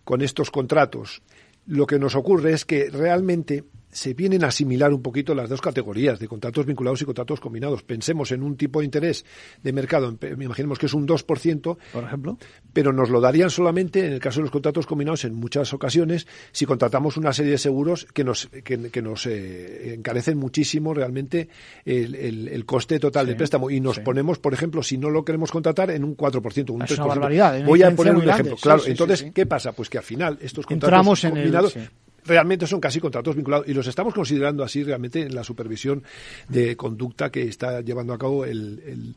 con 0.05 0.21
estos 0.21 0.49
contratos. 0.49 1.23
Lo 1.65 1.85
que 1.85 1.99
nos 1.99 2.15
ocurre 2.15 2.53
es 2.53 2.63
que 2.63 2.89
realmente 2.89 3.65
se 3.95 4.13
vienen 4.13 4.43
a 4.43 4.47
asimilar 4.47 4.93
un 4.93 5.01
poquito 5.01 5.33
las 5.33 5.49
dos 5.49 5.61
categorías 5.61 6.19
de 6.19 6.27
contratos 6.27 6.65
vinculados 6.65 7.01
y 7.01 7.05
contratos 7.05 7.39
combinados. 7.39 7.81
Pensemos 7.81 8.29
en 8.33 8.43
un 8.43 8.57
tipo 8.57 8.79
de 8.79 8.85
interés 8.85 9.25
de 9.63 9.71
mercado, 9.71 10.13
imaginemos 10.21 10.77
que 10.77 10.87
es 10.87 10.93
un 10.93 11.07
2%, 11.07 11.77
por 11.93 12.03
ejemplo, 12.03 12.37
pero 12.73 12.91
nos 12.91 13.09
lo 13.09 13.21
darían 13.21 13.49
solamente 13.49 14.05
en 14.05 14.11
el 14.11 14.19
caso 14.19 14.39
de 14.39 14.43
los 14.43 14.51
contratos 14.51 14.85
combinados 14.85 15.23
en 15.23 15.33
muchas 15.33 15.73
ocasiones 15.73 16.27
si 16.51 16.65
contratamos 16.65 17.15
una 17.15 17.31
serie 17.31 17.53
de 17.53 17.57
seguros 17.57 18.05
que 18.13 18.25
nos 18.25 18.47
que, 18.47 19.01
nos 19.01 19.27
eh, 19.27 19.93
encarecen 19.93 20.37
muchísimo 20.37 20.93
realmente 20.93 21.47
el, 21.85 22.65
coste 22.65 22.99
total 22.99 23.27
del 23.27 23.37
préstamo 23.37 23.69
y 23.69 23.79
nos 23.79 23.99
ponemos, 23.99 24.39
por 24.39 24.53
ejemplo, 24.53 24.83
si 24.83 24.97
no 24.97 25.09
lo 25.09 25.23
queremos 25.23 25.51
contratar 25.51 25.89
en 25.91 26.03
un 26.03 26.17
4%, 26.17 26.69
un 26.71 26.81
3%. 26.81 26.83
Es 26.83 26.97
una 26.97 27.07
barbaridad, 27.07 27.63
Voy 27.63 27.81
a 27.81 27.95
poner 27.95 28.15
un 28.15 28.29
ejemplo. 28.29 28.57
claro, 28.57 28.81
entonces, 28.85 29.27
¿qué 29.33 29.45
pasa? 29.45 29.71
Pues 29.71 29.89
que 29.89 29.99
al 29.99 30.03
final 30.03 30.37
estos 30.41 30.65
contratos 30.65 31.21
combinados 31.21 31.77
realmente 32.25 32.67
son 32.67 32.79
casi 32.79 32.99
contratos 32.99 33.35
vinculados 33.35 33.67
y 33.67 33.73
los 33.73 33.87
estamos 33.87 34.13
considerando 34.13 34.63
así 34.63 34.83
realmente 34.83 35.21
en 35.21 35.35
la 35.35 35.43
supervisión 35.43 36.03
de 36.49 36.75
conducta 36.75 37.29
que 37.29 37.43
está 37.43 37.81
llevando 37.81 38.13
a 38.13 38.17
cabo 38.17 38.45
el, 38.45 39.15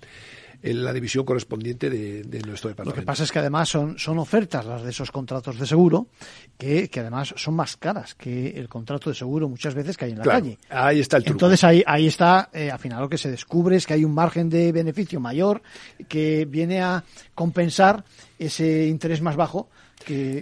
la 0.62 0.92
división 0.92 1.24
correspondiente 1.24 1.88
de, 1.88 2.42
nuestro 2.46 2.68
departamento. 2.68 2.84
Lo 2.84 2.94
que 2.94 3.06
pasa 3.06 3.22
es 3.22 3.30
que 3.30 3.38
además 3.38 3.68
son, 3.68 3.98
son 3.98 4.18
ofertas 4.18 4.66
las 4.66 4.82
de 4.82 4.90
esos 4.90 5.10
contratos 5.12 5.58
de 5.58 5.66
seguro 5.66 6.08
que, 6.56 6.88
que 6.88 7.00
además 7.00 7.32
son 7.36 7.54
más 7.54 7.76
caras 7.76 8.14
que 8.14 8.50
el 8.58 8.68
contrato 8.68 9.10
de 9.10 9.16
seguro 9.16 9.48
muchas 9.48 9.74
veces 9.74 9.96
que 9.96 10.06
hay 10.06 10.12
en 10.12 10.18
la 10.18 10.24
calle. 10.24 10.58
Ahí 10.68 11.00
está 11.00 11.16
el 11.16 11.24
truco. 11.24 11.36
Entonces 11.36 11.62
ahí, 11.64 11.82
ahí 11.86 12.06
está, 12.06 12.50
eh, 12.52 12.70
al 12.70 12.78
final 12.78 13.00
lo 13.00 13.08
que 13.08 13.18
se 13.18 13.30
descubre 13.30 13.76
es 13.76 13.86
que 13.86 13.94
hay 13.94 14.04
un 14.04 14.14
margen 14.14 14.50
de 14.50 14.72
beneficio 14.72 15.20
mayor 15.20 15.62
que 16.08 16.44
viene 16.44 16.82
a 16.82 17.04
compensar 17.34 18.04
ese 18.38 18.86
interés 18.86 19.22
más 19.22 19.36
bajo 19.36 19.68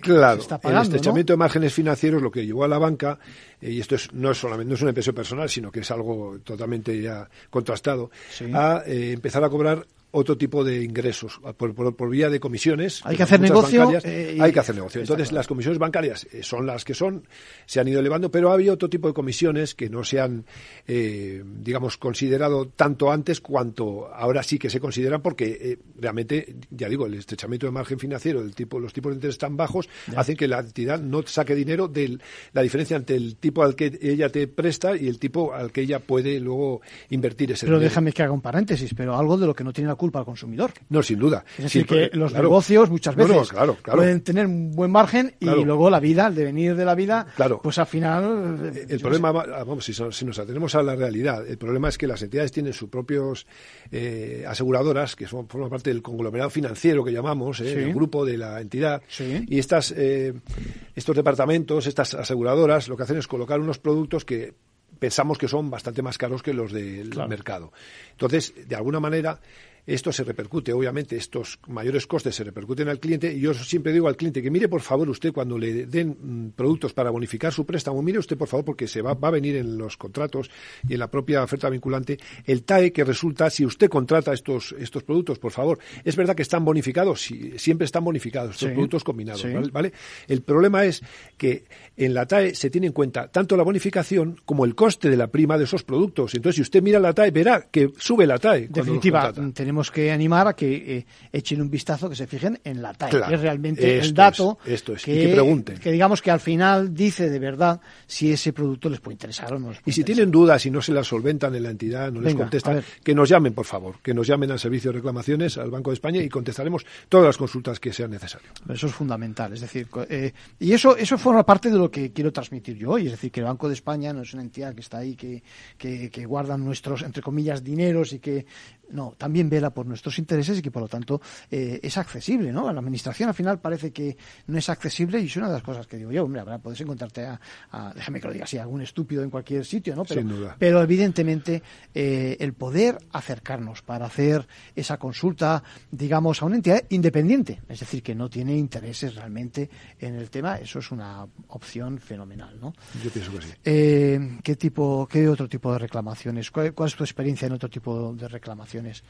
claro, 0.02 0.42
El 0.62 0.76
estrechamiento 0.78 1.32
de 1.32 1.36
márgenes 1.36 1.72
financieros 1.72 2.22
lo 2.22 2.30
que 2.30 2.46
llevó 2.46 2.64
a 2.64 2.68
la 2.68 2.78
banca, 2.78 3.18
eh, 3.60 3.70
y 3.70 3.80
esto 3.80 3.94
es, 3.94 4.12
no 4.12 4.30
es 4.30 4.38
solamente 4.38 4.68
no 4.68 4.74
es 4.74 4.82
una 4.82 4.90
impresión 4.90 5.14
personal, 5.14 5.48
sino 5.48 5.70
que 5.70 5.80
es 5.80 5.90
algo 5.90 6.38
totalmente 6.44 7.00
ya 7.00 7.28
contrastado, 7.50 8.10
a 8.52 8.82
eh, 8.86 9.12
empezar 9.12 9.44
a 9.44 9.48
cobrar 9.48 9.86
otro 10.11 10.36
tipo 10.36 10.64
de 10.64 10.82
ingresos 10.82 11.40
por, 11.57 12.11
vía 12.11 12.30
de 12.30 12.40
comisiones. 12.40 13.00
Hay 13.04 13.16
que 13.16 13.22
hacer 13.24 13.40
negocio. 13.40 13.90
Eh, 14.04 14.38
hay 14.40 14.52
que 14.52 14.61
hacer 14.61 14.74
negocio. 14.74 15.00
Entonces, 15.00 15.32
las 15.32 15.46
comisiones 15.46 15.78
bancarias 15.78 16.26
eh, 16.32 16.42
son 16.42 16.66
las 16.66 16.84
que 16.84 16.94
son, 16.94 17.26
se 17.66 17.80
han 17.80 17.88
ido 17.88 18.00
elevando, 18.00 18.30
pero 18.30 18.52
había 18.52 18.72
otro 18.72 18.88
tipo 18.88 19.09
de 19.09 19.14
comisiones 19.14 19.74
que 19.74 19.90
no 19.90 20.04
se 20.04 20.20
han, 20.20 20.46
eh, 20.86 21.42
digamos, 21.44 21.96
considerado 21.98 22.68
tanto 22.68 23.11
antes 23.11 23.40
cuanto 23.40 24.09
ahora 24.12 24.42
sí 24.42 24.59
que 24.59 24.70
se 24.70 24.80
consideran, 24.80 25.20
porque 25.20 25.78
realmente, 25.98 26.57
ya 26.70 26.88
digo, 26.88 27.07
el 27.07 27.14
estrechamiento 27.14 27.66
de 27.66 27.72
margen 27.72 27.98
financiero, 27.98 28.42
del 28.42 28.54
tipo, 28.54 28.80
los 28.80 28.92
tipos 28.92 29.11
de 29.11 29.16
interés 29.16 29.38
tan 29.38 29.57
bajos, 29.57 29.88
hacen 30.16 30.36
que 30.36 30.48
la 30.48 30.61
entidad 30.61 31.00
no 31.00 31.22
saque 31.26 31.54
dinero 31.54 31.88
de 31.88 32.18
la 32.52 32.62
diferencia 32.62 32.96
entre 32.96 33.16
el 33.16 33.36
tipo 33.36 33.62
al 33.62 33.74
que 33.74 33.98
ella 34.00 34.30
te 34.30 34.46
presta 34.46 34.96
y 34.96 35.09
el 35.09 35.18
tipo 35.18 35.52
al 35.52 35.72
que 35.72 35.82
ella 35.82 35.98
puede 35.98 36.40
luego 36.40 36.80
invertir 37.11 37.52
ese 37.52 37.66
Pero 37.66 37.78
déjame 37.78 38.12
que 38.12 38.22
haga 38.22 38.32
un 38.32 38.40
paréntesis, 38.40 38.94
pero 38.94 39.16
algo 39.16 39.36
de 39.36 39.46
lo 39.46 39.54
que 39.54 39.64
no 39.64 39.72
tiene 39.72 39.88
la 39.88 39.95
culpa 39.97 40.20
al 40.20 40.24
consumidor. 40.24 40.72
No, 40.88 41.03
sin 41.03 41.18
duda. 41.18 41.44
Es 41.59 41.64
decir, 41.64 41.86
que 41.86 42.11
los 42.12 42.32
negocios 42.32 42.90
muchas 42.90 43.14
veces 43.14 43.53
pueden 43.84 44.20
tener 44.22 44.47
un 44.47 44.72
buen 44.72 44.90
margen 44.90 45.34
y 45.40 45.47
luego 45.47 45.90
la 45.90 46.01
vida, 46.01 46.26
el 46.26 46.34
devenir 46.34 46.76
de 46.76 46.84
la 46.84 46.94
vida, 46.94 47.26
pues 47.62 47.78
al 47.78 47.86
final... 47.86 48.72
Eh, 48.74 48.86
el 48.88 49.01
problema, 49.01 49.32
vamos, 49.32 49.84
si, 49.84 50.24
nos 50.24 50.38
atenemos 50.38 50.74
a 50.74 50.82
la 50.82 50.94
realidad, 50.94 51.47
el 51.47 51.59
problema 51.59 51.88
es 51.88 51.99
que 51.99 52.07
las 52.07 52.22
entidades 52.22 52.53
tienen 52.53 52.72
sus 52.72 52.88
propios 52.88 53.47
eh, 53.90 54.44
aseguradoras, 54.47 55.16
que 55.16 55.26
son, 55.26 55.49
forman 55.49 55.70
parte 55.70 55.90
del 55.90 56.03
conglomerado 56.03 56.51
financiero 56.51 57.05
que 57.05 57.12
llamamos, 57.12 57.61
eh, 57.61 57.84
el 57.84 57.94
grupo 57.94 58.24
de 58.24 58.38
la 58.38 58.61
entidad, 58.61 59.03
y 59.18 59.59
estas, 59.59 59.92
estos 59.92 61.16
departamentos, 61.16 61.86
estas 61.86 62.14
aseguradoras, 62.14 62.88
lo 62.88 62.97
que 62.97 63.03
hacen 63.03 63.18
es 63.18 63.26
colocar 63.26 63.61
unos 63.61 63.78
productos 63.78 64.24
que 64.24 64.55
pensamos 64.99 65.38
que 65.38 65.49
son 65.49 65.70
bastante 65.70 66.03
más 66.03 66.18
caros 66.18 66.42
que 66.42 66.53
los 66.53 66.72
del 66.72 67.11
mercado. 67.28 67.72
Entonces, 68.12 68.55
de 68.66 68.76
alguna 68.76 69.01
manera, 69.01 69.40
esto 69.87 70.12
se 70.12 70.24
repercute, 70.24 70.72
obviamente, 70.72 71.16
estos 71.16 71.59
mayores 71.68 72.07
costes 72.07 72.34
se 72.34 72.43
repercuten 72.43 72.89
al 72.89 72.99
cliente 72.99 73.32
y 73.32 73.41
yo 73.41 73.55
siempre 73.55 73.93
digo 73.93 74.09
al 74.09 74.16
cliente 74.16 74.43
que 74.43 74.51
mire 74.51 74.68
por 74.68 74.80
favor 74.80 75.09
usted 75.09 75.32
cuando 75.32 75.57
le 75.57 75.87
den 75.87 76.16
mm, 76.20 76.51
productos 76.51 76.93
para 76.93 77.11
bonificar 77.11 77.53
su 77.53 77.64
préstamo, 77.64 78.03
mire 78.03 78.18
usted 78.18 78.37
por 78.37 78.49
favor 78.49 78.64
porque 78.64 78.89
se 78.89 79.01
va, 79.01 79.14
va 79.14 79.28
a 79.28 79.30
venir 79.30 79.57
en 79.57 79.78
los 79.78 79.97
contratos 79.97 80.51
y 80.89 80.95
en 80.95 80.99
la 80.99 81.09
propia 81.09 81.43
oferta 81.43 81.70
vinculante 81.70 82.18
el 82.45 82.64
TAE 82.64 82.93
que 82.93 83.05
resulta 83.05 83.49
si 83.49 83.64
usted 83.64 83.89
contrata 83.89 84.32
estos, 84.32 84.74
estos 84.78 85.05
productos, 85.05 85.39
por 85.39 85.53
favor. 85.53 85.78
Es 86.05 86.16
verdad 86.16 86.34
que 86.34 86.43
están 86.43 86.64
bonificados, 86.64 87.22
siempre 87.57 87.84
están 87.84 88.05
bonificados 88.05 88.57
estos 88.57 88.70
productos 88.70 89.05
combinados, 89.05 89.47
¿vale? 89.70 89.93
El 90.26 90.43
problema 90.43 90.84
es 90.84 91.03
que 91.37 91.64
en 91.97 92.12
la 92.12 92.26
TAE 92.26 92.55
se 92.55 92.70
tiene 92.70 92.89
en 92.89 92.93
cuenta 92.93 93.28
tanto 93.28 93.57
la 93.57 93.62
bonificación 93.62 94.41
como 94.45 94.64
el 94.64 94.74
coste 94.74 95.11
de 95.11 95.16
la 95.16 95.28
prima 95.28 95.57
de 95.59 95.64
esos 95.64 95.84
productos. 95.84 96.34
Entonces, 96.34 96.57
si 96.57 96.62
usted 96.62 96.82
mira 96.82 96.99
la 96.99 97.12
TAE, 97.12 97.30
verá 97.30 97.68
que 97.70 97.93
sube 97.99 98.26
la 98.26 98.39
TAE. 98.39 98.68
Definitiva, 98.68 99.32
tenemos 99.55 99.75
tenemos 99.76 99.90
que 99.90 100.10
animar 100.10 100.48
a 100.48 100.54
que 100.54 100.96
eh, 100.96 101.06
echen 101.30 101.60
un 101.60 101.68
vistazo, 101.68 102.08
que 102.08 102.16
se 102.16 102.26
fijen 102.26 102.58
en 102.64 102.80
la 102.80 102.94
TAE, 102.94 103.10
que 103.10 103.34
es 103.34 103.40
realmente 103.42 103.98
el 103.98 104.14
dato 104.14 104.58
esto 104.64 104.94
es, 104.94 105.04
que, 105.04 105.28
pregunten. 105.28 105.76
que 105.76 105.92
digamos 105.92 106.22
que 106.22 106.30
al 106.30 106.40
final 106.40 106.94
dice 106.94 107.28
de 107.28 107.38
verdad 107.38 107.78
si 108.06 108.32
ese 108.32 108.54
producto 108.54 108.88
les 108.88 109.00
puede 109.00 109.16
interesar 109.16 109.52
o 109.52 109.58
no. 109.58 109.72
y 109.84 109.92
si 109.92 110.02
tienen 110.02 110.30
dudas 110.30 110.64
y 110.64 110.70
no 110.70 110.80
se 110.80 110.92
las 110.92 111.06
solventan 111.06 111.54
en 111.54 111.62
la 111.62 111.70
entidad, 111.70 112.10
no 112.10 112.22
les 112.22 112.34
contestan, 112.34 112.82
que 113.04 113.14
nos 113.14 113.28
llamen, 113.28 113.52
por 113.52 113.66
favor, 113.66 113.96
que 114.00 114.14
nos 114.14 114.26
llamen 114.26 114.50
al 114.50 114.58
servicio 114.58 114.92
de 114.92 114.96
reclamaciones, 114.96 115.58
al 115.58 115.70
Banco 115.70 115.90
de 115.90 115.94
España 115.94 116.22
y 116.22 116.30
contestaremos 116.30 116.86
todas 117.10 117.26
las 117.26 117.36
consultas 117.36 117.78
que 117.78 117.92
sean 117.92 118.10
necesarias. 118.10 118.50
Eso 118.66 118.86
es 118.86 118.94
fundamental, 118.94 119.52
es 119.52 119.60
decir, 119.60 119.88
eh, 120.08 120.32
y 120.58 120.72
eso 120.72 120.96
eso 120.96 121.18
forma 121.18 121.44
parte 121.44 121.68
de 121.70 121.76
lo 121.76 121.90
que 121.90 122.12
quiero 122.12 122.32
transmitir 122.32 122.78
yo 122.78 122.92
hoy, 122.92 123.06
es 123.06 123.12
decir, 123.12 123.30
que 123.30 123.40
el 123.40 123.46
Banco 123.46 123.68
de 123.68 123.74
España 123.74 124.14
no 124.14 124.22
es 124.22 124.32
una 124.32 124.42
entidad 124.42 124.74
que 124.74 124.80
está 124.80 124.98
ahí, 124.98 125.16
que, 125.16 125.42
que, 125.76 126.08
que 126.08 126.24
guardan 126.24 126.64
nuestros, 126.64 127.02
entre 127.02 127.22
comillas, 127.22 127.62
dineros 127.62 128.14
y 128.14 128.20
que 128.20 128.46
no, 128.90 129.14
también 129.18 129.50
vela 129.66 129.70
por 129.70 129.86
nuestros 129.86 130.18
intereses 130.18 130.58
y 130.58 130.62
que 130.62 130.70
por 130.70 130.82
lo 130.82 130.88
tanto 130.88 131.20
eh, 131.50 131.80
es 131.82 131.96
accesible, 131.96 132.52
¿no? 132.52 132.72
La 132.72 132.80
administración 132.80 133.28
al 133.28 133.34
final 133.34 133.58
parece 133.58 133.92
que 133.92 134.16
no 134.46 134.58
es 134.58 134.68
accesible 134.68 135.20
y 135.20 135.26
es 135.26 135.36
una 135.36 135.48
de 135.48 135.54
las 135.54 135.62
cosas 135.62 135.86
que 135.86 135.96
digo 135.96 136.12
yo, 136.12 136.24
hombre, 136.24 136.40
habrá, 136.40 136.58
puedes 136.58 136.80
encontrarte 136.80 137.26
a, 137.26 137.92
déjame 137.94 138.20
que 138.20 138.26
lo 138.26 138.32
diga 138.32 138.44
así, 138.44 138.58
algún 138.58 138.82
estúpido 138.82 139.22
en 139.22 139.30
cualquier 139.30 139.64
sitio, 139.64 139.94
¿no? 139.96 140.04
Pero, 140.04 140.20
Sin 140.20 140.28
duda. 140.28 140.56
pero 140.58 140.82
evidentemente 140.82 141.62
eh, 141.94 142.36
el 142.40 142.52
poder 142.52 142.98
acercarnos 143.12 143.82
para 143.82 144.06
hacer 144.06 144.46
esa 144.74 144.98
consulta, 144.98 145.62
digamos, 145.90 146.42
a 146.42 146.46
una 146.46 146.56
entidad 146.56 146.82
independiente, 146.90 147.60
es 147.68 147.80
decir, 147.80 148.02
que 148.02 148.14
no 148.14 148.28
tiene 148.28 148.56
intereses 148.56 149.14
realmente 149.14 149.68
en 149.98 150.14
el 150.14 150.30
tema, 150.30 150.56
eso 150.56 150.78
es 150.78 150.90
una 150.90 151.26
opción 151.48 151.98
fenomenal, 151.98 152.58
¿no? 152.60 152.72
Yo 153.02 153.10
pienso 153.10 153.32
que 153.32 153.42
sí. 153.42 153.48
Eh, 153.64 154.38
¿Qué 154.42 154.56
tipo, 154.56 155.08
qué 155.10 155.28
otro 155.28 155.48
tipo 155.48 155.72
de 155.72 155.78
reclamaciones? 155.78 156.50
¿Cuál, 156.50 156.74
¿Cuál 156.74 156.88
es 156.88 156.96
tu 156.96 157.04
experiencia 157.04 157.46
en 157.46 157.52
otro 157.52 157.68
tipo 157.68 158.14
de 158.14 158.28
reclamaciones? 158.28 159.02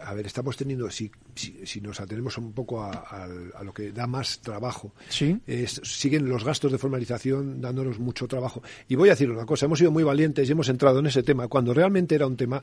A 0.00 0.14
ver, 0.14 0.26
estamos 0.26 0.56
teniendo, 0.56 0.88
si, 0.90 1.10
si, 1.34 1.80
nos 1.80 2.00
atenemos 2.00 2.38
un 2.38 2.52
poco 2.52 2.82
a, 2.82 3.26
lo 3.64 3.72
que 3.72 3.90
da 3.90 4.06
más 4.06 4.38
trabajo, 4.40 4.92
¿Sí? 5.08 5.38
siguen 5.66 6.28
los 6.28 6.44
gastos 6.44 6.70
de 6.70 6.78
formalización 6.78 7.60
dándonos 7.60 7.98
mucho 7.98 8.28
trabajo. 8.28 8.62
Y 8.88 8.94
voy 8.94 9.08
a 9.08 9.12
decir 9.12 9.30
una 9.30 9.44
cosa, 9.44 9.66
hemos 9.66 9.78
sido 9.78 9.90
muy 9.90 10.04
valientes 10.04 10.48
y 10.48 10.52
hemos 10.52 10.68
entrado 10.68 11.00
en 11.00 11.06
ese 11.06 11.22
tema 11.22 11.48
cuando 11.48 11.74
realmente 11.74 12.14
era 12.14 12.26
un 12.26 12.36
tema 12.36 12.62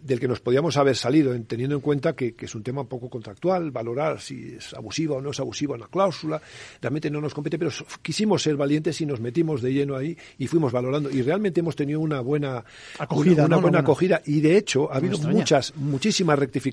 del 0.00 0.18
que 0.18 0.26
nos 0.26 0.40
podíamos 0.40 0.76
haber 0.76 0.96
salido, 0.96 1.38
teniendo 1.42 1.76
en 1.76 1.82
cuenta 1.82 2.14
que, 2.14 2.34
es 2.38 2.54
un 2.56 2.64
tema 2.64 2.80
un 2.80 2.88
poco 2.88 3.08
contractual, 3.08 3.70
valorar 3.70 4.20
si 4.20 4.56
es 4.56 4.74
abusiva 4.74 5.16
o 5.16 5.20
no 5.20 5.30
es 5.30 5.38
abusiva 5.38 5.76
una 5.76 5.86
cláusula, 5.86 6.42
realmente 6.80 7.10
no 7.10 7.20
nos 7.20 7.32
compete, 7.32 7.58
pero 7.58 7.70
quisimos 8.02 8.42
ser 8.42 8.56
valientes 8.56 9.00
y 9.00 9.06
nos 9.06 9.20
metimos 9.20 9.62
de 9.62 9.72
lleno 9.72 9.94
ahí 9.94 10.16
y 10.38 10.48
fuimos 10.48 10.72
valorando. 10.72 11.10
Y 11.10 11.22
realmente 11.22 11.60
hemos 11.60 11.76
tenido 11.76 12.00
una 12.00 12.20
buena 12.20 12.64
acogida, 12.98 13.46
una, 13.46 13.58
buena 13.58 13.78
acogida 13.78 14.20
y 14.26 14.40
de 14.40 14.56
hecho 14.56 14.92
ha 14.92 14.96
habido 14.96 15.18
muchas, 15.18 15.76
muchísimas 15.76 16.38
rectificaciones 16.38 16.71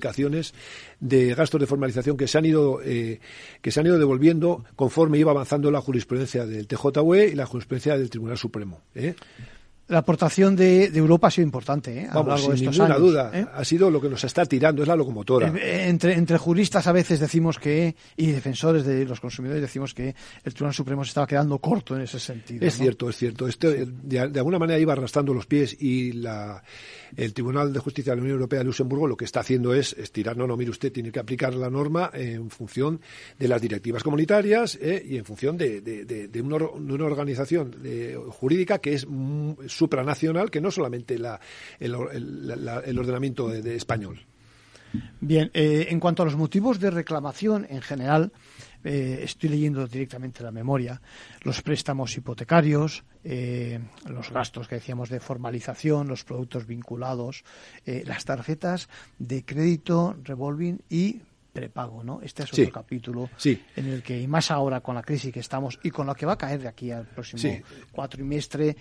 de 1.00 1.34
gastos 1.34 1.60
de 1.60 1.66
formalización 1.66 2.16
que 2.16 2.26
se 2.26 2.38
han 2.38 2.44
ido 2.44 2.80
eh, 2.82 3.20
que 3.62 3.70
se 3.70 3.80
han 3.80 3.86
ido 3.86 3.98
devolviendo 3.98 4.64
conforme 4.76 5.18
iba 5.18 5.30
avanzando 5.30 5.70
la 5.70 5.80
jurisprudencia 5.80 6.46
del 6.46 6.66
TJUE 6.66 7.28
y 7.28 7.34
la 7.34 7.46
jurisprudencia 7.46 7.96
del 7.96 8.10
Tribunal 8.10 8.38
Supremo. 8.38 8.80
¿eh? 8.94 9.14
La 9.90 9.98
aportación 9.98 10.54
de, 10.54 10.86
Europa 10.86 11.26
ha 11.26 11.30
sido 11.30 11.44
importante 11.44 12.02
¿eh? 12.02 12.08
a 12.08 12.14
lo 12.14 12.28
largo 12.28 12.56
sin 12.56 12.66
de 12.66 12.70
ninguna 12.70 12.96
duda. 12.96 13.30
¿eh? 13.34 13.46
Ha 13.52 13.64
sido 13.64 13.90
lo 13.90 14.00
que 14.00 14.08
nos 14.08 14.22
está 14.22 14.46
tirando, 14.46 14.82
es 14.82 14.88
la 14.88 14.94
locomotora. 14.94 15.48
Eh, 15.48 15.88
entre, 15.88 16.14
entre 16.14 16.38
juristas 16.38 16.86
a 16.86 16.92
veces 16.92 17.18
decimos 17.18 17.58
que, 17.58 17.96
y 18.16 18.26
defensores 18.26 18.84
de 18.84 19.04
los 19.04 19.18
consumidores 19.18 19.60
decimos 19.60 19.92
que 19.92 20.14
el 20.44 20.54
Tribunal 20.54 20.74
Supremo 20.74 21.04
se 21.04 21.08
estaba 21.08 21.26
quedando 21.26 21.58
corto 21.58 21.96
en 21.96 22.02
ese 22.02 22.20
sentido. 22.20 22.64
Es 22.64 22.76
cierto, 22.76 23.10
es 23.10 23.16
cierto. 23.16 23.48
Este, 23.48 23.84
de, 23.86 24.20
alguna 24.20 24.60
manera 24.60 24.78
iba 24.78 24.92
arrastrando 24.92 25.34
los 25.34 25.46
pies 25.46 25.76
y 25.80 26.12
la, 26.12 26.62
el 27.16 27.34
Tribunal 27.34 27.72
de 27.72 27.80
Justicia 27.80 28.12
de 28.12 28.16
la 28.16 28.22
Unión 28.22 28.36
Europea 28.36 28.60
de 28.60 28.66
Luxemburgo 28.66 29.08
lo 29.08 29.16
que 29.16 29.24
está 29.24 29.40
haciendo 29.40 29.74
es 29.74 29.92
estirar, 29.94 30.36
no, 30.36 30.46
no, 30.46 30.56
mire 30.56 30.70
usted, 30.70 30.92
tiene 30.92 31.10
que 31.10 31.18
aplicar 31.18 31.52
la 31.54 31.68
norma 31.68 32.10
en 32.14 32.48
función 32.50 33.00
de 33.38 33.48
las 33.48 33.60
directivas 33.60 34.04
comunitarias 34.04 34.78
y 34.80 35.16
en 35.16 35.24
función 35.24 35.56
de, 35.56 35.80
de, 35.80 36.04
de 36.04 36.40
una, 36.40 37.04
organización 37.04 37.74
jurídica 38.30 38.78
que 38.78 38.94
es 38.94 39.06
supranacional 39.80 40.50
que 40.50 40.60
no 40.60 40.70
solamente 40.70 41.18
la, 41.18 41.40
el, 41.78 41.94
ordenamiento 41.94 43.48
de, 43.48 43.74
español. 43.74 44.20
Bien, 45.20 45.50
eh, 45.54 45.86
en 45.88 46.00
cuanto 46.00 46.22
a 46.22 46.26
los 46.26 46.36
motivos 46.36 46.80
de 46.80 46.90
reclamación 46.90 47.66
en 47.70 47.80
general, 47.80 48.32
eh, 48.84 49.20
estoy 49.22 49.48
leyendo 49.48 49.86
directamente 49.86 50.42
la 50.42 50.50
memoria, 50.50 51.00
los 51.42 51.62
préstamos 51.62 52.14
hipotecarios, 52.16 53.04
eh, 53.24 53.78
los 54.06 54.30
gastos 54.30 54.68
que 54.68 54.74
decíamos 54.74 55.08
de 55.08 55.20
formalización, 55.20 56.08
los 56.08 56.24
productos 56.24 56.66
vinculados, 56.66 57.44
las 57.86 58.24
tarjetas 58.26 58.88
de 59.18 59.44
crédito 59.44 60.16
revolving 60.24 60.80
y 60.90 61.22
prepago, 61.52 62.02
¿no? 62.02 62.20
Este 62.22 62.44
es 62.44 62.52
otro 62.52 62.70
capítulo 62.72 63.30
en 63.44 63.86
el 63.86 64.02
que, 64.02 64.20
y 64.20 64.26
más 64.26 64.50
ahora 64.50 64.80
con 64.80 64.94
la 64.94 65.02
crisis 65.02 65.32
que 65.32 65.40
estamos 65.40 65.78
y 65.82 65.90
con 65.90 66.06
lo 66.06 66.14
que 66.14 66.26
va 66.26 66.32
a 66.32 66.38
caer 66.38 66.60
de 66.60 66.68
aquí 66.68 66.90
al 66.90 67.06
próximo 67.06 67.52
cuatrimestre, 67.92 68.76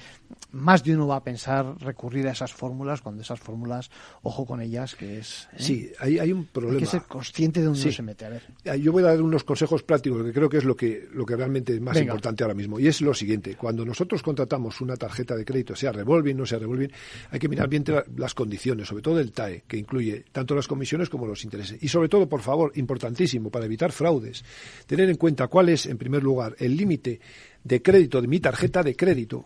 más 0.51 0.83
de 0.83 0.95
uno 0.95 1.07
va 1.07 1.17
a 1.17 1.23
pensar 1.23 1.75
recurrir 1.79 2.27
a 2.27 2.31
esas 2.31 2.53
fórmulas, 2.53 3.01
cuando 3.01 3.21
esas 3.21 3.39
fórmulas, 3.39 3.89
ojo 4.23 4.45
con 4.45 4.61
ellas, 4.61 4.95
que 4.95 5.19
es... 5.19 5.47
¿eh? 5.53 5.57
Sí, 5.57 5.91
hay, 5.99 6.19
hay, 6.19 6.31
un 6.31 6.45
problema. 6.45 6.75
Hay 6.75 6.79
que 6.81 6.89
ser 6.89 7.03
consciente 7.03 7.59
de 7.59 7.67
dónde 7.67 7.91
se 7.91 8.01
mete. 8.01 8.25
A 8.25 8.29
ver. 8.29 8.79
Yo 8.79 8.91
voy 8.91 9.03
a 9.03 9.07
dar 9.07 9.21
unos 9.21 9.43
consejos 9.43 9.83
prácticos, 9.83 10.23
que 10.23 10.33
creo 10.33 10.49
que 10.49 10.57
es 10.57 10.65
lo 10.65 10.75
que, 10.75 11.07
lo 11.11 11.25
que 11.25 11.35
realmente 11.35 11.73
es 11.73 11.81
más 11.81 11.99
importante 11.99 12.43
ahora 12.43 12.55
mismo, 12.55 12.79
y 12.79 12.87
es 12.87 13.01
lo 13.01 13.13
siguiente. 13.13 13.55
Cuando 13.55 13.85
nosotros 13.85 14.21
contratamos 14.21 14.81
una 14.81 14.95
tarjeta 14.95 15.35
de 15.35 15.45
crédito, 15.45 15.75
sea 15.75 15.91
revolving, 15.91 16.37
no 16.37 16.45
sea 16.45 16.59
revolving, 16.59 16.91
hay 17.31 17.39
que 17.39 17.49
mirar 17.49 17.67
bien 17.67 17.83
las 18.17 18.33
condiciones, 18.33 18.87
sobre 18.87 19.01
todo 19.01 19.19
el 19.19 19.31
TAE, 19.31 19.63
que 19.67 19.77
incluye 19.77 20.25
tanto 20.31 20.55
las 20.55 20.67
comisiones 20.67 21.09
como 21.09 21.25
los 21.25 21.43
intereses. 21.43 21.81
Y 21.81 21.87
sobre 21.87 22.09
todo, 22.09 22.27
por 22.27 22.41
favor, 22.41 22.58
importantísimo 22.75 23.49
para 23.49 23.65
evitar 23.65 23.91
fraudes, 23.91 24.43
tener 24.85 25.09
en 25.09 25.17
cuenta 25.17 25.47
cuál 25.47 25.69
es, 25.69 25.85
en 25.85 25.97
primer 25.97 26.23
lugar, 26.23 26.55
el 26.59 26.75
límite 26.75 27.19
de 27.63 27.81
crédito 27.81 28.21
de 28.21 28.27
mi 28.27 28.39
tarjeta 28.39 28.83
de 28.83 28.95
crédito, 28.95 29.45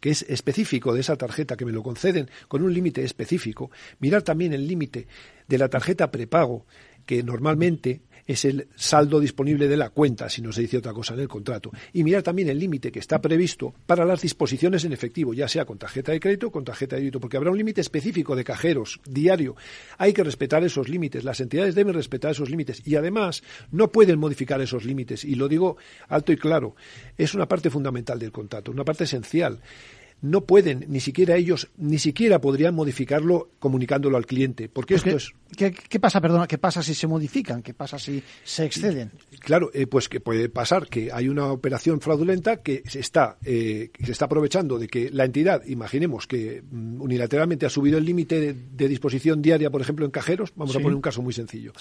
que 0.00 0.10
es 0.10 0.22
específico 0.28 0.92
de 0.92 1.00
esa 1.00 1.16
tarjeta 1.16 1.56
que 1.56 1.64
me 1.64 1.72
lo 1.72 1.82
conceden 1.82 2.28
con 2.48 2.62
un 2.62 2.74
límite 2.74 3.04
específico, 3.04 3.70
mirar 4.00 4.22
también 4.22 4.52
el 4.52 4.66
límite 4.66 5.06
de 5.46 5.58
la 5.58 5.68
tarjeta 5.68 6.10
prepago, 6.10 6.66
que 7.06 7.22
normalmente 7.22 8.00
es 8.26 8.44
el 8.44 8.68
saldo 8.76 9.20
disponible 9.20 9.68
de 9.68 9.76
la 9.76 9.90
cuenta, 9.90 10.28
si 10.28 10.42
no 10.42 10.52
se 10.52 10.62
dice 10.62 10.78
otra 10.78 10.92
cosa 10.92 11.14
en 11.14 11.20
el 11.20 11.28
contrato. 11.28 11.70
Y 11.92 12.04
mirar 12.04 12.22
también 12.22 12.48
el 12.48 12.58
límite 12.58 12.92
que 12.92 12.98
está 12.98 13.20
previsto 13.20 13.74
para 13.86 14.04
las 14.04 14.22
disposiciones 14.22 14.84
en 14.84 14.92
efectivo, 14.92 15.34
ya 15.34 15.48
sea 15.48 15.64
con 15.64 15.78
tarjeta 15.78 16.12
de 16.12 16.20
crédito 16.20 16.48
o 16.48 16.52
con 16.52 16.64
tarjeta 16.64 16.96
de 16.96 17.02
débito, 17.02 17.20
porque 17.20 17.36
habrá 17.36 17.50
un 17.50 17.58
límite 17.58 17.80
específico 17.80 18.36
de 18.36 18.44
cajeros 18.44 19.00
diario. 19.08 19.56
Hay 19.98 20.12
que 20.12 20.24
respetar 20.24 20.62
esos 20.64 20.88
límites, 20.88 21.24
las 21.24 21.40
entidades 21.40 21.74
deben 21.74 21.94
respetar 21.94 22.32
esos 22.32 22.50
límites 22.50 22.82
y 22.86 22.96
además 22.96 23.42
no 23.70 23.90
pueden 23.90 24.18
modificar 24.18 24.60
esos 24.60 24.84
límites. 24.84 25.24
Y 25.24 25.34
lo 25.34 25.48
digo 25.48 25.76
alto 26.08 26.32
y 26.32 26.36
claro, 26.36 26.76
es 27.16 27.34
una 27.34 27.48
parte 27.48 27.70
fundamental 27.70 28.18
del 28.18 28.32
contrato, 28.32 28.70
una 28.70 28.84
parte 28.84 29.04
esencial 29.04 29.60
no 30.22 30.44
pueden, 30.44 30.86
ni 30.88 31.00
siquiera 31.00 31.36
ellos, 31.36 31.68
ni 31.76 31.98
siquiera 31.98 32.40
podrían 32.40 32.74
modificarlo 32.74 33.50
comunicándolo 33.58 34.16
al 34.16 34.24
cliente, 34.24 34.68
porque 34.68 34.94
esto 34.94 35.10
es... 35.10 35.32
¿qué, 35.56 36.00
pasa, 36.00 36.20
perdona, 36.20 36.46
qué 36.46 36.58
pasa 36.58 36.82
si 36.82 36.94
se 36.94 37.08
modifican? 37.08 37.60
¿Qué 37.60 37.74
pasa 37.74 37.98
si 37.98 38.22
se 38.44 38.64
exceden? 38.64 39.10
Claro, 39.40 39.70
eh, 39.74 39.88
pues 39.88 40.08
que 40.08 40.20
puede 40.20 40.48
pasar 40.48 40.86
que 40.86 41.10
hay 41.12 41.28
una 41.28 41.50
operación 41.50 42.00
fraudulenta 42.00 42.62
que 42.62 42.82
se 42.86 43.00
está, 43.00 43.36
eh, 43.44 43.90
se 44.02 44.12
está 44.12 44.26
aprovechando 44.26 44.78
de 44.78 44.86
que 44.86 45.10
la 45.10 45.24
entidad, 45.24 45.64
imaginemos 45.66 46.28
que 46.28 46.62
mm, 46.62 47.02
unilateralmente 47.02 47.66
ha 47.66 47.70
subido 47.70 47.98
el 47.98 48.04
límite 48.04 48.54
de, 48.54 48.88
disposición 48.88 49.42
diaria, 49.42 49.70
por 49.70 49.80
ejemplo, 49.80 50.04
en 50.04 50.12
cajeros, 50.12 50.52
vamos 50.54 50.76
a 50.76 50.80
poner 50.80 50.94
un 50.94 51.02
caso 51.02 51.20
muy 51.20 51.32
sencillo, 51.32 51.72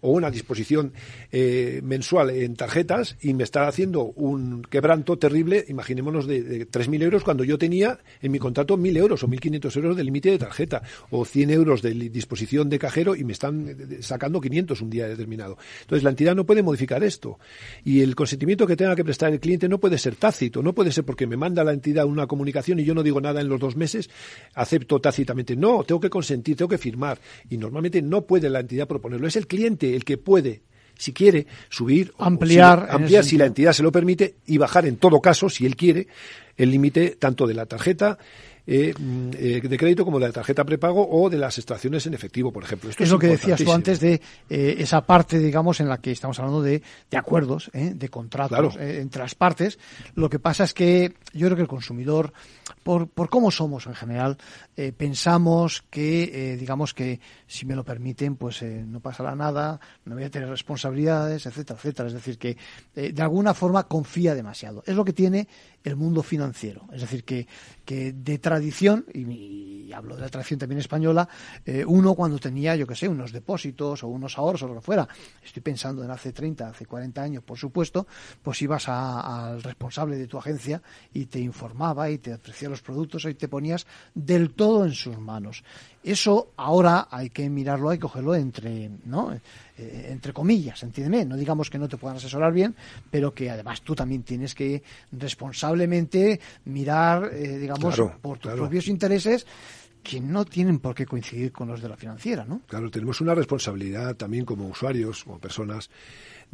o 0.00 0.10
una 0.10 0.30
disposición 0.30 0.92
eh, 1.30 1.80
mensual 1.84 2.30
en 2.30 2.56
tarjetas 2.56 3.16
y 3.20 3.34
me 3.34 3.44
está 3.44 3.68
haciendo 3.68 4.04
un 4.04 4.62
quebranto 4.62 5.16
terrible, 5.18 5.64
imaginémonos 5.68 6.26
de, 6.26 6.42
de 6.42 6.68
3.000 6.68 7.02
euros 7.02 7.22
cuando 7.22 7.44
yo 7.44 7.56
tenía 7.58 7.83
en 8.22 8.32
mi 8.32 8.38
contrato 8.38 8.76
1.000 8.76 8.96
euros 8.96 9.22
o 9.22 9.28
1.500 9.28 9.76
euros 9.76 9.96
de 9.96 10.04
límite 10.04 10.30
de 10.30 10.38
tarjeta 10.38 10.82
o 11.10 11.24
100 11.24 11.50
euros 11.50 11.82
de 11.82 11.92
disposición 12.10 12.68
de 12.68 12.78
cajero 12.78 13.14
y 13.14 13.24
me 13.24 13.32
están 13.32 13.68
eh, 13.68 14.02
sacando 14.02 14.40
500 14.40 14.80
un 14.80 14.90
día 14.90 15.08
determinado. 15.08 15.58
Entonces 15.82 16.02
la 16.02 16.10
entidad 16.10 16.34
no 16.34 16.44
puede 16.44 16.62
modificar 16.62 17.02
esto 17.04 17.38
y 17.84 18.00
el 18.00 18.14
consentimiento 18.14 18.66
que 18.66 18.76
tenga 18.76 18.96
que 18.96 19.04
prestar 19.04 19.32
el 19.32 19.40
cliente 19.40 19.68
no 19.68 19.78
puede 19.78 19.98
ser 19.98 20.16
tácito, 20.16 20.62
no 20.62 20.74
puede 20.74 20.92
ser 20.92 21.04
porque 21.04 21.26
me 21.26 21.36
manda 21.36 21.64
la 21.64 21.72
entidad 21.72 22.06
una 22.06 22.26
comunicación 22.26 22.80
y 22.80 22.84
yo 22.84 22.94
no 22.94 23.02
digo 23.02 23.20
nada 23.20 23.40
en 23.40 23.48
los 23.48 23.60
dos 23.60 23.76
meses, 23.76 24.10
acepto 24.54 25.00
tácitamente. 25.00 25.56
No, 25.56 25.84
tengo 25.84 26.00
que 26.00 26.10
consentir, 26.10 26.56
tengo 26.56 26.68
que 26.68 26.78
firmar 26.78 27.18
y 27.48 27.58
normalmente 27.58 28.02
no 28.02 28.26
puede 28.26 28.50
la 28.50 28.60
entidad 28.60 28.88
proponerlo. 28.88 29.26
Es 29.26 29.36
el 29.36 29.46
cliente 29.46 29.94
el 29.94 30.04
que 30.04 30.18
puede 30.18 30.62
si 30.96 31.12
quiere, 31.12 31.46
subir, 31.68 32.12
ampliar, 32.18 32.88
ampliar 32.90 33.24
si 33.24 33.36
la 33.36 33.46
entidad 33.46 33.72
se 33.72 33.82
lo 33.82 33.92
permite 33.92 34.36
y 34.46 34.58
bajar 34.58 34.86
en 34.86 34.96
todo 34.96 35.20
caso, 35.20 35.48
si 35.48 35.66
él 35.66 35.76
quiere, 35.76 36.08
el 36.56 36.70
límite 36.70 37.16
tanto 37.18 37.46
de 37.46 37.54
la 37.54 37.66
tarjeta 37.66 38.18
eh, 38.66 38.94
mm, 38.98 39.30
eh, 39.34 39.60
de 39.60 39.76
crédito 39.76 40.04
como 40.06 40.18
de 40.18 40.26
la 40.26 40.32
tarjeta 40.32 40.64
prepago 40.64 41.06
o 41.10 41.28
de 41.28 41.36
las 41.36 41.58
extracciones 41.58 42.06
en 42.06 42.14
efectivo, 42.14 42.50
por 42.50 42.64
ejemplo. 42.64 42.88
Esto 42.88 43.02
es, 43.02 43.10
lo 43.10 43.18
que 43.18 43.26
decías 43.26 43.62
tú 43.62 43.72
antes 43.72 44.00
de 44.00 44.22
eh, 44.48 44.76
esa 44.78 45.02
parte, 45.02 45.38
digamos, 45.38 45.80
en 45.80 45.88
la 45.88 45.98
que 45.98 46.12
estamos 46.12 46.38
hablando 46.38 46.62
de, 46.62 46.82
de 47.10 47.16
acuerdos, 47.16 47.70
de 47.74 48.08
contratos 48.08 48.76
entre 48.76 49.22
las 49.22 49.34
partes. 49.34 49.78
Lo 50.14 50.30
que 50.30 50.38
pasa 50.38 50.64
es 50.64 50.72
que 50.72 51.14
yo 51.34 51.46
creo 51.46 51.56
que 51.56 51.62
el 51.62 51.68
consumidor, 51.68 52.32
por, 52.82 53.08
por 53.08 53.28
cómo 53.28 53.50
somos 53.50 53.86
en 53.86 53.94
general, 53.94 54.38
pensamos 54.96 55.84
que, 55.90 56.56
digamos 56.58 56.94
que, 56.94 57.20
si 57.46 57.66
me 57.66 57.76
lo 57.76 57.84
permiten, 57.84 58.36
pues 58.36 58.62
no 58.62 59.00
pasará 59.00 59.34
nada, 59.34 59.78
no 60.04 60.14
voy 60.14 60.24
a 60.24 60.30
tener 60.30 60.48
responsabilidades, 60.48 61.46
etcétera, 61.46 61.78
etcétera. 61.78 62.08
Es 62.08 62.14
decir, 62.14 62.38
que 62.38 62.56
de 62.94 63.22
alguna 63.22 63.54
forma 63.54 63.84
confía 63.84 64.34
demasiado. 64.34 64.82
Es 64.86 64.94
lo 64.96 65.04
que 65.04 65.12
tiene 65.12 65.48
el 65.84 65.96
mundo 65.96 66.22
financiero. 66.22 66.88
Es 66.92 67.02
decir, 67.02 67.24
que, 67.24 67.46
que 67.84 68.12
de 68.12 68.38
tradición, 68.38 69.04
y, 69.12 69.92
hablo 69.92 70.16
de 70.16 70.22
la 70.22 70.28
tradición 70.28 70.58
también 70.58 70.80
española, 70.80 71.28
eh, 71.64 71.84
uno 71.86 72.14
cuando 72.14 72.38
tenía, 72.38 72.74
yo 72.74 72.86
qué 72.86 72.96
sé, 72.96 73.06
unos 73.06 73.30
depósitos 73.30 74.02
o 74.02 74.08
unos 74.08 74.36
ahorros 74.38 74.62
o 74.62 74.68
lo 74.68 74.74
que 74.76 74.80
fuera, 74.80 75.06
estoy 75.44 75.62
pensando 75.62 76.02
en 76.02 76.10
hace 76.10 76.32
30, 76.32 76.68
hace 76.68 76.86
40 76.86 77.22
años, 77.22 77.44
por 77.44 77.58
supuesto, 77.58 78.06
pues 78.42 78.60
ibas 78.62 78.88
al 78.88 79.62
responsable 79.62 80.16
de 80.16 80.26
tu 80.26 80.38
agencia 80.38 80.82
y 81.12 81.26
te 81.26 81.38
informaba 81.38 82.10
y 82.10 82.18
te 82.18 82.34
ofrecía 82.34 82.68
los 82.68 82.82
productos 82.82 83.26
y 83.26 83.34
te 83.34 83.46
ponías 83.46 83.86
del 84.14 84.54
todo 84.54 84.84
en 84.86 84.92
sus 84.92 85.18
manos. 85.18 85.62
Eso 86.04 86.52
ahora 86.58 87.08
hay 87.10 87.30
que 87.30 87.48
mirarlo, 87.48 87.88
hay 87.88 87.96
que 87.96 88.02
cogerlo 88.02 88.34
entre, 88.34 88.90
¿no? 89.06 89.32
Eh, 89.32 90.08
entre 90.10 90.34
comillas, 90.34 90.82
entiéndeme, 90.82 91.24
no 91.24 91.34
digamos 91.34 91.70
que 91.70 91.78
no 91.78 91.88
te 91.88 91.96
puedan 91.96 92.18
asesorar 92.18 92.52
bien, 92.52 92.76
pero 93.10 93.32
que 93.32 93.50
además 93.50 93.80
tú 93.80 93.94
también 93.94 94.22
tienes 94.22 94.54
que 94.54 94.82
responsablemente 95.12 96.38
mirar, 96.66 97.30
eh, 97.32 97.58
digamos, 97.58 97.98
por 98.20 98.38
tus 98.38 98.52
propios 98.52 98.86
intereses 98.86 99.46
que 100.02 100.20
no 100.20 100.44
tienen 100.44 100.78
por 100.78 100.94
qué 100.94 101.06
coincidir 101.06 101.50
con 101.50 101.68
los 101.68 101.80
de 101.80 101.88
la 101.88 101.96
financiera, 101.96 102.44
¿no? 102.44 102.60
Claro, 102.66 102.90
tenemos 102.90 103.22
una 103.22 103.34
responsabilidad 103.34 104.14
también 104.14 104.44
como 104.44 104.68
usuarios, 104.68 105.24
como 105.24 105.38
personas, 105.38 105.88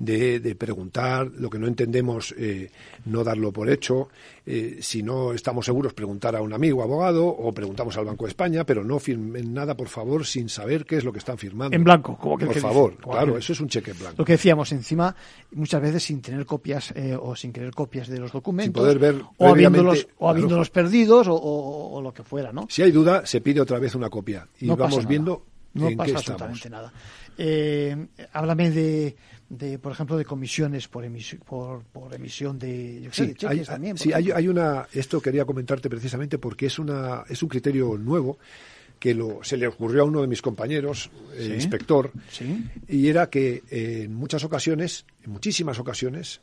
de, 0.03 0.41
de 0.41 0.55
preguntar, 0.55 1.31
lo 1.37 1.51
que 1.51 1.59
no 1.59 1.67
entendemos, 1.67 2.35
eh, 2.39 2.71
no 3.05 3.23
darlo 3.23 3.53
por 3.53 3.69
hecho, 3.69 4.09
eh, 4.47 4.79
si 4.81 5.03
no 5.03 5.35
estamos 5.35 5.67
seguros, 5.67 5.93
preguntar 5.93 6.35
a 6.37 6.41
un 6.41 6.55
amigo 6.55 6.83
abogado 6.83 7.27
o 7.27 7.53
preguntamos 7.53 7.97
al 7.99 8.07
Banco 8.07 8.25
de 8.25 8.31
España, 8.31 8.65
pero 8.65 8.83
no 8.83 8.99
firmen 8.99 9.53
nada, 9.53 9.77
por 9.77 9.89
favor, 9.89 10.25
sin 10.25 10.49
saber 10.49 10.87
qué 10.87 10.97
es 10.97 11.05
lo 11.05 11.13
que 11.13 11.19
están 11.19 11.37
firmando. 11.37 11.77
En 11.77 11.85
blanco, 11.85 12.17
como 12.17 12.39
que 12.39 12.47
Por 12.47 12.55
que 12.55 12.61
favor, 12.61 12.93
dice. 12.93 13.03
claro, 13.11 13.37
eso 13.37 13.53
es 13.53 13.61
un 13.61 13.69
cheque 13.69 13.91
en 13.91 13.99
blanco. 13.99 14.15
Lo 14.19 14.25
que 14.25 14.33
decíamos 14.33 14.73
encima, 14.73 15.15
muchas 15.53 15.83
veces 15.83 16.03
sin 16.03 16.23
tener 16.23 16.47
copias 16.47 16.93
eh, 16.97 17.15
o 17.21 17.37
sin 17.37 17.53
querer 17.53 17.73
copias 17.73 18.09
de 18.09 18.19
los 18.19 18.33
documentos. 18.33 18.73
Sin 18.81 18.83
poder 18.83 18.99
ver 18.99 19.23
o 19.37 19.49
habiéndolos, 19.49 20.09
o 20.19 20.31
habiéndolos 20.31 20.71
perdidos 20.71 21.29
o, 21.29 21.35
o- 21.35 21.97
o 21.99 22.01
lo 22.03 22.15
que 22.15 22.23
fuera, 22.23 22.53
¿no? 22.53 22.67
Si 22.71 22.81
hay 22.83 22.91
duda, 22.91 23.27
se 23.27 23.41
pide 23.43 23.61
otra 23.61 23.79
vez 23.79 23.95
una 23.95 24.09
copia 24.09 24.49
y 24.61 24.67
No 24.67 24.77
vamos 24.77 25.07
viendo 25.07 25.45
No 25.75 25.89
en 25.89 25.97
pasa 25.99 26.11
qué 26.13 26.17
absolutamente 26.17 26.69
estamos. 26.69 26.83
nada. 26.91 26.93
Eh, 27.39 28.07
háblame 28.33 28.71
de, 28.71 29.17
de, 29.49 29.79
por 29.79 29.93
ejemplo, 29.93 30.17
de 30.19 30.25
comisiones 30.25 30.89
por, 30.89 31.05
emisi- 31.05 31.39
por, 31.39 31.83
por 31.85 32.15
emisión 32.15 32.59
de, 32.59 33.01
yo 33.03 33.11
qué 33.11 33.17
sé, 33.17 33.23
Sí, 33.23 33.29
de 33.29 33.35
cheques 33.35 33.59
hay, 33.61 33.65
también. 33.65 33.99
sí, 33.99 34.13
hay, 34.13 34.49
una. 34.49 34.87
Esto 34.93 35.21
quería 35.21 35.45
comentarte 35.45 35.89
precisamente 35.89 36.39
porque 36.39 36.67
es 36.67 36.79
una 36.79 37.25
es 37.29 37.43
un 37.43 37.49
criterio 37.49 37.97
nuevo 37.99 38.39
que 38.99 39.15
lo, 39.15 39.43
se 39.43 39.57
le 39.57 39.67
ocurrió 39.67 40.03
a 40.03 40.05
uno 40.05 40.21
de 40.21 40.27
mis 40.27 40.43
compañeros, 40.43 41.11
Sí. 41.39 41.53
inspector, 41.55 42.13
Sí. 42.31 42.63
y 42.87 43.09
era 43.09 43.31
que 43.31 43.63
eh, 43.71 44.03
en 44.05 44.15
muchas 44.15 44.45
ocasiones, 44.45 45.07
en 45.25 45.31
muchísimas 45.31 45.79
ocasiones, 45.79 46.43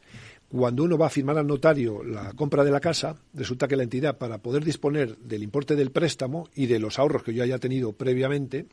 cuando 0.50 0.84
uno 0.84 0.98
va 0.98 1.06
a 1.06 1.10
firmar 1.12 1.38
al 1.38 1.46
notario 1.46 2.04
la 2.04 2.34
compra 2.34 2.64
de 2.64 2.72
la 2.72 2.80
casa, 2.80 3.16
resulta 3.36 3.68
que 3.68 3.76
la 3.76 3.84
entidad, 3.84 4.18
para 4.18 4.40
poder 4.40 4.64
disponer 4.66 5.16
del 5.18 5.44
importe 5.44 5.76
del 5.76 5.92
préstamo 5.92 6.50
y 6.56 6.66
de 6.66 6.80
los 6.80 6.98
ahorros 6.98 7.22
que 7.22 7.34
yo 7.36 7.44
haya 7.44 7.60
tenido 7.60 7.92
previamente, 7.94 8.66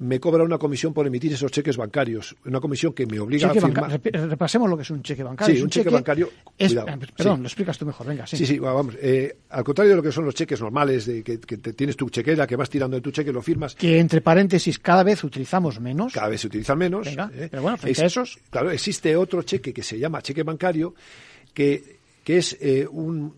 me 0.00 0.18
cobra 0.18 0.42
una 0.44 0.56
comisión 0.58 0.92
por 0.94 1.06
emitir 1.06 1.32
esos 1.32 1.52
cheques 1.52 1.76
bancarios. 1.76 2.34
Una 2.46 2.58
comisión 2.58 2.92
que 2.94 3.04
me 3.06 3.20
obliga 3.20 3.48
Cheque 3.52 3.58
a 3.58 3.68
firmar. 3.68 4.00
repasemos 4.30 4.68
lo 4.70 4.76
que 4.76 4.82
es 4.82 4.90
un 4.90 5.02
cheque 5.02 5.22
bancario. 5.22 5.54
Sí, 5.54 5.58
Es 5.58 5.64
un 5.64 5.70
cheque 5.70 5.90
bancario, 5.90 6.30
es- 6.56 6.68
cuidado, 6.68 6.88
eh, 6.88 7.06
perdón, 7.16 7.36
sí. 7.36 7.42
lo 7.42 7.46
explicas 7.46 7.76
tú 7.78 7.84
mejor, 7.86 8.06
venga, 8.06 8.26
sí. 8.26 8.36
Sí, 8.38 8.46
sí, 8.46 8.58
va- 8.58 8.72
vamos. 8.72 8.94
eh, 9.00 9.36
al 9.50 9.62
contrario 9.62 9.90
de 9.90 9.96
lo 9.96 10.02
que 10.02 10.10
son 10.10 10.24
los 10.24 10.34
cheques 10.34 10.60
normales, 10.60 11.04
de 11.04 11.22
que, 11.22 11.38
que 11.38 11.58
te- 11.58 11.74
tienes 11.74 11.96
tu 11.96 12.08
chequera, 12.08 12.46
que 12.46 12.56
vas 12.56 12.70
tirando 12.70 12.96
de 12.96 13.02
tu 13.02 13.10
cheque, 13.10 13.30
lo 13.30 13.42
firmas. 13.42 13.74
Que 13.74 13.98
entre 13.98 14.22
paréntesis 14.22 14.78
cada 14.78 15.02
vez 15.02 15.22
utilizamos 15.22 15.78
menos. 15.80 16.14
Cada 16.14 16.28
vez 16.28 16.40
se 16.40 16.46
utilizan 16.46 16.78
menos. 16.78 17.04
Venga, 17.06 17.30
¿eh? 17.34 17.48
pero 17.50 17.62
bueno, 17.62 17.76
frente 17.76 18.02
a 18.02 18.06
esos. 18.06 18.38
Claro, 18.48 18.70
existe 18.70 19.14
otro 19.16 19.42
cheque 19.42 19.72
que 19.74 19.82
se 19.82 19.98
llama 19.98 20.22
cheque 20.22 20.42
bancario, 20.42 20.94
que, 21.52 21.98
que 22.24 22.38
es 22.38 22.56
eh, 22.60 22.86
un 22.90 23.34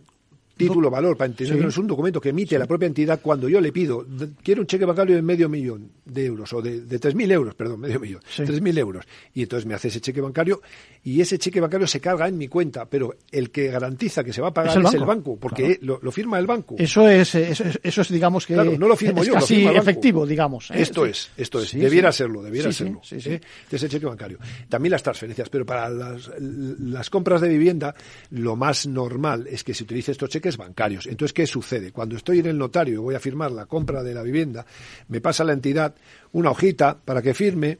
título 0.68 0.90
valor, 0.90 1.16
para 1.16 1.30
entenderlo, 1.30 1.62
Sí. 1.62 1.68
es 1.68 1.78
un 1.78 1.86
documento 1.86 2.20
que 2.20 2.30
emite 2.30 2.58
la 2.58 2.66
propia 2.66 2.86
entidad 2.86 3.20
cuando 3.22 3.48
yo 3.48 3.60
le 3.60 3.72
pido, 3.72 4.06
quiero 4.42 4.60
un 4.62 4.66
cheque 4.66 4.84
bancario 4.84 5.16
de 5.16 5.22
medio 5.22 5.48
millón 5.48 5.90
de 6.04 6.24
euros, 6.26 6.52
o 6.52 6.62
de, 6.62 6.80
de 6.82 7.00
3.000 7.00 7.32
euros, 7.32 7.54
perdón, 7.54 7.80
medio 7.80 8.00
millón, 8.00 8.20
Sí. 8.28 8.42
3.000 8.42 8.78
euros. 8.78 9.04
Y 9.34 9.42
entonces 9.42 9.66
me 9.66 9.74
hace 9.74 9.88
ese 9.88 10.00
cheque 10.00 10.20
bancario 10.20 10.60
y 11.04 11.20
ese 11.20 11.38
cheque 11.38 11.60
bancario 11.60 11.86
se 11.86 12.00
carga 12.00 12.28
en 12.28 12.38
mi 12.38 12.48
cuenta, 12.48 12.86
pero 12.86 13.14
el 13.30 13.50
que 13.50 13.68
garantiza 13.68 14.22
que 14.24 14.32
se 14.32 14.40
va 14.40 14.48
a 14.48 14.54
pagar 14.54 14.78
Es 14.78 14.84
es 14.84 14.94
el 14.94 15.00
el 15.00 15.06
banco, 15.06 15.36
porque 15.36 15.78
lo, 15.82 15.98
lo 16.02 16.12
firma 16.12 16.38
el 16.38 16.46
banco. 16.46 16.76
Eso 16.78 17.08
es, 17.08 17.34
eso 17.34 17.64
es, 17.64 17.80
eso 17.82 18.00
es, 18.02 18.08
digamos 18.08 18.46
que 18.46 18.54
Claro, 18.54 18.76
no 18.78 18.86
lo 18.88 18.96
firmo 18.96 19.20
es 19.22 19.26
yo, 19.28 19.34
lo 19.34 19.40
casi 19.40 19.54
firma 19.56 19.70
el 19.70 19.76
banco. 19.78 19.90
efectivo, 19.90 20.26
digamos. 20.26 20.70
¿eh? 20.70 20.74
Esto 20.82 21.06
es, 21.06 21.30
esto 21.36 21.60
es. 21.60 21.72
Debiera 21.72 22.12
serlo, 22.12 22.42
debiera 22.42 22.70
serlo. 22.72 23.00
¿eh? 23.10 23.40
Es 23.70 23.82
el 23.82 23.88
cheque 23.90 24.06
bancario. 24.06 24.38
También 24.68 24.90
las 24.92 25.02
transferencias, 25.02 25.48
pero 25.48 25.66
para 25.66 25.88
las, 25.88 26.30
las 26.38 27.10
compras 27.10 27.40
de 27.40 27.48
vivienda, 27.48 27.94
lo 28.30 28.54
más 28.56 28.86
normal 28.86 29.46
es 29.50 29.64
que 29.64 29.74
se 29.74 29.84
utilice 29.84 30.12
estos 30.12 30.30
cheques 30.30 30.51
bancarios. 30.56 31.06
Entonces, 31.06 31.32
¿qué 31.32 31.46
sucede? 31.46 31.92
Cuando 31.92 32.16
estoy 32.16 32.40
en 32.40 32.46
el 32.46 32.58
notario 32.58 32.94
y 32.94 32.98
voy 32.98 33.14
a 33.14 33.20
firmar 33.20 33.52
la 33.52 33.66
compra 33.66 34.02
de 34.02 34.14
la 34.14 34.22
vivienda, 34.22 34.66
me 35.08 35.20
pasa 35.20 35.44
la 35.44 35.52
entidad 35.52 35.94
una 36.32 36.50
hojita 36.50 36.98
para 37.04 37.22
que 37.22 37.34
firme 37.34 37.78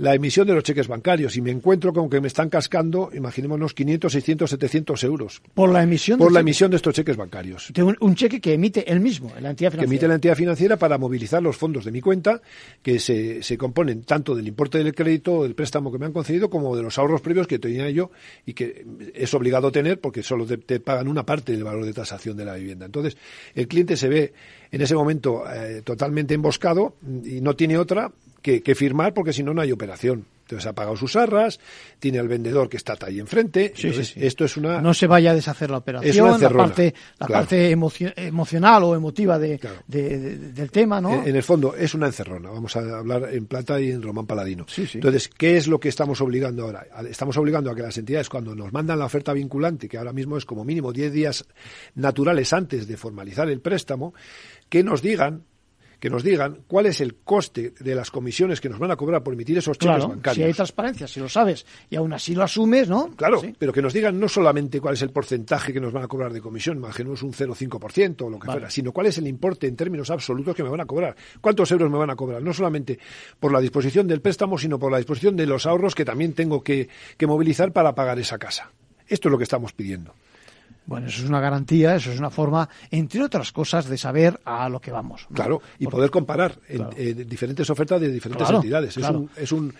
la 0.00 0.14
emisión 0.14 0.46
de 0.46 0.54
los 0.54 0.64
cheques 0.64 0.88
bancarios 0.88 1.36
y 1.36 1.42
me 1.42 1.50
encuentro 1.50 1.92
con 1.92 2.08
que 2.08 2.22
me 2.22 2.28
están 2.28 2.48
cascando, 2.48 3.10
imaginémonos, 3.12 3.74
500, 3.74 4.10
600, 4.10 4.48
700 4.48 5.04
euros 5.04 5.42
Por 5.52 5.70
la 5.70 5.82
emisión 5.82 6.18
por 6.18 6.28
de 6.28 6.32
la 6.32 6.40
cheque. 6.40 6.48
emisión 6.48 6.70
de 6.70 6.76
estos 6.78 6.94
cheques 6.94 7.16
bancarios 7.18 7.70
de 7.74 7.82
un, 7.82 7.96
un 8.00 8.14
cheque 8.14 8.40
que 8.40 8.54
emite 8.54 8.90
él 8.90 9.00
mismo, 9.00 9.30
la 9.42 9.50
entidad 9.50 9.70
que 9.70 9.76
financiera. 9.76 9.84
emite 9.84 10.08
la 10.08 10.14
entidad 10.14 10.34
financiera 10.36 10.76
para 10.78 10.96
movilizar 10.96 11.42
los 11.42 11.54
fondos 11.58 11.84
de 11.84 11.92
mi 11.92 12.00
cuenta, 12.00 12.40
que 12.82 12.98
se, 12.98 13.42
se 13.42 13.58
componen 13.58 14.02
tanto 14.04 14.34
del 14.34 14.48
importe 14.48 14.78
del 14.78 14.94
crédito 14.94 15.34
o 15.34 15.42
del 15.42 15.54
préstamo 15.54 15.92
que 15.92 15.98
me 15.98 16.06
han 16.06 16.14
concedido, 16.14 16.48
como 16.48 16.74
de 16.76 16.82
los 16.82 16.96
ahorros 16.98 17.20
previos 17.20 17.46
que 17.46 17.58
tenía 17.58 17.90
yo 17.90 18.10
y 18.46 18.54
que 18.54 18.86
es 19.14 19.34
obligado 19.34 19.70
tener 19.70 20.00
porque 20.00 20.22
solo 20.22 20.46
te, 20.46 20.56
te 20.56 20.80
pagan 20.80 21.08
una 21.08 21.26
parte 21.26 21.52
del 21.52 21.62
valor 21.62 21.84
de 21.84 21.92
tasación 21.92 22.38
de 22.38 22.46
la 22.46 22.54
vivienda. 22.54 22.86
Entonces, 22.86 23.18
el 23.54 23.68
cliente 23.68 23.98
se 23.98 24.08
ve 24.08 24.32
en 24.72 24.80
ese 24.80 24.94
momento 24.94 25.42
eh, 25.52 25.82
totalmente 25.84 26.32
emboscado 26.32 26.94
y 27.22 27.42
no 27.42 27.54
tiene 27.54 27.76
otra 27.76 28.10
que, 28.42 28.62
que 28.62 28.74
firmar 28.74 29.14
porque 29.14 29.32
si 29.32 29.42
no, 29.42 29.54
no 29.54 29.60
hay 29.62 29.72
operación. 29.72 30.26
Entonces 30.42 30.66
ha 30.66 30.72
pagado 30.72 30.96
sus 30.96 31.14
arras, 31.14 31.60
tiene 32.00 32.18
al 32.18 32.26
vendedor 32.26 32.68
que 32.68 32.76
está 32.76 32.96
ahí 33.02 33.20
enfrente. 33.20 33.72
Sí, 33.76 33.86
Entonces, 33.86 34.08
sí, 34.08 34.14
sí. 34.20 34.26
Esto 34.26 34.44
es 34.44 34.56
una... 34.56 34.80
No 34.80 34.92
se 34.94 35.06
vaya 35.06 35.30
a 35.30 35.34
deshacer 35.34 35.70
la 35.70 35.76
operación, 35.76 36.10
Es 36.10 36.20
una 36.20 36.38
la 36.38 36.50
parte, 36.50 36.92
la 37.20 37.26
claro. 37.28 37.42
parte 37.42 37.70
emocio- 37.70 38.12
emocional 38.16 38.82
o 38.82 38.96
emotiva 38.96 39.38
de, 39.38 39.60
de- 39.86 40.18
de- 40.18 40.36
del 40.52 40.70
tema, 40.72 41.00
¿no? 41.00 41.22
En, 41.22 41.28
en 41.28 41.36
el 41.36 41.44
fondo 41.44 41.76
es 41.76 41.94
una 41.94 42.06
encerrona, 42.06 42.50
vamos 42.50 42.74
a 42.74 42.80
hablar 42.98 43.28
en 43.32 43.46
plata 43.46 43.80
y 43.80 43.92
en 43.92 44.02
román 44.02 44.26
paladino. 44.26 44.66
Entonces, 44.76 45.28
¿qué 45.28 45.56
es 45.56 45.68
lo 45.68 45.78
que 45.78 45.88
estamos 45.88 46.20
obligando 46.20 46.64
ahora? 46.64 46.84
Estamos 47.08 47.36
obligando 47.36 47.70
a 47.70 47.76
que 47.76 47.82
las 47.82 47.96
entidades, 47.96 48.28
cuando 48.28 48.52
nos 48.56 48.72
mandan 48.72 48.98
la 48.98 49.04
oferta 49.04 49.32
vinculante, 49.32 49.88
que 49.88 49.98
ahora 49.98 50.12
mismo 50.12 50.36
es 50.36 50.44
como 50.44 50.64
mínimo 50.64 50.92
10 50.92 51.12
días 51.12 51.44
naturales 51.94 52.52
antes 52.52 52.88
de 52.88 52.96
formalizar 52.96 53.48
el 53.48 53.60
préstamo, 53.60 54.14
que 54.68 54.82
nos 54.82 55.00
digan 55.00 55.44
que 56.00 56.10
nos 56.10 56.24
digan 56.24 56.60
cuál 56.66 56.86
es 56.86 57.00
el 57.00 57.14
coste 57.16 57.74
de 57.78 57.94
las 57.94 58.10
comisiones 58.10 58.60
que 58.60 58.68
nos 58.68 58.78
van 58.78 58.90
a 58.90 58.96
cobrar 58.96 59.22
por 59.22 59.34
emitir 59.34 59.58
esos 59.58 59.76
cheques 59.78 59.96
Claro, 59.96 60.08
bancarios. 60.08 60.36
si 60.36 60.42
hay 60.42 60.52
transparencia, 60.54 61.06
si 61.06 61.20
lo 61.20 61.28
sabes 61.28 61.66
y 61.90 61.96
aún 61.96 62.12
así 62.12 62.34
lo 62.34 62.42
asumes, 62.42 62.88
¿no? 62.88 63.10
Claro, 63.16 63.42
pero 63.58 63.72
que 63.72 63.82
nos 63.82 63.92
digan 63.92 64.18
no 64.18 64.28
solamente 64.28 64.80
cuál 64.80 64.94
es 64.94 65.02
el 65.02 65.10
porcentaje 65.10 65.72
que 65.72 65.80
nos 65.80 65.92
van 65.92 66.02
a 66.02 66.08
cobrar 66.08 66.32
de 66.32 66.40
comisión, 66.40 66.78
imaginemos 66.78 67.22
un 67.22 67.32
0,5% 67.32 68.22
o 68.22 68.30
lo 68.30 68.38
que 68.38 68.46
Vale. 68.48 68.60
fuera, 68.60 68.70
sino 68.70 68.92
cuál 68.92 69.06
es 69.06 69.18
el 69.18 69.26
importe 69.26 69.66
en 69.66 69.76
términos 69.76 70.10
absolutos 70.10 70.56
que 70.56 70.62
me 70.62 70.70
van 70.70 70.80
a 70.80 70.86
cobrar. 70.86 71.14
¿Cuántos 71.40 71.70
euros 71.70 71.90
me 71.90 71.98
van 71.98 72.10
a 72.10 72.16
cobrar? 72.16 72.42
No 72.42 72.52
solamente 72.54 72.98
por 73.38 73.52
la 73.52 73.60
disposición 73.60 74.08
del 74.08 74.20
préstamo, 74.22 74.56
sino 74.58 74.78
por 74.78 74.90
la 74.90 74.98
disposición 74.98 75.36
de 75.36 75.46
los 75.46 75.66
ahorros 75.66 75.94
que 75.94 76.04
también 76.06 76.32
tengo 76.32 76.62
que, 76.64 76.88
que 77.18 77.26
movilizar 77.26 77.72
para 77.72 77.94
pagar 77.94 78.18
esa 78.18 78.38
casa. 78.38 78.70
Esto 79.06 79.28
es 79.28 79.32
lo 79.32 79.38
que 79.38 79.44
estamos 79.44 79.72
pidiendo. 79.74 80.14
Bueno, 80.86 81.06
eso 81.06 81.22
es 81.22 81.28
una 81.28 81.40
garantía, 81.40 81.94
eso 81.94 82.10
es 82.10 82.18
una 82.18 82.30
forma, 82.30 82.68
entre 82.90 83.22
otras 83.22 83.52
cosas, 83.52 83.86
de 83.86 83.96
saber 83.96 84.40
a 84.44 84.68
lo 84.68 84.80
que 84.80 84.90
vamos. 84.90 85.26
¿no? 85.30 85.36
Claro, 85.36 85.62
y 85.78 85.84
Porque- 85.84 85.96
poder 85.96 86.10
comparar 86.10 86.58
en- 86.68 86.88
eh, 86.96 87.14
diferentes 87.28 87.68
ofertas 87.70 88.00
de 88.00 88.10
diferentes 88.10 88.44
Claro, 88.46 88.58
entidades. 88.58 88.94
claro. 88.94 89.28
Es, 89.36 89.52
un, 89.52 89.70
es 89.70 89.76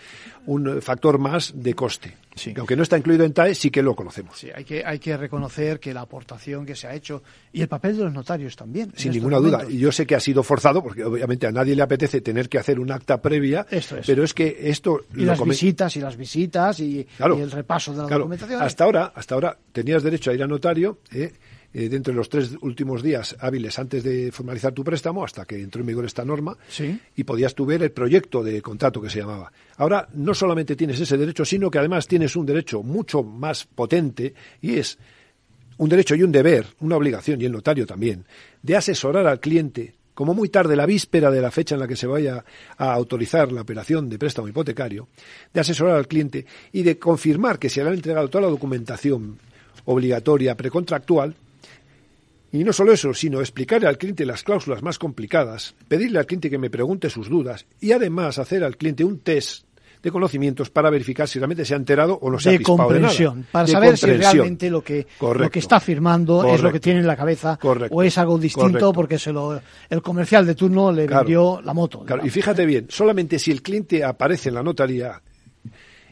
un, 0.46 0.64
un 0.74 0.82
factor 0.82 1.18
más 1.18 1.52
de 1.54 1.74
coste. 1.74 2.16
Que 2.34 2.54
aunque 2.58 2.76
no 2.76 2.82
está 2.84 2.96
incluido 2.96 3.24
en 3.24 3.32
TAE, 3.32 3.54
sí 3.54 3.70
que 3.70 3.82
lo 3.82 3.94
conocemos. 3.96 4.38
Sí, 4.38 4.48
hay 4.54 4.64
que, 4.64 4.84
hay 4.84 4.98
que 5.00 5.16
reconocer 5.16 5.80
que 5.80 5.92
la 5.92 6.02
aportación 6.02 6.64
que 6.64 6.76
se 6.76 6.86
ha 6.86 6.94
hecho 6.94 7.22
y 7.52 7.60
el 7.60 7.68
papel 7.68 7.96
de 7.96 8.04
los 8.04 8.12
notarios 8.12 8.54
también. 8.56 8.92
Sin 8.96 9.12
ninguna 9.12 9.38
duda. 9.38 9.64
Y 9.68 9.78
yo 9.78 9.90
sé 9.90 10.06
que 10.06 10.14
ha 10.14 10.20
sido 10.20 10.42
forzado, 10.42 10.82
porque 10.82 11.04
obviamente 11.04 11.46
a 11.46 11.50
nadie 11.52 11.74
le 11.74 11.82
apetece 11.82 12.20
tener 12.20 12.48
que 12.48 12.58
hacer 12.58 12.78
un 12.78 12.92
acta 12.92 13.20
previa, 13.20 13.66
Esto 13.70 13.96
es. 13.98 14.06
pero 14.06 14.22
es 14.22 14.32
que 14.32 14.56
esto 14.70 15.00
Y 15.16 15.24
las 15.24 15.42
visitas 15.44 15.96
y 15.96 16.00
las 16.00 16.16
visitas 16.16 16.78
y, 16.80 17.04
Claro. 17.16 17.36
y 17.36 17.42
el 17.42 17.50
repaso 17.50 17.90
de 17.92 17.98
la 17.98 18.06
Claro, 18.06 18.20
documentación. 18.20 18.62
hasta 18.62 18.84
ahora, 18.84 19.12
hasta 19.14 19.34
ahora 19.34 19.58
tenías 19.72 20.02
derecho 20.02 20.30
a 20.30 20.34
ir 20.34 20.42
a 20.42 20.46
notario 20.46 20.98
eh, 21.12 21.32
eh, 21.72 21.88
dentro 21.88 22.12
de 22.12 22.16
los 22.16 22.28
tres 22.28 22.50
últimos 22.62 23.02
días 23.02 23.36
hábiles 23.38 23.78
antes 23.78 24.02
de 24.02 24.32
formalizar 24.32 24.72
tu 24.72 24.82
préstamo, 24.82 25.24
hasta 25.24 25.44
que 25.44 25.60
entró 25.60 25.80
en 25.80 25.86
vigor 25.86 26.04
esta 26.04 26.24
norma, 26.24 26.56
y 27.14 27.24
podías 27.24 27.54
tú 27.54 27.64
ver 27.64 27.82
el 27.82 27.92
proyecto 27.92 28.42
de 28.42 28.60
contrato 28.60 29.00
que 29.00 29.10
se 29.10 29.20
llamaba. 29.20 29.52
Ahora 29.76 30.08
no 30.14 30.34
solamente 30.34 30.74
tienes 30.74 30.98
ese 30.98 31.16
derecho, 31.16 31.44
sino 31.44 31.70
que 31.70 31.78
además 31.78 32.08
tienes 32.08 32.34
un 32.34 32.46
derecho 32.46 32.82
mucho 32.82 33.22
más 33.22 33.66
potente 33.66 34.34
y 34.60 34.76
es 34.76 34.98
un 35.78 35.88
derecho 35.88 36.14
y 36.14 36.22
un 36.22 36.32
deber, 36.32 36.66
una 36.80 36.96
obligación, 36.96 37.40
y 37.40 37.46
el 37.46 37.52
notario 37.52 37.86
también, 37.86 38.26
de 38.62 38.76
asesorar 38.76 39.26
al 39.26 39.40
cliente, 39.40 39.94
como 40.12 40.34
muy 40.34 40.50
tarde, 40.50 40.76
la 40.76 40.84
víspera 40.84 41.30
de 41.30 41.40
la 41.40 41.50
fecha 41.50 41.74
en 41.74 41.80
la 41.80 41.88
que 41.88 41.96
se 41.96 42.06
vaya 42.06 42.44
a 42.76 42.92
autorizar 42.92 43.50
la 43.52 43.62
operación 43.62 44.08
de 44.08 44.18
préstamo 44.18 44.48
hipotecario, 44.48 45.08
de 45.54 45.60
asesorar 45.60 45.96
al 45.96 46.08
cliente 46.08 46.44
y 46.72 46.82
de 46.82 46.98
confirmar 46.98 47.58
que 47.58 47.70
se 47.70 47.82
le 47.82 47.88
ha 47.88 47.94
entregado 47.94 48.28
toda 48.28 48.42
la 48.42 48.50
documentación 48.50 49.38
obligatoria 49.86 50.54
precontractual, 50.56 51.34
y 52.52 52.64
no 52.64 52.72
solo 52.72 52.92
eso, 52.92 53.14
sino 53.14 53.40
explicarle 53.40 53.86
al 53.86 53.98
cliente 53.98 54.26
las 54.26 54.42
cláusulas 54.42 54.82
más 54.82 54.98
complicadas, 54.98 55.74
pedirle 55.88 56.18
al 56.18 56.26
cliente 56.26 56.50
que 56.50 56.58
me 56.58 56.70
pregunte 56.70 57.08
sus 57.10 57.28
dudas 57.28 57.66
y 57.80 57.92
además 57.92 58.38
hacer 58.38 58.64
al 58.64 58.76
cliente 58.76 59.04
un 59.04 59.20
test 59.20 59.64
de 60.02 60.10
conocimientos 60.10 60.70
para 60.70 60.88
verificar 60.88 61.28
si 61.28 61.38
realmente 61.38 61.62
se 61.66 61.74
ha 61.74 61.76
enterado 61.76 62.18
o 62.22 62.30
no 62.30 62.38
se 62.40 62.54
ha 62.54 62.58
pispado 62.58 62.88
de 62.88 63.00
nada. 63.00 63.08
comprensión, 63.08 63.46
para 63.52 63.66
De 63.66 63.72
saber 63.72 63.98
si 63.98 64.06
realmente 64.06 64.70
lo 64.70 64.82
que, 64.82 65.06
lo 65.20 65.50
que 65.50 65.58
está 65.58 65.78
firmando 65.78 66.42
es 66.54 66.62
lo 66.62 66.72
que 66.72 66.80
tiene 66.80 67.00
en 67.00 67.06
la 67.06 67.16
cabeza 67.16 67.58
Correcto. 67.60 67.94
o 67.94 68.02
es 68.02 68.16
algo 68.16 68.38
distinto 68.38 68.92
porque 68.94 69.18
se 69.18 69.30
lo, 69.30 69.60
el 69.90 70.00
comercial 70.02 70.46
de 70.46 70.54
turno 70.54 70.90
le 70.90 71.06
Claro. 71.06 71.24
vendió 71.24 71.60
la 71.62 71.74
moto. 71.74 72.02
Claro, 72.06 72.24
y 72.26 72.30
fíjate 72.30 72.64
bien, 72.64 72.86
solamente 72.88 73.38
si 73.38 73.50
el 73.50 73.60
cliente 73.62 74.02
aparece 74.02 74.48
en 74.48 74.54
la 74.54 74.62
notaría 74.62 75.20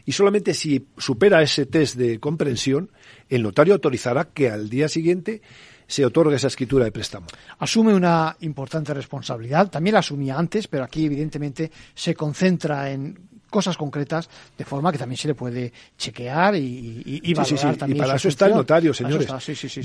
y 0.05 0.11
solamente 0.11 0.53
si 0.53 0.85
supera 0.97 1.41
ese 1.41 1.65
test 1.65 1.95
de 1.95 2.19
comprensión, 2.19 2.91
el 3.27 3.41
notario 3.41 3.73
autorizará 3.73 4.25
que 4.25 4.49
al 4.51 4.69
día 4.69 4.87
siguiente 4.87 5.41
se 5.89 6.05
otorgue 6.05 6.35
esa 6.35 6.47
escritura 6.47 6.85
de 6.85 6.91
préstamo. 6.91 7.25
asume 7.57 7.95
una 7.95 8.37
importante 8.41 8.93
responsabilidad. 8.93 9.71
También 9.71 9.95
la 9.95 9.99
asumía 9.99 10.37
antes, 10.37 10.67
pero 10.67 10.83
aquí 10.83 11.05
evidentemente 11.05 11.71
se 11.95 12.13
concentra 12.13 12.91
en 12.91 13.28
cosas 13.49 13.77
concretas, 13.77 14.29
de 14.57 14.65
forma 14.65 14.91
que 14.91 14.97
también 14.97 15.17
se 15.17 15.27
le 15.27 15.35
puede 15.35 15.71
chequear 15.97 16.55
y, 16.55 17.21
y, 17.23 17.33
valorar 17.33 17.75
también. 17.75 17.97
Y 17.97 17.99
para 17.99 18.15
eso 18.15 18.27
está 18.27 18.47
el 18.47 18.55
notario, 18.55 18.93
señores. 18.93 19.27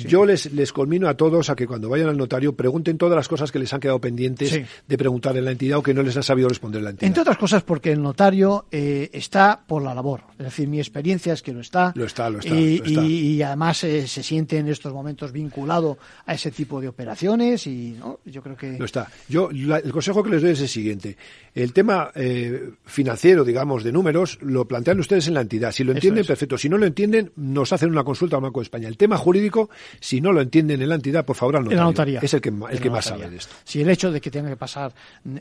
Yo 0.07 0.25
les, 0.25 0.53
les 0.53 0.73
culmino 0.73 1.09
a 1.09 1.15
todos 1.15 1.51
a 1.51 1.57
que 1.57 1.67
cuando 1.67 1.89
vayan 1.89 2.09
al 2.09 2.17
notario 2.17 2.55
pregunten 2.55 2.99
todas 2.99 3.17
las 3.17 3.29
cosas 3.29 3.51
que 3.51 3.59
les 3.59 3.73
han 3.73 3.81
quedado 3.81 4.01
pendientes 4.01 4.61
de 4.87 4.99
preguntar 4.99 5.37
en 5.37 5.45
la 5.45 5.53
entidad 5.53 5.79
o 5.79 5.83
que 5.83 5.95
no 5.95 6.03
les 6.03 6.17
han 6.17 6.23
sabido 6.23 6.49
responder 6.49 6.83
la 6.83 6.91
entidad. 6.91 7.07
Entre 7.07 7.23
otras 7.23 7.39
cosas 7.39 7.63
porque 7.63 7.93
el 7.93 8.03
notario 8.03 8.67
eh, 8.71 9.11
está 9.13 9.63
por 9.67 9.83
la 9.83 9.95
labor. 9.95 10.23
Es 10.39 10.45
decir, 10.47 10.69
mi 10.69 10.79
experiencia 10.79 11.33
es 11.33 11.43
que 11.43 11.53
lo 11.53 11.61
está. 11.61 11.93
Lo 11.95 12.05
está, 12.05 12.31
lo 12.31 12.39
está. 12.39 12.55
Y, 12.55 13.43
además 13.43 13.85
eh, 13.85 14.07
se 14.07 14.23
siente 14.23 14.59
en 14.59 14.69
estos 14.69 14.93
momentos 14.93 15.33
vinculado 15.33 15.99
a 16.27 16.35
ese 16.35 16.51
tipo 16.51 16.81
de 16.81 16.89
operaciones 16.89 17.67
y 17.67 17.97
yo 18.25 18.43
creo 18.43 18.57
que... 18.57 18.79
Lo 18.79 18.85
está. 18.85 19.09
Yo, 19.29 19.51
el 19.51 19.93
consejo 19.93 20.23
que 20.23 20.31
les 20.31 20.43
doy 20.43 20.53
es 20.53 20.61
el 20.61 20.69
siguiente. 20.69 21.17
El 21.55 21.73
tema 21.73 22.11
eh, 22.15 22.71
financiero, 22.85 23.45
digamos, 23.45 23.54
de 23.55 23.93
números, 23.93 24.39
lo 24.43 24.67
plantean 24.67 25.01
ustedes 25.01 25.29
en 25.29 25.35
la 25.35 25.41
entidad. 25.41 25.73
Si 25.73 25.85
lo 25.85 25.93
entienden, 25.93 26.27
perfecto. 26.27 26.59
Si 26.59 26.69
no 26.69 26.77
lo 26.77 26.87
entienden, 26.87 27.33
nos 27.37 27.73
hacen 27.73 27.91
una 27.91 28.05
consulta 28.05 28.37
al 28.37 28.43
Banco 28.43 28.61
de 28.61 28.65
España. 28.65 28.89
El 28.89 28.97
tema 28.97 29.17
jurídico, 29.17 29.71
si 30.01 30.21
no 30.21 30.33
lo 30.33 30.41
entienden 30.41 30.83
en 30.83 30.89
la 30.89 30.97
entidad, 30.97 31.25
por 31.25 31.37
favor, 31.37 31.57
al 31.57 31.65
notario. 31.65 31.79
La 31.79 31.85
notaría. 31.85 32.21
Es 32.21 32.35
el 32.35 32.41
que, 32.41 32.49
el 32.49 32.81
que 32.81 32.91
más 32.91 33.07
sabe 33.07 33.31
de 33.31 33.37
esto. 33.37 33.55
Si 33.65 33.81
el 33.81 33.89
hecho 33.89 34.13
de 34.13 34.21
que 34.21 34.31
tenga 34.31 34.49
que 34.49 34.57
pasar 34.57 34.93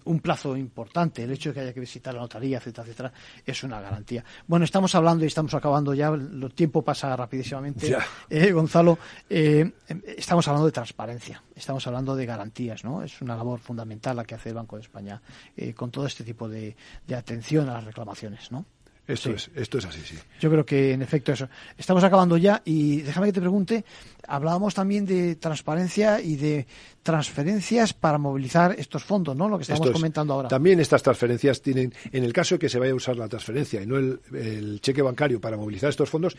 un 0.06 0.20
plazo 0.20 0.56
importante, 0.56 1.24
el 1.24 1.32
hecho 1.32 1.50
de 1.50 1.56
que 1.56 1.60
haya 1.62 1.74
que 1.74 1.80
visitar 1.80 2.14
la 2.14 2.22
notaría, 2.22 2.58
etcétera, 2.58 2.84
etcétera, 2.86 3.14
es 3.46 3.64
una 3.64 3.82
garantía. 3.82 4.24
Bueno, 4.48 4.66
estamos 4.66 4.94
hablando 4.96 5.24
y 5.24 5.28
estamos 5.28 5.54
acabando 5.54 5.94
ya, 5.94 6.10
el 6.10 6.52
tiempo 6.54 6.82
pasa 6.82 7.16
rapidísimamente. 7.16 7.96
Eh, 8.30 8.52
Gonzalo, 8.52 8.98
eh, 9.30 9.72
estamos 10.18 10.48
hablando 10.48 10.68
de 10.68 10.72
transparencia, 10.72 11.42
estamos 11.56 11.86
hablando 11.88 12.16
de 12.16 12.26
garantías, 12.26 12.84
¿no? 12.84 13.04
Es 13.04 13.22
una 13.22 13.36
labor 13.36 13.60
fundamental 13.60 14.16
la 14.16 14.24
que 14.24 14.36
hace 14.36 14.50
el 14.50 14.56
Banco 14.56 14.76
de 14.76 14.84
España 14.84 15.22
eh, 15.58 15.74
con 15.74 15.92
todo 15.92 16.06
este 16.06 16.24
tipo 16.24 16.48
de, 16.48 16.76
de 17.08 17.16
atención 17.16 17.70
a 17.70 17.74
las 17.74 17.84
reclamaciones, 17.84 18.03
¿no? 18.52 18.66
Esto, 19.06 19.32
es, 19.32 19.52
esto 19.54 19.80
es 19.80 19.86
así, 19.86 20.00
sí. 20.02 20.16
Yo 20.40 20.50
creo 20.50 20.66
que, 20.66 20.94
en 20.94 21.02
efecto, 21.02 21.34
eso. 21.34 21.50
Estamos 21.78 22.06
acabando 22.06 22.38
ya 22.38 22.62
y 22.64 23.02
déjame 23.02 23.28
que 23.28 23.34
te 23.34 23.42
pregunte, 23.42 23.84
hablábamos 24.26 24.74
también 24.74 25.06
de 25.06 25.36
transparencia 25.36 26.22
y 26.22 26.38
de 26.38 26.66
transferencias 27.02 27.94
para 27.94 28.18
movilizar 28.18 28.74
estos 28.80 29.04
fondos, 29.04 29.36
¿no? 29.36 29.50
Lo 29.50 29.58
que 29.58 29.64
estamos 29.64 29.92
comentando 29.92 30.34
ahora. 30.34 30.48
También 30.48 30.80
estas 30.80 31.04
transferencias 31.04 31.62
tienen, 31.62 31.94
en 32.14 32.24
el 32.24 32.32
caso 32.32 32.56
de 32.56 32.60
que 32.60 32.70
se 32.70 32.80
vaya 32.80 32.94
a 32.94 32.96
usar 32.96 33.18
la 33.18 33.28
transferencia 33.28 33.82
y 33.82 33.86
no 33.86 33.98
el, 33.98 34.80
cheque 34.80 35.02
bancario 35.02 35.42
para 35.42 35.58
movilizar 35.58 35.90
estos 35.90 36.10
fondos, 36.10 36.38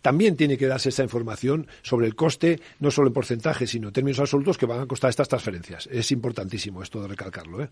también 0.00 0.36
tiene 0.36 0.56
que 0.56 0.68
darse 0.68 0.90
esa 0.90 1.02
información 1.02 1.66
sobre 1.82 2.06
el 2.06 2.14
coste, 2.14 2.60
no 2.78 2.92
solo 2.92 3.08
en 3.08 3.14
porcentaje, 3.14 3.66
sino 3.66 3.88
en 3.88 3.92
términos 3.92 4.20
absolutos 4.20 4.56
que 4.56 4.66
van 4.66 4.82
a 4.82 4.86
costar 4.86 5.10
estas 5.10 5.28
transferencias. 5.28 5.88
Es 5.90 6.12
importantísimo 6.12 6.80
esto 6.80 7.02
de 7.02 7.08
recalcarlo, 7.08 7.64
¿eh? 7.64 7.70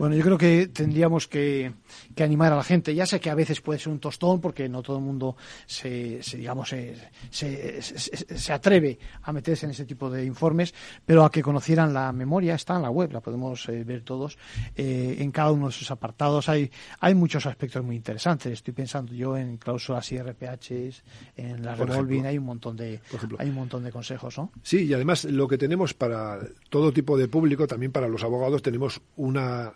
Bueno, 0.00 0.16
yo 0.16 0.22
creo 0.22 0.38
que 0.38 0.68
tendríamos 0.68 1.28
que, 1.28 1.74
animar 2.18 2.54
a 2.54 2.56
la 2.56 2.64
gente. 2.64 2.94
Ya 2.94 3.04
sé 3.04 3.20
que 3.20 3.28
a 3.28 3.34
veces 3.34 3.60
puede 3.60 3.78
ser 3.78 3.92
un 3.92 3.98
tostón 3.98 4.40
porque 4.40 4.66
no 4.66 4.82
todo 4.82 4.96
el 4.96 5.02
mundo 5.02 5.36
se, 5.66 6.20
digamos, 6.38 6.70
se, 6.70 6.96
se, 7.30 8.52
atreve 8.52 8.98
a 9.22 9.30
meterse 9.30 9.66
en 9.66 9.72
ese 9.72 9.84
tipo 9.84 10.08
de 10.08 10.24
informes, 10.24 10.72
pero 11.04 11.22
a 11.22 11.30
que 11.30 11.42
conocieran 11.42 11.92
la 11.92 12.12
memoria, 12.12 12.54
está 12.54 12.76
en 12.76 12.82
la 12.82 12.90
web, 12.90 13.12
la 13.12 13.20
podemos 13.20 13.68
eh, 13.68 13.84
ver 13.84 14.00
todos. 14.00 14.38
Eh, 14.74 15.16
en 15.18 15.30
cada 15.32 15.52
uno 15.52 15.66
de 15.66 15.72
sus 15.72 15.90
apartados 15.90 16.48
hay, 16.48 16.70
hay 17.00 17.14
muchos 17.14 17.44
aspectos 17.44 17.84
muy 17.84 17.96
interesantes. 17.96 18.54
Estoy 18.54 18.72
pensando 18.72 19.12
yo 19.12 19.36
en 19.36 19.58
cláusulas 19.58 20.10
IRPH, 20.12 21.02
en 21.36 21.62
la 21.62 21.74
revolving, 21.74 22.24
hay 22.24 22.38
un 22.38 22.46
montón 22.46 22.74
de 22.74 23.00
hay 23.36 23.50
un 23.50 23.54
montón 23.54 23.84
de 23.84 23.92
consejos, 23.92 24.38
¿no? 24.38 24.50
Sí, 24.62 24.86
y 24.86 24.94
además 24.94 25.24
lo 25.24 25.46
que 25.46 25.58
tenemos 25.58 25.92
para 25.92 26.38
todo 26.70 26.90
tipo 26.90 27.18
de 27.18 27.28
público, 27.28 27.66
también 27.66 27.92
para 27.92 28.08
los 28.08 28.24
abogados, 28.24 28.62
tenemos 28.62 29.02
una 29.16 29.74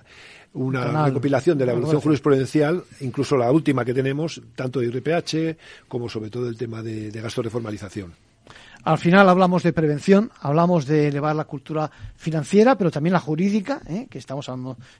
una 0.54 1.06
recopilación 1.06 1.58
de 1.58 1.66
la 1.66 1.72
evolución 1.72 2.00
jurisprudencial, 2.00 2.84
incluso 3.00 3.36
la 3.36 3.50
última 3.50 3.84
que 3.84 3.92
tenemos, 3.92 4.40
tanto 4.54 4.80
de 4.80 4.86
IRPH 4.86 5.58
como 5.88 6.08
sobre 6.08 6.30
todo 6.30 6.48
el 6.48 6.56
tema 6.56 6.82
de, 6.82 7.10
de 7.10 7.20
gastos 7.20 7.44
de 7.44 7.50
formalización. 7.50 8.23
Al 8.84 8.98
final 8.98 9.28
hablamos 9.28 9.62
de 9.62 9.72
prevención, 9.72 10.30
hablamos 10.40 10.86
de 10.86 11.08
elevar 11.08 11.34
la 11.34 11.44
cultura 11.44 11.90
financiera, 12.16 12.76
pero 12.76 12.90
también 12.90 13.14
la 13.14 13.20
jurídica, 13.20 13.80
¿eh? 13.88 14.06
que 14.10 14.18
estamos, 14.18 14.50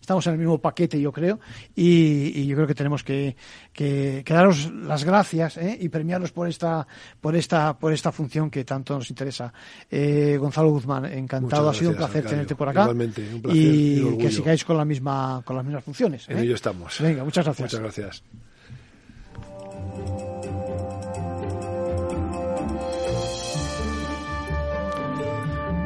estamos 0.01 0.27
en 0.27 0.33
el 0.33 0.39
mismo 0.39 0.59
paquete, 0.59 0.99
yo 0.99 1.13
creo, 1.13 1.39
y, 1.75 2.47
yo 2.47 2.57
creo 2.57 2.67
que 2.67 2.75
tenemos 2.75 3.05
que, 3.05 3.37
que, 3.73 4.25
daros 4.27 4.73
las 4.73 5.05
gracias 5.05 5.59
¿eh? 5.59 5.77
y 5.79 5.91
premiarlos 5.91 6.33
por 6.33 6.49
esta, 6.49 6.87
por, 7.21 7.37
esta, 7.37 7.79
por 7.79 7.93
esta 7.93 8.11
función 8.11 8.51
que 8.51 8.65
tanto 8.65 8.95
nos 8.95 9.11
interesa. 9.11 9.53
Eh, 9.91 10.39
Gonzalo 10.41 10.71
Guzmán, 10.71 11.05
encantado, 11.05 11.69
ha 11.69 11.75
sido 11.75 11.91
un 11.91 11.97
placer 11.97 12.25
tenerte 12.25 12.55
por 12.55 12.69
acá. 12.71 12.83
Igualmente, 12.83 13.23
un 13.35 13.43
placer 13.43 13.63
y, 13.63 14.17
que 14.17 14.31
sigáis 14.31 14.65
con, 14.65 14.79
la 14.79 14.85
misma, 14.87 15.43
con 15.45 15.57
las 15.57 15.65
mismas 15.65 15.85
funciones. 15.85 16.27
En 16.31 16.39
ello 16.39 16.55
estamos. 16.55 17.01
Venga, 17.01 17.23
muchas 17.23 17.45
gracias. 17.45 17.75
Muchas 17.75 17.81
gracias. 17.81 18.25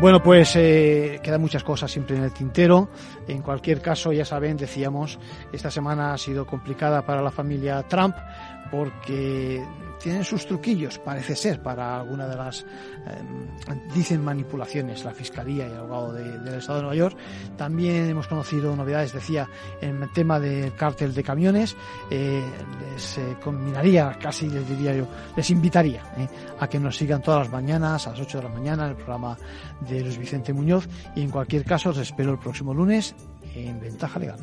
Bueno, 0.01 0.22
pues 0.22 0.55
eh, 0.55 1.18
quedan 1.24 1.40
muchas 1.40 1.64
cosas 1.64 1.90
siempre 1.90 2.16
en 2.16 2.22
el 2.22 2.32
tintero. 2.32 2.88
En 3.26 3.42
cualquier 3.42 3.82
caso, 3.82 4.12
ya 4.12 4.24
saben, 4.24 4.57
decíamos, 4.57 5.18
esta 5.53 5.72
semana 5.72 6.14
ha 6.14 6.18
sido 6.18 6.46
complicada 6.46 7.05
para 7.05 7.20
la 7.20 7.32
familia 7.32 7.82
Trump 7.82 8.14
porque 8.71 9.62
tienen 9.99 10.25
sus 10.25 10.47
truquillos, 10.47 10.99
parece 10.99 11.35
ser, 11.35 11.61
para 11.61 12.01
alguna 12.01 12.27
de 12.27 12.37
las, 12.37 12.62
eh, 12.62 12.66
dicen 13.95 14.23
manipulaciones, 14.23 15.05
la 15.05 15.12
Fiscalía 15.12 15.66
y 15.66 15.73
el 15.73 15.79
abogado 15.79 16.12
del 16.12 16.55
Estado 16.55 16.79
de 16.79 16.83
Nueva 16.83 16.97
York. 16.97 17.16
También 17.57 18.09
hemos 18.09 18.29
conocido 18.29 18.75
novedades, 18.77 19.12
decía, 19.12 19.49
en 19.81 20.03
el 20.03 20.12
tema 20.12 20.39
del 20.39 20.75
cártel 20.75 21.14
de 21.14 21.23
camiones. 21.23 21.77
Eh, 22.11 22.43
les 22.93 23.19
eh, 23.19 23.37
combinaría, 23.43 24.16
casi 24.21 24.49
les 24.49 24.69
diría 24.69 24.95
yo, 24.95 25.07
les 25.37 25.51
invitaría 25.51 26.03
a 26.59 26.69
que 26.69 26.79
nos 26.79 26.97
sigan 26.97 27.23
todas 27.23 27.41
las 27.41 27.53
mañanas, 27.53 28.07
a 28.07 28.11
las 28.11 28.21
8 28.21 28.39
de 28.39 28.45
la 28.45 28.51
mañana, 28.51 28.85
en 28.85 28.91
el 28.91 28.97
programa 28.97 29.37
de 29.81 30.01
Luis 30.01 30.19
Vicente 30.19 30.53
Muñoz. 30.53 30.89
Y 31.14 31.23
en 31.23 31.31
cualquier 31.31 31.64
caso, 31.64 31.91
os 31.91 31.99
espero 31.99 32.33
el 32.33 32.39
próximo 32.39 32.73
lunes 32.73 33.14
en 33.55 33.81
Ventaja 33.81 34.19
Legal. 34.19 34.39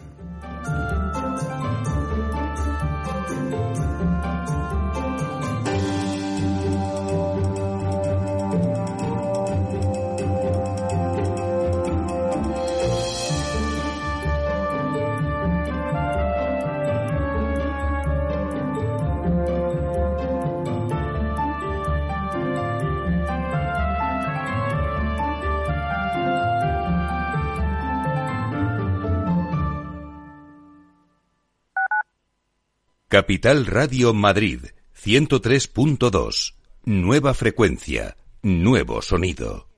Capital 33.16 33.66
Radio 33.66 34.14
Madrid 34.14 34.60
103.2. 35.02 36.54
Nueva 36.84 37.34
frecuencia, 37.34 38.18
nuevo 38.42 39.02
sonido. 39.02 39.70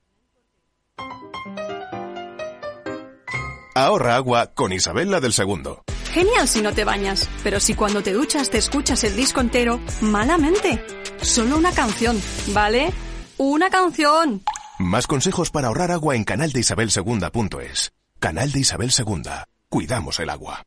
Ahorra 3.76 4.16
agua 4.16 4.56
con 4.56 4.74
Isabel 4.74 5.12
del 5.22 5.34
segundo. 5.34 5.84
Genial 6.12 6.48
si 6.48 6.64
no 6.64 6.74
te 6.74 6.84
bañas, 6.84 7.30
pero 7.44 7.60
si 7.60 7.76
cuando 7.76 8.02
te 8.02 8.12
duchas 8.12 8.50
te 8.50 8.58
escuchas 8.58 9.04
el 9.04 9.16
disco 9.16 9.40
entero, 9.40 9.80
malamente. 10.02 10.84
Solo 11.22 11.60
una 11.60 11.74
canción, 11.74 12.20
¿vale? 12.56 12.92
Una 13.38 13.70
canción. 13.70 14.42
Más 14.80 15.06
consejos 15.06 15.52
para 15.52 15.68
ahorrar 15.68 15.92
agua 15.92 16.16
en 16.16 16.24
canaldeisabelsegunda.es. 16.24 17.92
Canal 18.18 18.52
de 18.52 18.62
Isabel 18.62 18.90
Segunda. 18.90 19.46
Cuidamos 19.70 20.20
el 20.22 20.32
agua. 20.32 20.67